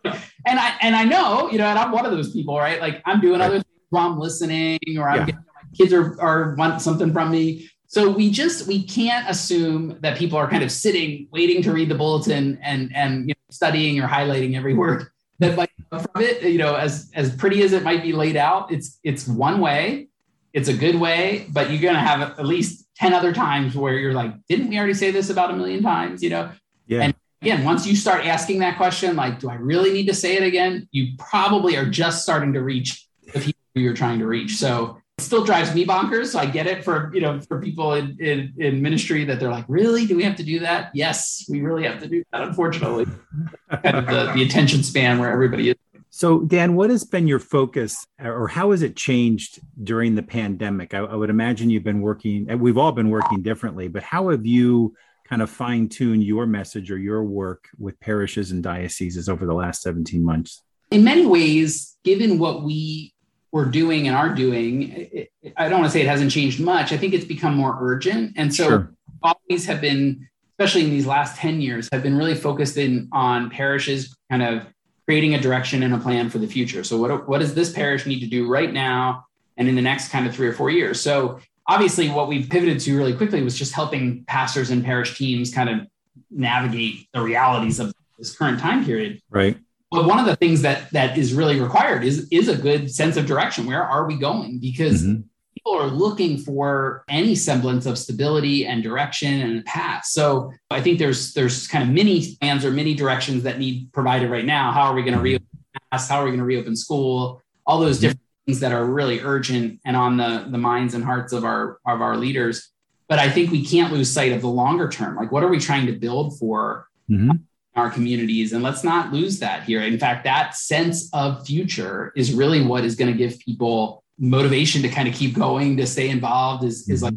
and 0.45 0.59
I 0.59 0.75
and 0.81 0.95
I 0.95 1.05
know, 1.05 1.49
you 1.49 1.57
know, 1.57 1.65
and 1.65 1.77
I'm 1.77 1.91
one 1.91 2.05
of 2.05 2.11
those 2.11 2.31
people, 2.31 2.57
right? 2.57 2.79
Like 2.79 3.01
I'm 3.05 3.19
doing 3.21 3.39
right. 3.39 3.47
other 3.47 3.55
things 3.55 3.85
while 3.89 4.07
I'm 4.07 4.19
listening, 4.19 4.79
or 4.97 5.09
I'm 5.09 5.19
yeah. 5.19 5.25
getting, 5.25 5.41
my 5.55 5.77
kids 5.77 5.93
are, 5.93 6.19
are 6.21 6.55
want 6.55 6.81
something 6.81 7.11
from 7.11 7.31
me. 7.31 7.69
So 7.91 8.09
we 8.09 8.31
just 8.31 8.67
we 8.67 8.83
can't 8.83 9.29
assume 9.29 9.97
that 9.99 10.17
people 10.17 10.37
are 10.37 10.49
kind 10.49 10.63
of 10.63 10.71
sitting 10.71 11.27
waiting 11.29 11.61
to 11.63 11.73
read 11.73 11.89
the 11.89 11.95
bulletin 11.95 12.57
and 12.63 12.89
and 12.95 13.27
you 13.27 13.33
know, 13.33 13.49
studying 13.49 13.99
or 13.99 14.07
highlighting 14.07 14.55
every 14.55 14.73
word 14.73 15.07
that 15.39 15.57
might 15.57 15.71
come 15.89 15.99
from 15.99 16.21
it. 16.21 16.41
You 16.41 16.57
know, 16.57 16.75
as 16.75 17.11
as 17.15 17.35
pretty 17.35 17.61
as 17.63 17.73
it 17.73 17.83
might 17.83 18.01
be 18.01 18.13
laid 18.13 18.37
out, 18.37 18.71
it's 18.71 18.97
it's 19.03 19.27
one 19.27 19.59
way, 19.59 20.07
it's 20.53 20.69
a 20.69 20.73
good 20.73 20.95
way, 20.95 21.47
but 21.49 21.69
you're 21.69 21.81
gonna 21.81 21.99
have 21.99 22.21
at 22.21 22.45
least 22.45 22.87
ten 22.95 23.11
other 23.11 23.33
times 23.33 23.75
where 23.75 23.95
you're 23.95 24.13
like, 24.13 24.35
didn't 24.47 24.69
we 24.69 24.77
already 24.77 24.93
say 24.93 25.11
this 25.11 25.29
about 25.29 25.51
a 25.51 25.53
million 25.57 25.83
times? 25.83 26.23
You 26.23 26.29
know, 26.29 26.51
yeah. 26.87 27.01
And 27.01 27.13
again, 27.41 27.65
once 27.65 27.85
you 27.85 27.97
start 27.97 28.25
asking 28.25 28.59
that 28.59 28.77
question, 28.77 29.17
like, 29.17 29.41
do 29.41 29.49
I 29.49 29.55
really 29.55 29.91
need 29.91 30.07
to 30.07 30.13
say 30.13 30.37
it 30.37 30.43
again? 30.43 30.87
You 30.93 31.17
probably 31.17 31.75
are 31.75 31.85
just 31.85 32.23
starting 32.23 32.53
to 32.53 32.61
reach 32.61 33.05
the 33.33 33.41
people 33.41 33.59
you're 33.75 33.93
trying 33.93 34.19
to 34.19 34.27
reach. 34.27 34.55
So 34.55 35.00
still 35.21 35.43
drives 35.43 35.73
me 35.73 35.85
bonkers. 35.85 36.27
So 36.27 36.39
I 36.39 36.45
get 36.45 36.67
it 36.67 36.83
for 36.83 37.11
you 37.13 37.21
know 37.21 37.39
for 37.41 37.61
people 37.61 37.93
in, 37.93 38.17
in, 38.19 38.53
in 38.57 38.81
ministry 38.81 39.23
that 39.25 39.39
they're 39.39 39.51
like, 39.51 39.65
really? 39.67 40.05
Do 40.05 40.15
we 40.15 40.23
have 40.23 40.35
to 40.37 40.43
do 40.43 40.59
that? 40.59 40.91
Yes, 40.93 41.45
we 41.49 41.61
really 41.61 41.83
have 41.83 41.99
to 42.01 42.07
do 42.07 42.23
that. 42.31 42.41
Unfortunately, 42.41 43.05
kind 43.83 43.97
of 43.97 44.05
the, 44.07 44.31
the 44.33 44.43
attention 44.43 44.83
span 44.83 45.19
where 45.19 45.31
everybody 45.31 45.69
is. 45.69 45.75
So, 46.13 46.41
Dan, 46.41 46.75
what 46.75 46.89
has 46.89 47.05
been 47.05 47.25
your 47.25 47.39
focus, 47.39 48.05
or 48.19 48.49
how 48.49 48.71
has 48.71 48.81
it 48.81 48.97
changed 48.97 49.61
during 49.81 50.15
the 50.15 50.23
pandemic? 50.23 50.93
I, 50.93 50.99
I 50.99 51.15
would 51.15 51.29
imagine 51.29 51.69
you've 51.69 51.85
been 51.85 52.01
working. 52.01 52.47
We've 52.59 52.77
all 52.77 52.91
been 52.91 53.09
working 53.09 53.41
differently, 53.41 53.87
but 53.87 54.03
how 54.03 54.29
have 54.29 54.45
you? 54.45 54.95
kind 55.29 55.41
of 55.41 55.49
fine 55.49 55.87
tune 55.87 56.21
your 56.21 56.45
message 56.45 56.91
or 56.91 56.97
your 56.97 57.23
work 57.23 57.69
with 57.79 57.97
parishes 58.01 58.51
and 58.51 58.61
dioceses 58.61 59.29
over 59.29 59.45
the 59.45 59.53
last 59.53 59.81
17 59.81 60.21
months? 60.21 60.61
In 60.91 61.05
many 61.05 61.25
ways, 61.25 61.95
given 62.03 62.37
what 62.37 62.63
we 62.63 63.13
we're 63.51 63.65
doing 63.65 64.07
and 64.07 64.15
are 64.15 64.29
doing, 64.33 65.27
I 65.57 65.67
don't 65.67 65.79
want 65.79 65.91
to 65.91 65.97
say 65.97 66.01
it 66.01 66.07
hasn't 66.07 66.31
changed 66.31 66.59
much. 66.59 66.91
I 66.91 66.97
think 66.97 67.13
it's 67.13 67.25
become 67.25 67.55
more 67.55 67.77
urgent. 67.81 68.33
And 68.37 68.53
so 68.53 68.67
sure. 68.67 68.93
always 69.21 69.65
have 69.65 69.81
been, 69.81 70.27
especially 70.57 70.85
in 70.85 70.89
these 70.89 71.05
last 71.05 71.37
10 71.37 71.61
years, 71.61 71.89
have 71.91 72.01
been 72.01 72.17
really 72.17 72.35
focused 72.35 72.77
in 72.77 73.09
on 73.11 73.49
parishes 73.49 74.15
kind 74.29 74.41
of 74.41 74.65
creating 75.05 75.35
a 75.35 75.41
direction 75.41 75.83
and 75.83 75.93
a 75.93 75.97
plan 75.97 76.29
for 76.29 76.37
the 76.37 76.47
future. 76.47 76.83
So 76.83 76.97
what, 76.97 77.27
what 77.27 77.39
does 77.39 77.53
this 77.53 77.73
parish 77.73 78.05
need 78.05 78.21
to 78.21 78.27
do 78.27 78.47
right 78.47 78.71
now 78.71 79.25
and 79.57 79.67
in 79.67 79.75
the 79.75 79.81
next 79.81 80.09
kind 80.09 80.25
of 80.25 80.33
three 80.33 80.47
or 80.47 80.53
four 80.53 80.69
years? 80.69 81.01
So 81.01 81.39
obviously 81.67 82.09
what 82.09 82.29
we 82.29 82.45
pivoted 82.45 82.79
to 82.81 82.97
really 82.97 83.13
quickly 83.13 83.43
was 83.43 83.57
just 83.57 83.73
helping 83.73 84.23
pastors 84.25 84.69
and 84.69 84.83
parish 84.83 85.17
teams 85.17 85.53
kind 85.53 85.69
of 85.69 85.87
navigate 86.29 87.07
the 87.13 87.21
realities 87.21 87.79
of 87.79 87.93
this 88.17 88.35
current 88.35 88.59
time 88.59 88.85
period. 88.85 89.21
Right. 89.29 89.57
But 89.91 90.05
one 90.05 90.19
of 90.19 90.25
the 90.25 90.37
things 90.37 90.61
that 90.61 90.89
that 90.91 91.17
is 91.17 91.33
really 91.33 91.59
required 91.59 92.05
is 92.05 92.27
is 92.31 92.47
a 92.47 92.55
good 92.55 92.89
sense 92.89 93.17
of 93.17 93.25
direction. 93.25 93.65
Where 93.65 93.83
are 93.83 94.07
we 94.07 94.15
going? 94.15 94.57
Because 94.59 95.03
mm-hmm. 95.03 95.23
people 95.53 95.73
are 95.73 95.87
looking 95.87 96.37
for 96.37 97.03
any 97.09 97.35
semblance 97.35 97.85
of 97.85 97.97
stability 97.97 98.65
and 98.65 98.81
direction 98.81 99.41
and 99.41 99.59
a 99.59 99.63
path. 99.63 100.05
So 100.05 100.53
I 100.69 100.81
think 100.81 100.97
there's 100.97 101.33
there's 101.33 101.67
kind 101.67 101.83
of 101.83 101.93
many 101.93 102.37
plans 102.37 102.63
or 102.63 102.71
many 102.71 102.93
directions 102.93 103.43
that 103.43 103.59
need 103.59 103.91
provided 103.91 104.31
right 104.31 104.45
now. 104.45 104.71
How 104.71 104.83
are 104.83 104.93
we 104.95 105.01
going 105.01 105.13
to 105.13 105.17
mm-hmm. 105.17 105.23
reopen? 105.23 105.47
How 105.91 106.21
are 106.21 106.23
we 106.23 106.29
going 106.29 106.39
to 106.39 106.45
reopen 106.45 106.77
school? 106.77 107.41
All 107.67 107.79
those 107.79 107.97
mm-hmm. 107.97 108.01
different 108.03 108.21
things 108.45 108.59
that 108.61 108.71
are 108.71 108.85
really 108.85 109.19
urgent 109.19 109.81
and 109.83 109.97
on 109.97 110.15
the 110.15 110.47
the 110.49 110.57
minds 110.57 110.93
and 110.93 111.03
hearts 111.03 111.33
of 111.33 111.43
our 111.43 111.79
of 111.85 112.01
our 112.01 112.15
leaders. 112.15 112.69
But 113.09 113.19
I 113.19 113.29
think 113.29 113.51
we 113.51 113.65
can't 113.65 113.91
lose 113.91 114.09
sight 114.09 114.31
of 114.31 114.39
the 114.39 114.47
longer 114.47 114.87
term. 114.87 115.17
Like, 115.17 115.33
what 115.33 115.43
are 115.43 115.49
we 115.49 115.59
trying 115.59 115.85
to 115.87 115.91
build 115.91 116.39
for? 116.39 116.87
Mm-hmm 117.09 117.31
our 117.75 117.89
communities 117.89 118.53
and 118.53 118.63
let's 118.63 118.83
not 118.83 119.13
lose 119.13 119.39
that 119.39 119.63
here. 119.63 119.81
In 119.81 119.97
fact 119.97 120.23
that 120.25 120.55
sense 120.55 121.09
of 121.13 121.45
future 121.45 122.11
is 122.15 122.33
really 122.33 122.65
what 122.65 122.83
is 122.83 122.95
going 122.95 123.11
to 123.11 123.17
give 123.17 123.39
people 123.39 124.03
motivation 124.19 124.81
to 124.81 124.89
kind 124.89 125.07
of 125.07 125.15
keep 125.15 125.33
going 125.33 125.77
to 125.77 125.87
stay 125.87 126.09
involved 126.09 126.63
is, 126.63 126.87
is 126.89 127.01
like 127.01 127.13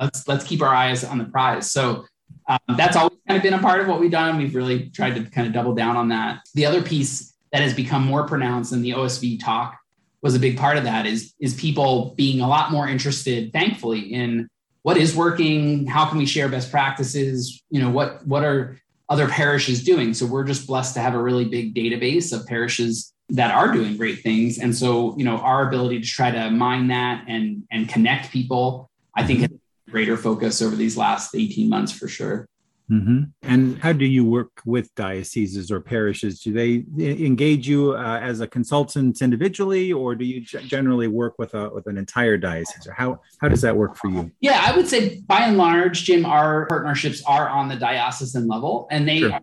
let's 0.00 0.26
let's 0.26 0.44
keep 0.44 0.62
our 0.62 0.74
eyes 0.74 1.04
on 1.04 1.18
the 1.18 1.24
prize. 1.24 1.70
So 1.70 2.04
um, 2.48 2.58
that's 2.76 2.96
always 2.96 3.18
kind 3.26 3.36
of 3.36 3.42
been 3.42 3.54
a 3.54 3.62
part 3.62 3.80
of 3.80 3.86
what 3.86 4.00
we've 4.00 4.10
done. 4.10 4.36
We've 4.36 4.54
really 4.54 4.90
tried 4.90 5.14
to 5.14 5.24
kind 5.30 5.46
of 5.46 5.52
double 5.52 5.74
down 5.74 5.96
on 5.96 6.08
that. 6.08 6.40
The 6.54 6.66
other 6.66 6.82
piece 6.82 7.34
that 7.54 7.62
has 7.62 7.72
become 7.72 8.04
more 8.04 8.26
pronounced 8.26 8.72
in 8.72 8.82
the 8.82 8.90
osv 8.90 9.42
talk 9.42 9.78
was 10.22 10.34
a 10.34 10.40
big 10.40 10.58
part 10.58 10.76
of 10.76 10.84
that 10.84 11.06
is 11.06 11.32
is 11.38 11.54
people 11.54 12.12
being 12.16 12.40
a 12.40 12.48
lot 12.48 12.72
more 12.72 12.88
interested 12.88 13.52
thankfully 13.52 14.00
in 14.00 14.48
what 14.82 14.96
is 14.96 15.14
working 15.14 15.86
how 15.86 16.04
can 16.04 16.18
we 16.18 16.26
share 16.26 16.48
best 16.48 16.70
practices 16.70 17.62
you 17.70 17.80
know 17.80 17.90
what 17.90 18.26
what 18.26 18.42
are 18.42 18.76
other 19.08 19.28
parishes 19.28 19.84
doing. 19.84 20.14
So 20.14 20.26
we're 20.26 20.44
just 20.44 20.66
blessed 20.66 20.94
to 20.94 21.00
have 21.00 21.14
a 21.14 21.22
really 21.22 21.44
big 21.44 21.74
database 21.74 22.32
of 22.32 22.46
parishes 22.46 23.12
that 23.30 23.54
are 23.54 23.72
doing 23.72 23.96
great 23.96 24.22
things. 24.22 24.58
And 24.58 24.74
so, 24.74 25.16
you 25.16 25.24
know, 25.24 25.38
our 25.38 25.66
ability 25.66 26.00
to 26.00 26.06
try 26.06 26.30
to 26.30 26.50
mine 26.50 26.88
that 26.88 27.24
and 27.28 27.64
and 27.70 27.88
connect 27.88 28.30
people, 28.30 28.90
I 29.16 29.26
think 29.26 29.50
greater 29.90 30.16
focus 30.16 30.60
over 30.60 30.76
these 30.76 30.96
last 30.96 31.34
18 31.34 31.68
months 31.68 31.92
for 31.92 32.08
sure. 32.08 32.46
Mm-hmm. 32.90 33.22
And 33.42 33.78
how 33.78 33.92
do 33.92 34.04
you 34.04 34.24
work 34.24 34.60
with 34.66 34.94
dioceses 34.94 35.70
or 35.70 35.80
parishes? 35.80 36.40
Do 36.40 36.52
they 36.52 36.84
engage 36.98 37.66
you 37.66 37.92
uh, 37.92 38.20
as 38.20 38.40
a 38.40 38.46
consultant 38.46 39.22
individually, 39.22 39.92
or 39.92 40.14
do 40.14 40.24
you 40.24 40.42
generally 40.42 41.08
work 41.08 41.38
with 41.38 41.54
a 41.54 41.70
with 41.70 41.86
an 41.86 41.96
entire 41.96 42.36
diocese? 42.36 42.86
Or 42.86 42.92
how 42.92 43.20
how 43.40 43.48
does 43.48 43.62
that 43.62 43.74
work 43.74 43.96
for 43.96 44.10
you? 44.10 44.30
Yeah, 44.40 44.62
I 44.62 44.76
would 44.76 44.86
say 44.86 45.20
by 45.20 45.46
and 45.46 45.56
large, 45.56 46.04
Jim, 46.04 46.26
our 46.26 46.66
partnerships 46.66 47.22
are 47.24 47.48
on 47.48 47.68
the 47.68 47.76
diocesan 47.76 48.48
level, 48.48 48.86
and 48.90 49.08
they 49.08 49.20
sure. 49.20 49.32
are 49.32 49.40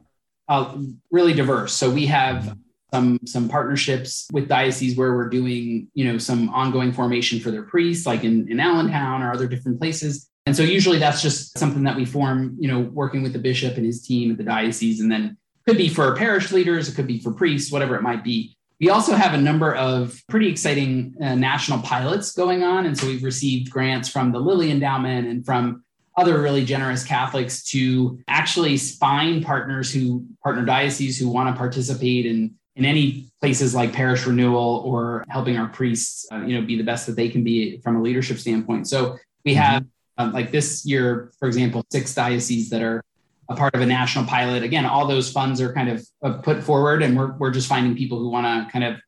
uh, 0.48 0.78
really 1.10 1.34
diverse. 1.34 1.74
So 1.74 1.90
we 1.90 2.06
have 2.08 2.56
some 2.94 3.20
some 3.26 3.50
partnerships 3.50 4.28
with 4.32 4.48
dioceses 4.48 4.98
where 4.98 5.16
we're 5.16 5.30
doing 5.30 5.88
you 5.94 6.06
know 6.06 6.18
some 6.18 6.50
ongoing 6.50 6.92
formation 6.92 7.40
for 7.40 7.50
their 7.50 7.64
priests, 7.64 8.06
like 8.06 8.24
in 8.24 8.52
in 8.52 8.60
Allentown 8.60 9.24
or 9.24 9.32
other 9.34 9.48
different 9.48 9.80
places. 9.80 10.30
And 10.46 10.56
so 10.56 10.64
usually 10.64 10.98
that's 10.98 11.22
just 11.22 11.58
something 11.58 11.84
that 11.84 11.96
we 11.96 12.06
form, 12.06 12.56
you 12.60 12.68
know, 12.68 12.80
working 12.80 13.22
with 13.22 13.34
the 13.34 13.40
bishop 13.40 13.78
and 13.78 13.86
his 13.86 14.06
team 14.06 14.32
at 14.32 14.38
the 14.38 14.44
diocese, 14.44 15.00
and 15.00 15.12
then 15.12 15.38
could 15.68 15.78
be 15.78 15.90
for 15.90 16.16
parish 16.16 16.52
leaders, 16.52 16.90
it 16.90 16.96
could 16.96 17.08
be 17.08 17.20
for 17.20 17.32
priests, 17.32 17.72
whatever 17.72 17.96
it 17.96 18.02
might 18.02 18.24
be. 18.24 18.58
We 18.80 18.90
also 18.90 19.14
have 19.14 19.36
a 19.36 19.38
number 19.38 19.76
of 19.76 20.20
pretty 20.28 20.50
exciting 20.50 21.16
uh, 21.22 21.36
national 21.36 21.80
pilots 21.84 22.32
going 22.32 22.64
on. 22.64 22.88
And 22.88 22.98
so 22.98 23.06
we've 23.06 23.24
received 23.24 23.70
grants 23.70 24.10
from 24.10 24.32
the 24.32 24.40
Lilly 24.40 24.72
Endowment 24.72 25.28
and 25.28 25.46
from 25.46 25.84
other 26.18 26.42
really 26.42 26.66
generous 26.66 27.04
Catholics 27.04 27.64
to 27.66 28.20
actually 28.28 28.78
find 28.78 29.46
partners 29.46 29.94
who 29.94 30.26
partner 30.44 30.66
dioceses 30.66 31.20
who 31.20 31.30
want 31.30 31.54
to 31.54 31.58
participate 31.58 32.26
in, 32.26 32.56
in 32.76 32.84
any 32.84 33.32
places 33.40 33.76
like 33.76 33.94
parish 33.94 34.26
renewal 34.26 34.82
or 34.84 35.24
helping 35.30 35.58
our 35.58 35.68
priests, 35.68 36.26
uh, 36.32 36.42
you 36.42 36.60
know, 36.60 36.66
be 36.66 36.76
the 36.76 36.84
best 36.84 37.06
that 37.06 37.16
they 37.16 37.30
can 37.30 37.44
be 37.44 37.80
from 37.82 37.96
a 37.96 38.02
leadership 38.02 38.40
standpoint. 38.40 38.88
So 38.88 39.18
we 39.46 39.54
have 39.54 39.86
um, 40.22 40.34
like 40.34 40.52
this 40.52 40.86
year, 40.86 41.32
for 41.40 41.48
example, 41.48 41.86
six 41.92 42.14
dioceses 42.14 42.70
that 42.70 42.82
are 42.82 43.04
a 43.50 43.56
part 43.56 43.76
of 43.76 43.82
a 43.82 43.86
national 43.86 44.26
pilot. 44.26 44.64
Again, 44.64 44.86
all 44.86 45.08
those 45.08 45.32
funds 45.32 45.60
are 45.60 45.74
kind 45.74 45.90
of 45.90 46.44
put 46.44 46.64
forward, 46.64 47.04
and 47.04 47.18
we're, 47.18 47.34
we're 47.34 47.52
just 47.52 47.68
finding 47.68 47.96
people 47.96 48.20
who 48.20 48.30
want 48.30 48.46
to 48.46 48.72
kind 48.72 48.86
of 48.86 49.02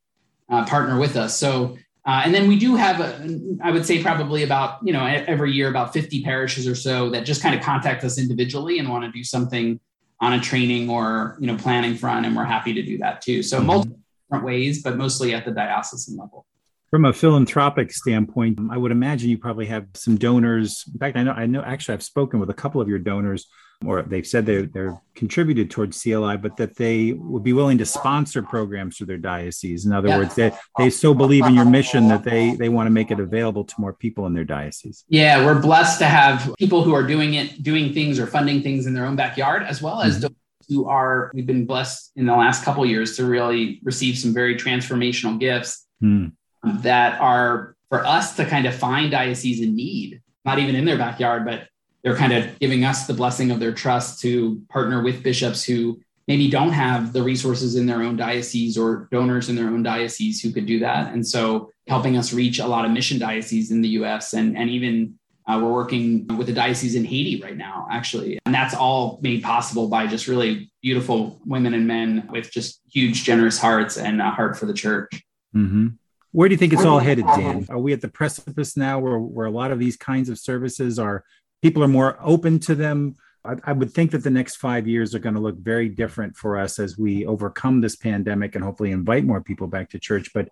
uh, 0.50 0.66
partner 0.66 1.00
with 1.00 1.16
us. 1.16 1.38
So 1.38 1.78
Uh, 2.06 2.22
and 2.26 2.34
then 2.36 2.50
we 2.50 2.60
do 2.60 2.76
have, 2.76 3.00
a, 3.00 3.40
I 3.64 3.72
would 3.72 3.86
say, 3.86 4.04
probably 4.04 4.44
about 4.44 4.80
you 4.84 4.92
know 4.92 5.06
every 5.06 5.52
year 5.54 5.70
about 5.70 5.94
50 5.94 6.22
parishes 6.24 6.68
or 6.68 6.76
so 6.76 7.10
that 7.12 7.26
just 7.26 7.42
kind 7.42 7.56
of 7.56 7.62
contact 7.62 8.04
us 8.04 8.18
individually 8.18 8.78
and 8.80 8.90
want 8.90 9.06
to 9.06 9.12
do 9.12 9.24
something 9.24 9.80
on 10.20 10.34
a 10.34 10.40
training 10.40 10.90
or 10.90 11.38
you 11.40 11.48
know 11.48 11.56
planning 11.56 11.96
front, 11.96 12.26
and 12.26 12.36
we're 12.36 12.44
happy 12.44 12.74
to 12.74 12.84
do 12.84 12.98
that 12.98 13.22
too. 13.22 13.42
So 13.42 13.62
multiple 13.62 14.00
different 14.28 14.46
ways, 14.46 14.84
but 14.84 14.98
mostly 14.98 15.34
at 15.34 15.46
the 15.46 15.52
diocesan 15.52 16.18
level. 16.18 16.46
From 16.94 17.06
a 17.06 17.12
philanthropic 17.12 17.92
standpoint, 17.92 18.60
I 18.70 18.78
would 18.78 18.92
imagine 18.92 19.28
you 19.28 19.40
probably 19.40 19.66
have 19.66 19.88
some 19.96 20.16
donors. 20.16 20.86
In 20.94 21.00
fact, 21.00 21.18
I 21.18 21.24
know 21.24 21.32
I 21.32 21.48
know 21.48 21.64
actually 21.64 21.96
I've 21.96 22.04
spoken 22.04 22.40
with 22.40 22.52
a 22.52 22.54
couple 22.54 22.82
of 22.82 22.88
your 22.88 23.00
donors 23.00 23.48
or 23.84 24.04
they've 24.04 24.28
said 24.28 24.46
they're, 24.46 24.68
they're 24.68 25.02
contributed 25.16 25.72
towards 25.72 26.00
CLI, 26.00 26.38
but 26.38 26.56
that 26.58 26.76
they 26.76 27.14
would 27.14 27.42
be 27.42 27.52
willing 27.52 27.80
to 27.80 27.86
sponsor 27.88 28.44
programs 28.44 28.98
for 28.98 29.06
their 29.06 29.18
diocese. 29.18 29.88
In 29.88 29.92
other 29.92 30.10
yeah. 30.10 30.20
words, 30.20 30.36
they, 30.36 30.52
they 30.78 30.92
so 30.92 31.16
believe 31.16 31.48
in 31.48 31.56
your 31.56 31.66
mission 31.66 32.10
that 32.10 32.24
they, 32.24 32.54
they 32.54 32.70
want 32.70 32.86
to 32.86 32.92
make 32.92 33.10
it 33.10 33.20
available 33.20 33.64
to 33.64 33.74
more 33.80 33.94
people 33.94 34.28
in 34.28 34.36
their 34.36 34.44
diocese. 34.44 35.04
Yeah, 35.10 35.44
we're 35.44 35.60
blessed 35.60 35.98
to 35.98 36.06
have 36.06 36.54
people 36.60 36.84
who 36.84 36.94
are 36.94 37.02
doing 37.02 37.34
it, 37.34 37.64
doing 37.64 37.92
things 37.92 38.20
or 38.20 38.28
funding 38.28 38.62
things 38.62 38.86
in 38.86 38.94
their 38.94 39.08
own 39.08 39.16
backyard, 39.16 39.64
as 39.64 39.82
well 39.82 40.00
as 40.00 40.20
mm-hmm. 40.20 40.32
who 40.70 40.88
are, 40.88 41.32
we've 41.34 41.48
been 41.48 41.66
blessed 41.66 42.12
in 42.16 42.28
the 42.28 42.36
last 42.36 42.64
couple 42.64 42.86
years 42.86 43.18
to 43.18 43.26
really 43.26 43.82
receive 43.84 44.16
some 44.16 44.32
very 44.32 44.56
transformational 44.56 45.40
gifts 45.40 45.88
mm. 46.02 46.32
That 46.64 47.20
are 47.20 47.76
for 47.90 48.06
us 48.06 48.36
to 48.38 48.46
kind 48.46 48.66
of 48.66 48.74
find 48.74 49.12
dioceses 49.12 49.62
in 49.62 49.76
need, 49.76 50.22
not 50.46 50.60
even 50.60 50.76
in 50.76 50.86
their 50.86 50.98
backyard, 50.98 51.46
but 51.46 51.68
they're 52.04 52.16
kind 52.16 52.34
of 52.34 52.60
giving 52.60 52.84
us 52.84 53.08
the 53.08 53.14
blessing 53.14 53.52
of 53.52 53.60
their 53.60 53.74
trust 53.74 54.20
to 54.22 54.62
partner 54.70 55.02
with 55.02 55.24
bishops 55.24 55.64
who 55.64 56.00
maybe 56.28 56.50
don't 56.50 56.72
have 56.72 57.14
the 57.14 57.22
resources 57.22 57.76
in 57.76 57.86
their 57.86 58.02
own 58.02 58.16
diocese 58.16 58.78
or 58.78 59.08
donors 59.12 59.50
in 59.50 59.56
their 59.56 59.68
own 59.68 59.84
diocese 59.84 60.42
who 60.42 60.52
could 60.52 60.66
do 60.66 60.80
that. 60.80 61.14
And 61.14 61.26
so 61.26 61.70
helping 61.88 62.18
us 62.18 62.34
reach 62.34 62.60
a 62.60 62.68
lot 62.68 62.86
of 62.86 62.92
mission 62.92 63.20
dioceses 63.20 63.72
in 63.72 63.82
the 63.82 63.90
US 63.90 64.34
and, 64.34 64.58
and 64.58 64.70
even 64.70 65.18
uh, 65.46 65.60
we're 65.62 65.74
working 65.74 66.26
with 66.38 66.48
a 66.50 66.54
diocese 66.54 66.96
in 66.96 67.04
Haiti 67.04 67.42
right 67.42 67.58
now, 67.58 67.86
actually. 67.92 68.40
And 68.46 68.56
that's 68.56 68.74
all 68.74 69.20
made 69.22 69.44
possible 69.44 69.90
by 69.90 70.08
just 70.08 70.28
really 70.28 70.72
beautiful 70.82 71.40
women 71.46 71.74
and 71.74 71.86
men 71.86 72.28
with 72.32 72.50
just 72.50 72.80
huge, 72.90 73.24
generous 73.24 73.60
hearts 73.60 73.98
and 73.98 74.22
a 74.22 74.30
heart 74.30 74.58
for 74.58 74.66
the 74.66 74.74
church. 74.74 75.22
Mm-hmm. 75.54 75.90
Where 76.34 76.50
do 76.50 76.54
you 76.54 76.58
think 76.58 76.74
it's 76.74 76.84
all 76.84 77.00
headed, 77.00 77.26
Dan? 77.26 77.68
Are 77.70 77.80
we 77.80 77.94
at 77.94 78.02
the 78.02 78.10
precipice 78.10 78.76
now 78.76 79.00
where, 79.00 79.18
where 79.18 79.46
a 79.46 79.52
lot 79.52 79.72
of 79.72 79.80
these 79.80 79.96
kinds 79.96 80.30
of 80.30 80.38
services 80.38 81.00
are 81.00 81.24
people 81.64 81.82
are 81.82 81.88
more 81.88 82.18
open 82.22 82.60
to 82.60 82.76
them. 82.76 83.16
I, 83.44 83.56
I 83.64 83.72
would 83.72 83.92
think 83.92 84.12
that 84.12 84.24
the 84.24 84.30
next 84.30 84.58
five 84.58 84.88
years 84.88 85.16
are 85.16 85.20
going 85.20 85.36
to 85.36 85.42
look 85.42 85.58
very 85.58 85.90
different 85.90 86.36
for 86.36 86.60
us 86.60 86.78
as 86.78 86.98
we 86.98 87.26
overcome 87.26 87.82
this 87.82 87.96
pandemic 87.96 88.54
and 88.54 88.64
hopefully 88.64 88.92
invite 88.92 89.24
more 89.24 89.42
people 89.42 89.68
back 89.68 89.90
to 89.92 90.00
church. 90.00 90.32
But 90.34 90.50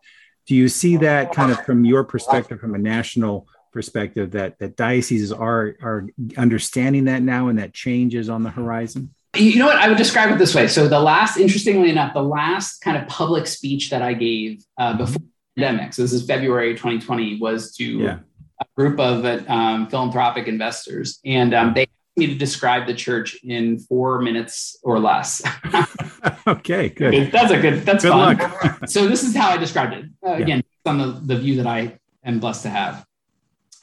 do 0.48 0.56
you 0.56 0.70
see 0.70 0.98
that 0.98 1.34
kind 1.34 1.52
of 1.52 1.63
from 1.65 1.84
your 1.84 2.04
perspective, 2.04 2.60
from 2.60 2.74
a 2.74 2.80
national 2.80 3.48
perspective, 3.74 4.32
that 4.32 4.58
that 4.60 4.76
dioceses 4.76 5.32
are 5.32 5.76
are 5.82 6.08
understanding 6.38 7.06
that 7.06 7.22
now 7.22 7.50
and 7.50 7.60
that 7.60 7.74
change 7.74 8.15
is 8.15 8.30
on 8.30 8.44
the 8.44 8.50
horizon? 8.50 9.13
You 9.36 9.60
know 9.60 9.67
what? 9.67 9.78
I 9.78 9.88
would 9.88 9.98
describe 9.98 10.30
it 10.34 10.39
this 10.39 10.54
way. 10.54 10.67
So 10.67 10.88
the 10.88 11.00
last, 11.00 11.38
interestingly 11.38 11.89
enough, 11.89 12.13
the 12.13 12.24
last 12.24 12.80
kind 12.80 12.98
of 12.98 13.08
public 13.08 13.48
speech 13.48 13.89
that 13.91 14.02
I 14.02 14.13
gave 14.13 14.63
uh, 14.78 14.98
before 14.98 15.20
the 15.20 15.31
pandemic, 15.56 15.94
so 15.94 16.02
this 16.02 16.14
is 16.14 16.26
February 16.26 16.74
2020, 16.74 17.40
was 17.40 17.76
to 17.76 17.84
yeah 17.84 18.20
a 18.62 18.66
group 18.76 19.00
of 19.00 19.26
um, 19.50 19.88
philanthropic 19.88 20.48
investors, 20.48 21.20
and 21.26 21.54
um, 21.54 21.74
they 21.74 21.84
asked 21.84 22.18
me 22.18 22.28
to 22.28 22.36
describe 22.36 22.88
the 22.88 22.94
church 22.94 23.38
in 23.44 23.80
four 23.80 24.22
minutes 24.22 24.78
or 24.84 25.00
less. 25.00 25.42
okay, 26.48 26.90
good. 26.90 27.32
That's 27.32 27.52
a 27.52 27.60
good. 27.60 27.82
That's 27.86 28.04
good 28.04 28.12
fun. 28.12 28.38
Luck. 28.38 28.88
so 28.88 29.08
this 29.08 29.24
is 29.24 29.36
how 29.36 29.50
I 29.50 29.58
described 29.58 29.94
it. 29.94 30.06
Uh, 30.26 30.34
yeah. 30.34 30.38
Again, 30.38 30.64
on 30.86 30.98
the, 30.98 31.20
the 31.24 31.36
view 31.36 31.58
that 31.58 31.68
I 31.68 31.98
am 32.24 32.40
blessed 32.40 32.64
to 32.64 32.70
have. 32.70 33.06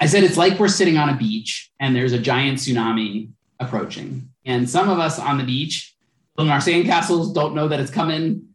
I 0.01 0.07
said 0.07 0.23
it's 0.23 0.37
like 0.37 0.59
we're 0.61 0.69
sitting 0.69 0.97
on 0.97 1.09
a 1.09 1.17
beach 1.17 1.73
and 1.81 1.95
there's 1.95 2.13
a 2.13 2.19
giant 2.19 2.59
tsunami 2.59 3.31
approaching, 3.59 4.31
and 4.45 4.69
some 4.69 4.89
of 4.89 4.99
us 4.99 5.19
on 5.19 5.39
the 5.39 5.45
beach 5.45 5.97
building 6.37 6.53
our 6.53 6.61
sandcastles 6.61 7.35
don't 7.35 7.55
know 7.55 7.67
that 7.67 7.81
it's 7.81 7.91
coming. 7.91 8.48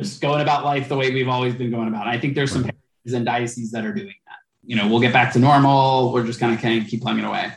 Just 0.00 0.20
going 0.20 0.40
about 0.40 0.64
life 0.64 0.88
the 0.88 0.96
way 0.96 1.12
we've 1.12 1.28
always 1.28 1.54
been 1.54 1.70
going 1.70 1.88
about. 1.88 2.06
I 2.06 2.18
think 2.20 2.34
there's 2.34 2.52
some 2.52 2.62
parishes 2.62 3.14
and 3.14 3.24
dioceses 3.26 3.72
that 3.72 3.84
are 3.84 3.92
doing 3.92 4.14
that. 4.26 4.38
you 4.68 4.76
know, 4.76 4.86
we'll 4.86 5.00
get 5.00 5.14
back 5.14 5.32
to 5.32 5.38
normal. 5.38 6.12
We're 6.12 6.26
just 6.26 6.38
kind 6.38 6.54
of 6.54 6.60
kind 6.60 6.80
of 6.80 6.88
keep 6.88 7.00
plugging 7.00 7.24
away. 7.24 7.50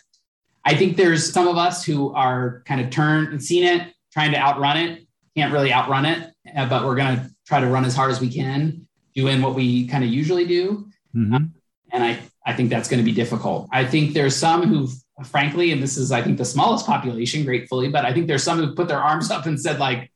I 0.63 0.75
think 0.75 0.95
there's 0.95 1.31
some 1.31 1.47
of 1.47 1.57
us 1.57 1.83
who 1.83 2.13
are 2.13 2.63
kind 2.65 2.79
of 2.79 2.89
turned 2.89 3.27
and 3.29 3.43
seen 3.43 3.63
it, 3.65 3.93
trying 4.13 4.31
to 4.31 4.37
outrun 4.37 4.77
it, 4.77 5.05
can't 5.35 5.51
really 5.51 5.73
outrun 5.73 6.05
it, 6.05 6.31
uh, 6.55 6.69
but 6.69 6.85
we're 6.85 6.95
going 6.95 7.17
to 7.17 7.29
try 7.45 7.59
to 7.59 7.67
run 7.67 7.83
as 7.83 7.95
hard 7.95 8.11
as 8.11 8.21
we 8.21 8.29
can, 8.29 8.87
doing 9.13 9.41
what 9.41 9.55
we 9.55 9.87
kind 9.87 10.03
of 10.03 10.09
usually 10.09 10.45
do. 10.45 10.87
Mm-hmm. 11.15 11.35
Um, 11.35 11.53
and 11.91 12.03
I, 12.03 12.19
I 12.45 12.53
think 12.53 12.69
that's 12.69 12.87
going 12.87 12.99
to 12.99 13.03
be 13.03 13.11
difficult. 13.11 13.67
I 13.73 13.83
think 13.85 14.13
there's 14.13 14.35
some 14.35 14.63
who, 14.63 14.87
frankly, 15.25 15.71
and 15.73 15.83
this 15.83 15.97
is, 15.97 16.11
I 16.11 16.21
think, 16.21 16.37
the 16.37 16.45
smallest 16.45 16.85
population, 16.85 17.43
gratefully, 17.43 17.89
but 17.89 18.05
I 18.05 18.13
think 18.13 18.27
there's 18.27 18.43
some 18.43 18.59
who 18.59 18.73
put 18.73 18.87
their 18.87 18.99
arms 18.99 19.31
up 19.31 19.47
and 19.47 19.59
said, 19.59 19.79
like, 19.79 20.10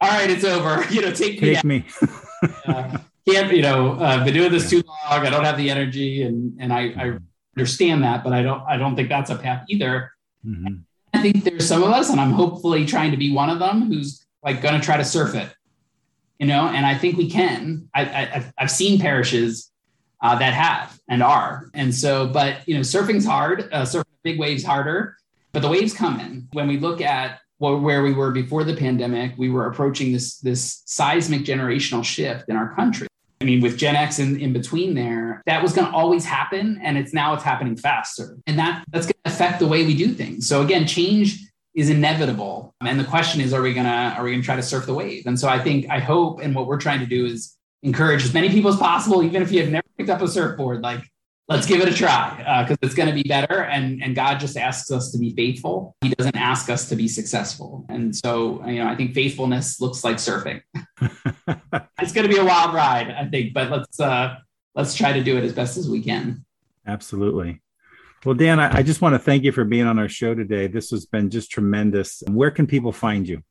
all 0.00 0.08
right, 0.08 0.30
it's 0.30 0.44
over. 0.44 0.84
You 0.90 1.02
know, 1.02 1.12
take 1.12 1.40
me. 1.42 1.54
Take 1.54 1.64
me. 1.64 1.84
uh, 2.66 2.98
can't, 3.28 3.52
you 3.54 3.62
know, 3.62 3.92
I've 3.94 4.20
uh, 4.20 4.24
been 4.24 4.34
doing 4.34 4.52
this 4.52 4.70
too 4.70 4.82
long. 4.86 5.26
I 5.26 5.30
don't 5.30 5.44
have 5.44 5.56
the 5.56 5.70
energy, 5.70 6.22
and 6.22 6.56
and 6.60 6.72
I, 6.72 6.94
I 6.96 7.18
understand 7.56 8.02
that, 8.04 8.24
but 8.24 8.32
I 8.32 8.42
don't 8.42 8.62
I 8.66 8.76
don't 8.76 8.96
think 8.96 9.08
that's 9.08 9.30
a 9.30 9.36
path 9.36 9.64
either. 9.68 10.12
Mm-hmm. 10.46 10.76
I 11.12 11.22
think 11.22 11.44
there's 11.44 11.66
some 11.66 11.82
of 11.82 11.90
us, 11.90 12.10
and 12.10 12.20
I'm 12.20 12.32
hopefully 12.32 12.86
trying 12.86 13.10
to 13.10 13.16
be 13.16 13.32
one 13.32 13.50
of 13.50 13.58
them, 13.58 13.86
who's 13.86 14.24
like 14.42 14.62
going 14.62 14.74
to 14.74 14.84
try 14.84 14.96
to 14.96 15.04
surf 15.04 15.34
it, 15.34 15.52
you 16.38 16.46
know. 16.46 16.68
And 16.68 16.86
I 16.86 16.96
think 16.96 17.16
we 17.16 17.28
can. 17.28 17.88
I, 17.94 18.02
I 18.04 18.52
I've 18.56 18.70
seen 18.70 19.00
parishes 19.00 19.70
uh, 20.22 20.38
that 20.38 20.54
have 20.54 20.98
and 21.08 21.22
are, 21.22 21.70
and 21.74 21.94
so, 21.94 22.28
but 22.28 22.66
you 22.66 22.74
know, 22.74 22.80
surfing's 22.80 23.26
hard. 23.26 23.68
Uh, 23.72 23.82
surfing 23.82 24.04
big 24.22 24.38
waves 24.38 24.64
harder, 24.64 25.16
but 25.52 25.60
the 25.60 25.68
waves 25.68 25.92
come 25.92 26.20
in. 26.20 26.48
When 26.52 26.68
we 26.68 26.78
look 26.78 27.00
at 27.00 27.40
where 27.58 28.02
we 28.02 28.12
were 28.12 28.30
before 28.30 28.64
the 28.64 28.76
pandemic, 28.76 29.34
we 29.36 29.50
were 29.50 29.66
approaching 29.66 30.12
this 30.12 30.38
this 30.38 30.82
seismic 30.86 31.42
generational 31.42 32.04
shift 32.04 32.48
in 32.48 32.56
our 32.56 32.74
country. 32.74 33.08
I 33.40 33.44
mean, 33.44 33.60
with 33.60 33.76
Gen 33.76 33.94
X 33.94 34.18
in, 34.18 34.40
in 34.40 34.52
between 34.52 34.94
there, 34.94 35.42
that 35.46 35.62
was 35.62 35.72
going 35.72 35.86
to 35.86 35.92
always 35.92 36.24
happen. 36.24 36.80
And 36.82 36.98
it's 36.98 37.14
now 37.14 37.34
it's 37.34 37.44
happening 37.44 37.76
faster. 37.76 38.36
And 38.46 38.58
that 38.58 38.84
that's 38.90 39.06
going 39.06 39.14
to 39.24 39.30
affect 39.30 39.60
the 39.60 39.66
way 39.66 39.86
we 39.86 39.96
do 39.96 40.08
things. 40.08 40.48
So 40.48 40.62
again, 40.62 40.86
change 40.86 41.38
is 41.74 41.90
inevitable. 41.90 42.74
And 42.80 42.98
the 42.98 43.04
question 43.04 43.40
is, 43.40 43.52
are 43.52 43.62
we 43.62 43.72
gonna 43.72 44.14
are 44.16 44.24
we 44.24 44.32
gonna 44.32 44.42
try 44.42 44.56
to 44.56 44.62
surf 44.62 44.86
the 44.86 44.94
wave? 44.94 45.26
And 45.26 45.38
so 45.38 45.48
I 45.48 45.58
think 45.58 45.88
I 45.88 46.00
hope 46.00 46.40
and 46.40 46.54
what 46.54 46.66
we're 46.66 46.80
trying 46.80 47.00
to 47.00 47.06
do 47.06 47.26
is 47.26 47.56
encourage 47.82 48.24
as 48.24 48.34
many 48.34 48.48
people 48.48 48.70
as 48.72 48.76
possible, 48.76 49.22
even 49.22 49.42
if 49.42 49.52
you 49.52 49.60
have 49.60 49.70
never 49.70 49.86
picked 49.96 50.10
up 50.10 50.20
a 50.20 50.26
surfboard, 50.26 50.82
like 50.82 51.04
let's 51.48 51.66
give 51.66 51.80
it 51.80 51.88
a 51.88 51.94
try 51.94 52.36
because 52.62 52.76
uh, 52.76 52.86
it's 52.86 52.94
going 52.94 53.08
to 53.08 53.14
be 53.14 53.22
better. 53.22 53.62
And, 53.62 54.02
and 54.02 54.14
God 54.14 54.38
just 54.38 54.56
asks 54.56 54.90
us 54.90 55.10
to 55.12 55.18
be 55.18 55.34
faithful. 55.34 55.96
He 56.02 56.10
doesn't 56.10 56.36
ask 56.36 56.68
us 56.68 56.88
to 56.90 56.96
be 56.96 57.08
successful. 57.08 57.86
And 57.88 58.14
so, 58.14 58.64
you 58.66 58.82
know, 58.82 58.88
I 58.88 58.94
think 58.94 59.14
faithfulness 59.14 59.80
looks 59.80 60.04
like 60.04 60.16
surfing. 60.16 60.60
it's 61.98 62.12
going 62.12 62.28
to 62.28 62.32
be 62.32 62.38
a 62.38 62.44
wild 62.44 62.74
ride, 62.74 63.10
I 63.10 63.26
think, 63.26 63.54
but 63.54 63.70
let's, 63.70 63.98
uh, 63.98 64.36
let's 64.74 64.94
try 64.94 65.12
to 65.12 65.22
do 65.22 65.38
it 65.38 65.44
as 65.44 65.52
best 65.52 65.78
as 65.78 65.88
we 65.88 66.02
can. 66.02 66.44
Absolutely. 66.86 67.62
Well, 68.24 68.34
Dan, 68.34 68.60
I, 68.60 68.78
I 68.78 68.82
just 68.82 69.00
want 69.00 69.14
to 69.14 69.18
thank 69.18 69.44
you 69.44 69.52
for 69.52 69.64
being 69.64 69.86
on 69.86 69.98
our 69.98 70.08
show 70.08 70.34
today. 70.34 70.66
This 70.66 70.90
has 70.90 71.06
been 71.06 71.30
just 71.30 71.50
tremendous. 71.50 72.22
Where 72.26 72.50
can 72.50 72.66
people 72.66 72.92
find 72.92 73.26
you? 73.28 73.42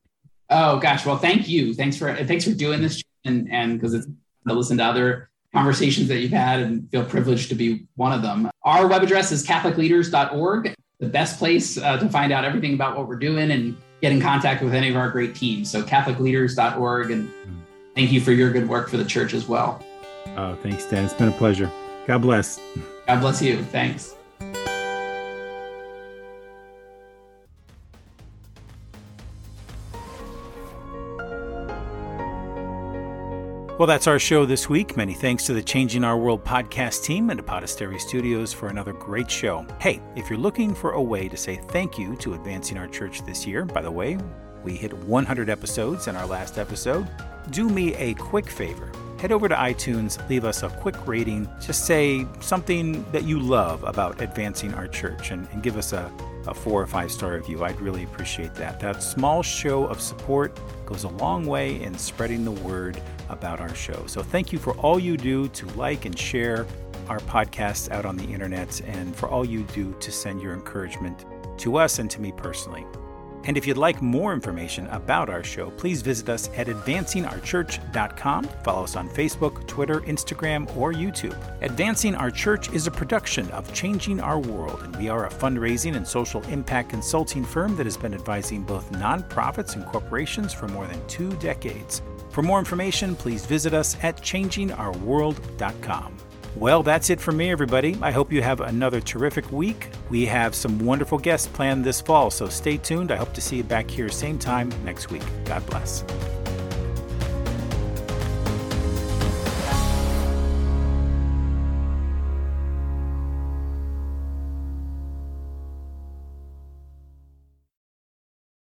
Oh 0.49 0.79
gosh, 0.79 1.05
well, 1.05 1.17
thank 1.17 1.47
you. 1.49 1.73
Thanks 1.73 1.97
for 1.97 2.13
thanks 2.23 2.45
for 2.45 2.51
doing 2.51 2.81
this, 2.81 3.03
and 3.25 3.51
and 3.51 3.73
because 3.73 3.93
it's 3.93 4.07
to 4.47 4.53
listen 4.53 4.77
to 4.77 4.83
other 4.85 5.29
conversations 5.57 6.07
that 6.07 6.19
you've 6.19 6.31
had 6.31 6.59
and 6.59 6.89
feel 6.91 7.03
privileged 7.03 7.49
to 7.49 7.55
be 7.55 7.87
one 7.95 8.13
of 8.13 8.21
them. 8.21 8.49
Our 8.63 8.87
web 8.87 9.01
address 9.01 9.31
is 9.31 9.45
catholicleaders.org, 9.45 10.75
the 10.99 11.07
best 11.07 11.39
place 11.39 11.77
uh, 11.77 11.97
to 11.97 12.09
find 12.09 12.31
out 12.31 12.45
everything 12.45 12.73
about 12.73 12.95
what 12.95 13.07
we're 13.07 13.15
doing 13.15 13.51
and 13.51 13.75
get 14.01 14.11
in 14.11 14.21
contact 14.21 14.63
with 14.63 14.75
any 14.75 14.89
of 14.89 14.95
our 14.95 15.09
great 15.09 15.33
teams. 15.33 15.71
So 15.71 15.81
catholicleaders.org. 15.81 17.11
And 17.11 17.31
thank 17.95 18.11
you 18.11 18.21
for 18.21 18.31
your 18.31 18.51
good 18.51 18.69
work 18.69 18.89
for 18.89 18.97
the 18.97 19.05
church 19.05 19.33
as 19.33 19.47
well. 19.47 19.83
Oh, 20.35 20.55
thanks, 20.61 20.85
Dan. 20.85 21.05
It's 21.05 21.13
been 21.13 21.29
a 21.29 21.37
pleasure. 21.37 21.71
God 22.05 22.21
bless. 22.21 22.59
God 23.07 23.21
bless 23.21 23.41
you. 23.41 23.63
Thanks. 23.63 24.16
Well, 33.77 33.85
that's 33.85 34.07
our 34.07 34.17
show 34.17 34.43
this 34.43 34.67
week. 34.67 34.97
Many 34.97 35.13
thanks 35.13 35.45
to 35.45 35.53
the 35.53 35.61
Changing 35.61 36.03
Our 36.03 36.17
World 36.17 36.43
podcast 36.43 37.03
team 37.03 37.29
and 37.29 37.37
to 37.37 37.43
Podastery 37.43 38.01
Studios 38.01 38.51
for 38.51 38.69
another 38.69 38.91
great 38.91 39.29
show. 39.29 39.67
Hey, 39.79 40.01
if 40.15 40.31
you're 40.31 40.39
looking 40.39 40.73
for 40.73 40.93
a 40.93 41.01
way 41.01 41.29
to 41.29 41.37
say 41.37 41.57
thank 41.67 41.99
you 41.99 42.15
to 42.15 42.33
advancing 42.33 42.79
our 42.79 42.87
church 42.87 43.23
this 43.23 43.45
year, 43.45 43.65
by 43.65 43.83
the 43.83 43.91
way, 43.91 44.17
we 44.63 44.75
hit 44.75 44.91
100 44.91 45.47
episodes 45.47 46.07
in 46.07 46.15
our 46.15 46.25
last 46.25 46.57
episode, 46.57 47.07
do 47.51 47.69
me 47.69 47.93
a 47.97 48.15
quick 48.15 48.47
favor. 48.47 48.91
Head 49.19 49.31
over 49.31 49.47
to 49.47 49.53
iTunes, 49.53 50.27
leave 50.27 50.43
us 50.43 50.63
a 50.63 50.69
quick 50.69 50.95
rating, 51.05 51.47
just 51.61 51.85
say 51.85 52.25
something 52.39 53.05
that 53.11 53.25
you 53.25 53.39
love 53.39 53.83
about 53.83 54.19
advancing 54.21 54.73
our 54.73 54.87
church, 54.87 55.29
and, 55.29 55.47
and 55.51 55.61
give 55.61 55.77
us 55.77 55.93
a, 55.93 56.11
a 56.47 56.53
four 56.53 56.81
or 56.81 56.87
five 56.87 57.11
star 57.11 57.33
review. 57.33 57.63
I'd 57.63 57.79
really 57.79 58.05
appreciate 58.05 58.55
that. 58.55 58.79
That 58.79 59.03
small 59.03 59.43
show 59.43 59.85
of 59.85 60.01
support 60.01 60.59
goes 60.87 61.03
a 61.03 61.09
long 61.09 61.45
way 61.45 61.79
in 61.79 61.95
spreading 61.95 62.43
the 62.43 62.51
word 62.51 62.99
about 63.29 63.59
our 63.59 63.73
show. 63.75 64.05
So 64.07 64.21
thank 64.21 64.51
you 64.51 64.59
for 64.59 64.75
all 64.77 64.99
you 64.99 65.17
do 65.17 65.47
to 65.49 65.65
like 65.69 66.05
and 66.05 66.17
share 66.17 66.65
our 67.09 67.19
podcasts 67.19 67.89
out 67.91 68.05
on 68.05 68.17
the 68.17 68.25
internet 68.25 68.81
and 68.81 69.15
for 69.15 69.29
all 69.29 69.45
you 69.45 69.63
do 69.73 69.95
to 69.99 70.11
send 70.11 70.41
your 70.41 70.53
encouragement 70.53 71.25
to 71.59 71.77
us 71.77 71.99
and 71.99 72.09
to 72.11 72.21
me 72.21 72.31
personally. 72.31 72.85
And 73.47 73.57
if 73.57 73.65
you'd 73.65 73.77
like 73.77 74.01
more 74.01 74.33
information 74.33 74.87
about 74.87 75.29
our 75.29 75.43
show, 75.43 75.71
please 75.71 76.01
visit 76.01 76.27
us 76.27 76.49
at 76.57 76.67
advancingourchurch.com. 76.67 78.43
Follow 78.63 78.83
us 78.83 78.97
on 78.97 79.09
Facebook, 79.09 79.65
Twitter, 79.67 80.01
Instagram, 80.01 80.75
or 80.75 80.91
YouTube. 80.91 81.37
Advancing 81.61 82.13
Our 82.13 82.29
Church 82.29 82.69
is 82.73 82.87
a 82.87 82.91
production 82.91 83.49
of 83.51 83.73
Changing 83.73 84.19
Our 84.19 84.39
World, 84.39 84.81
and 84.83 84.93
we 84.97 85.07
are 85.07 85.27
a 85.27 85.29
fundraising 85.29 85.95
and 85.95 86.05
social 86.05 86.43
impact 86.43 86.89
consulting 86.89 87.45
firm 87.45 87.77
that 87.77 87.85
has 87.85 87.95
been 87.95 88.13
advising 88.13 88.63
both 88.63 88.91
nonprofits 88.91 89.75
and 89.75 89.85
corporations 89.85 90.53
for 90.53 90.67
more 90.67 90.85
than 90.85 91.07
two 91.07 91.31
decades. 91.37 92.01
For 92.31 92.43
more 92.43 92.59
information, 92.59 93.15
please 93.15 93.45
visit 93.45 93.73
us 93.73 93.95
at 94.03 94.17
changingourworld.com. 94.17 96.17
Well, 96.59 96.81
that's 96.81 97.11
it 97.11 97.21
for 97.21 97.31
me, 97.31 97.51
everybody. 97.51 97.95
I 98.01 98.09
hope 98.09 98.33
you 98.33 98.41
have 98.41 98.61
another 98.61 98.99
terrific 98.99 99.51
week. 99.51 99.89
We 100.09 100.25
have 100.25 100.55
some 100.55 100.79
wonderful 100.79 101.19
guests 101.19 101.45
planned 101.45 101.85
this 101.85 102.01
fall, 102.01 102.31
so 102.31 102.49
stay 102.49 102.77
tuned. 102.77 103.11
I 103.11 103.15
hope 103.15 103.31
to 103.33 103.41
see 103.41 103.57
you 103.57 103.63
back 103.63 103.87
here 103.87 104.09
same 104.09 104.39
time 104.39 104.73
next 104.83 105.11
week. 105.11 105.21
God 105.45 105.63
bless. 105.67 106.03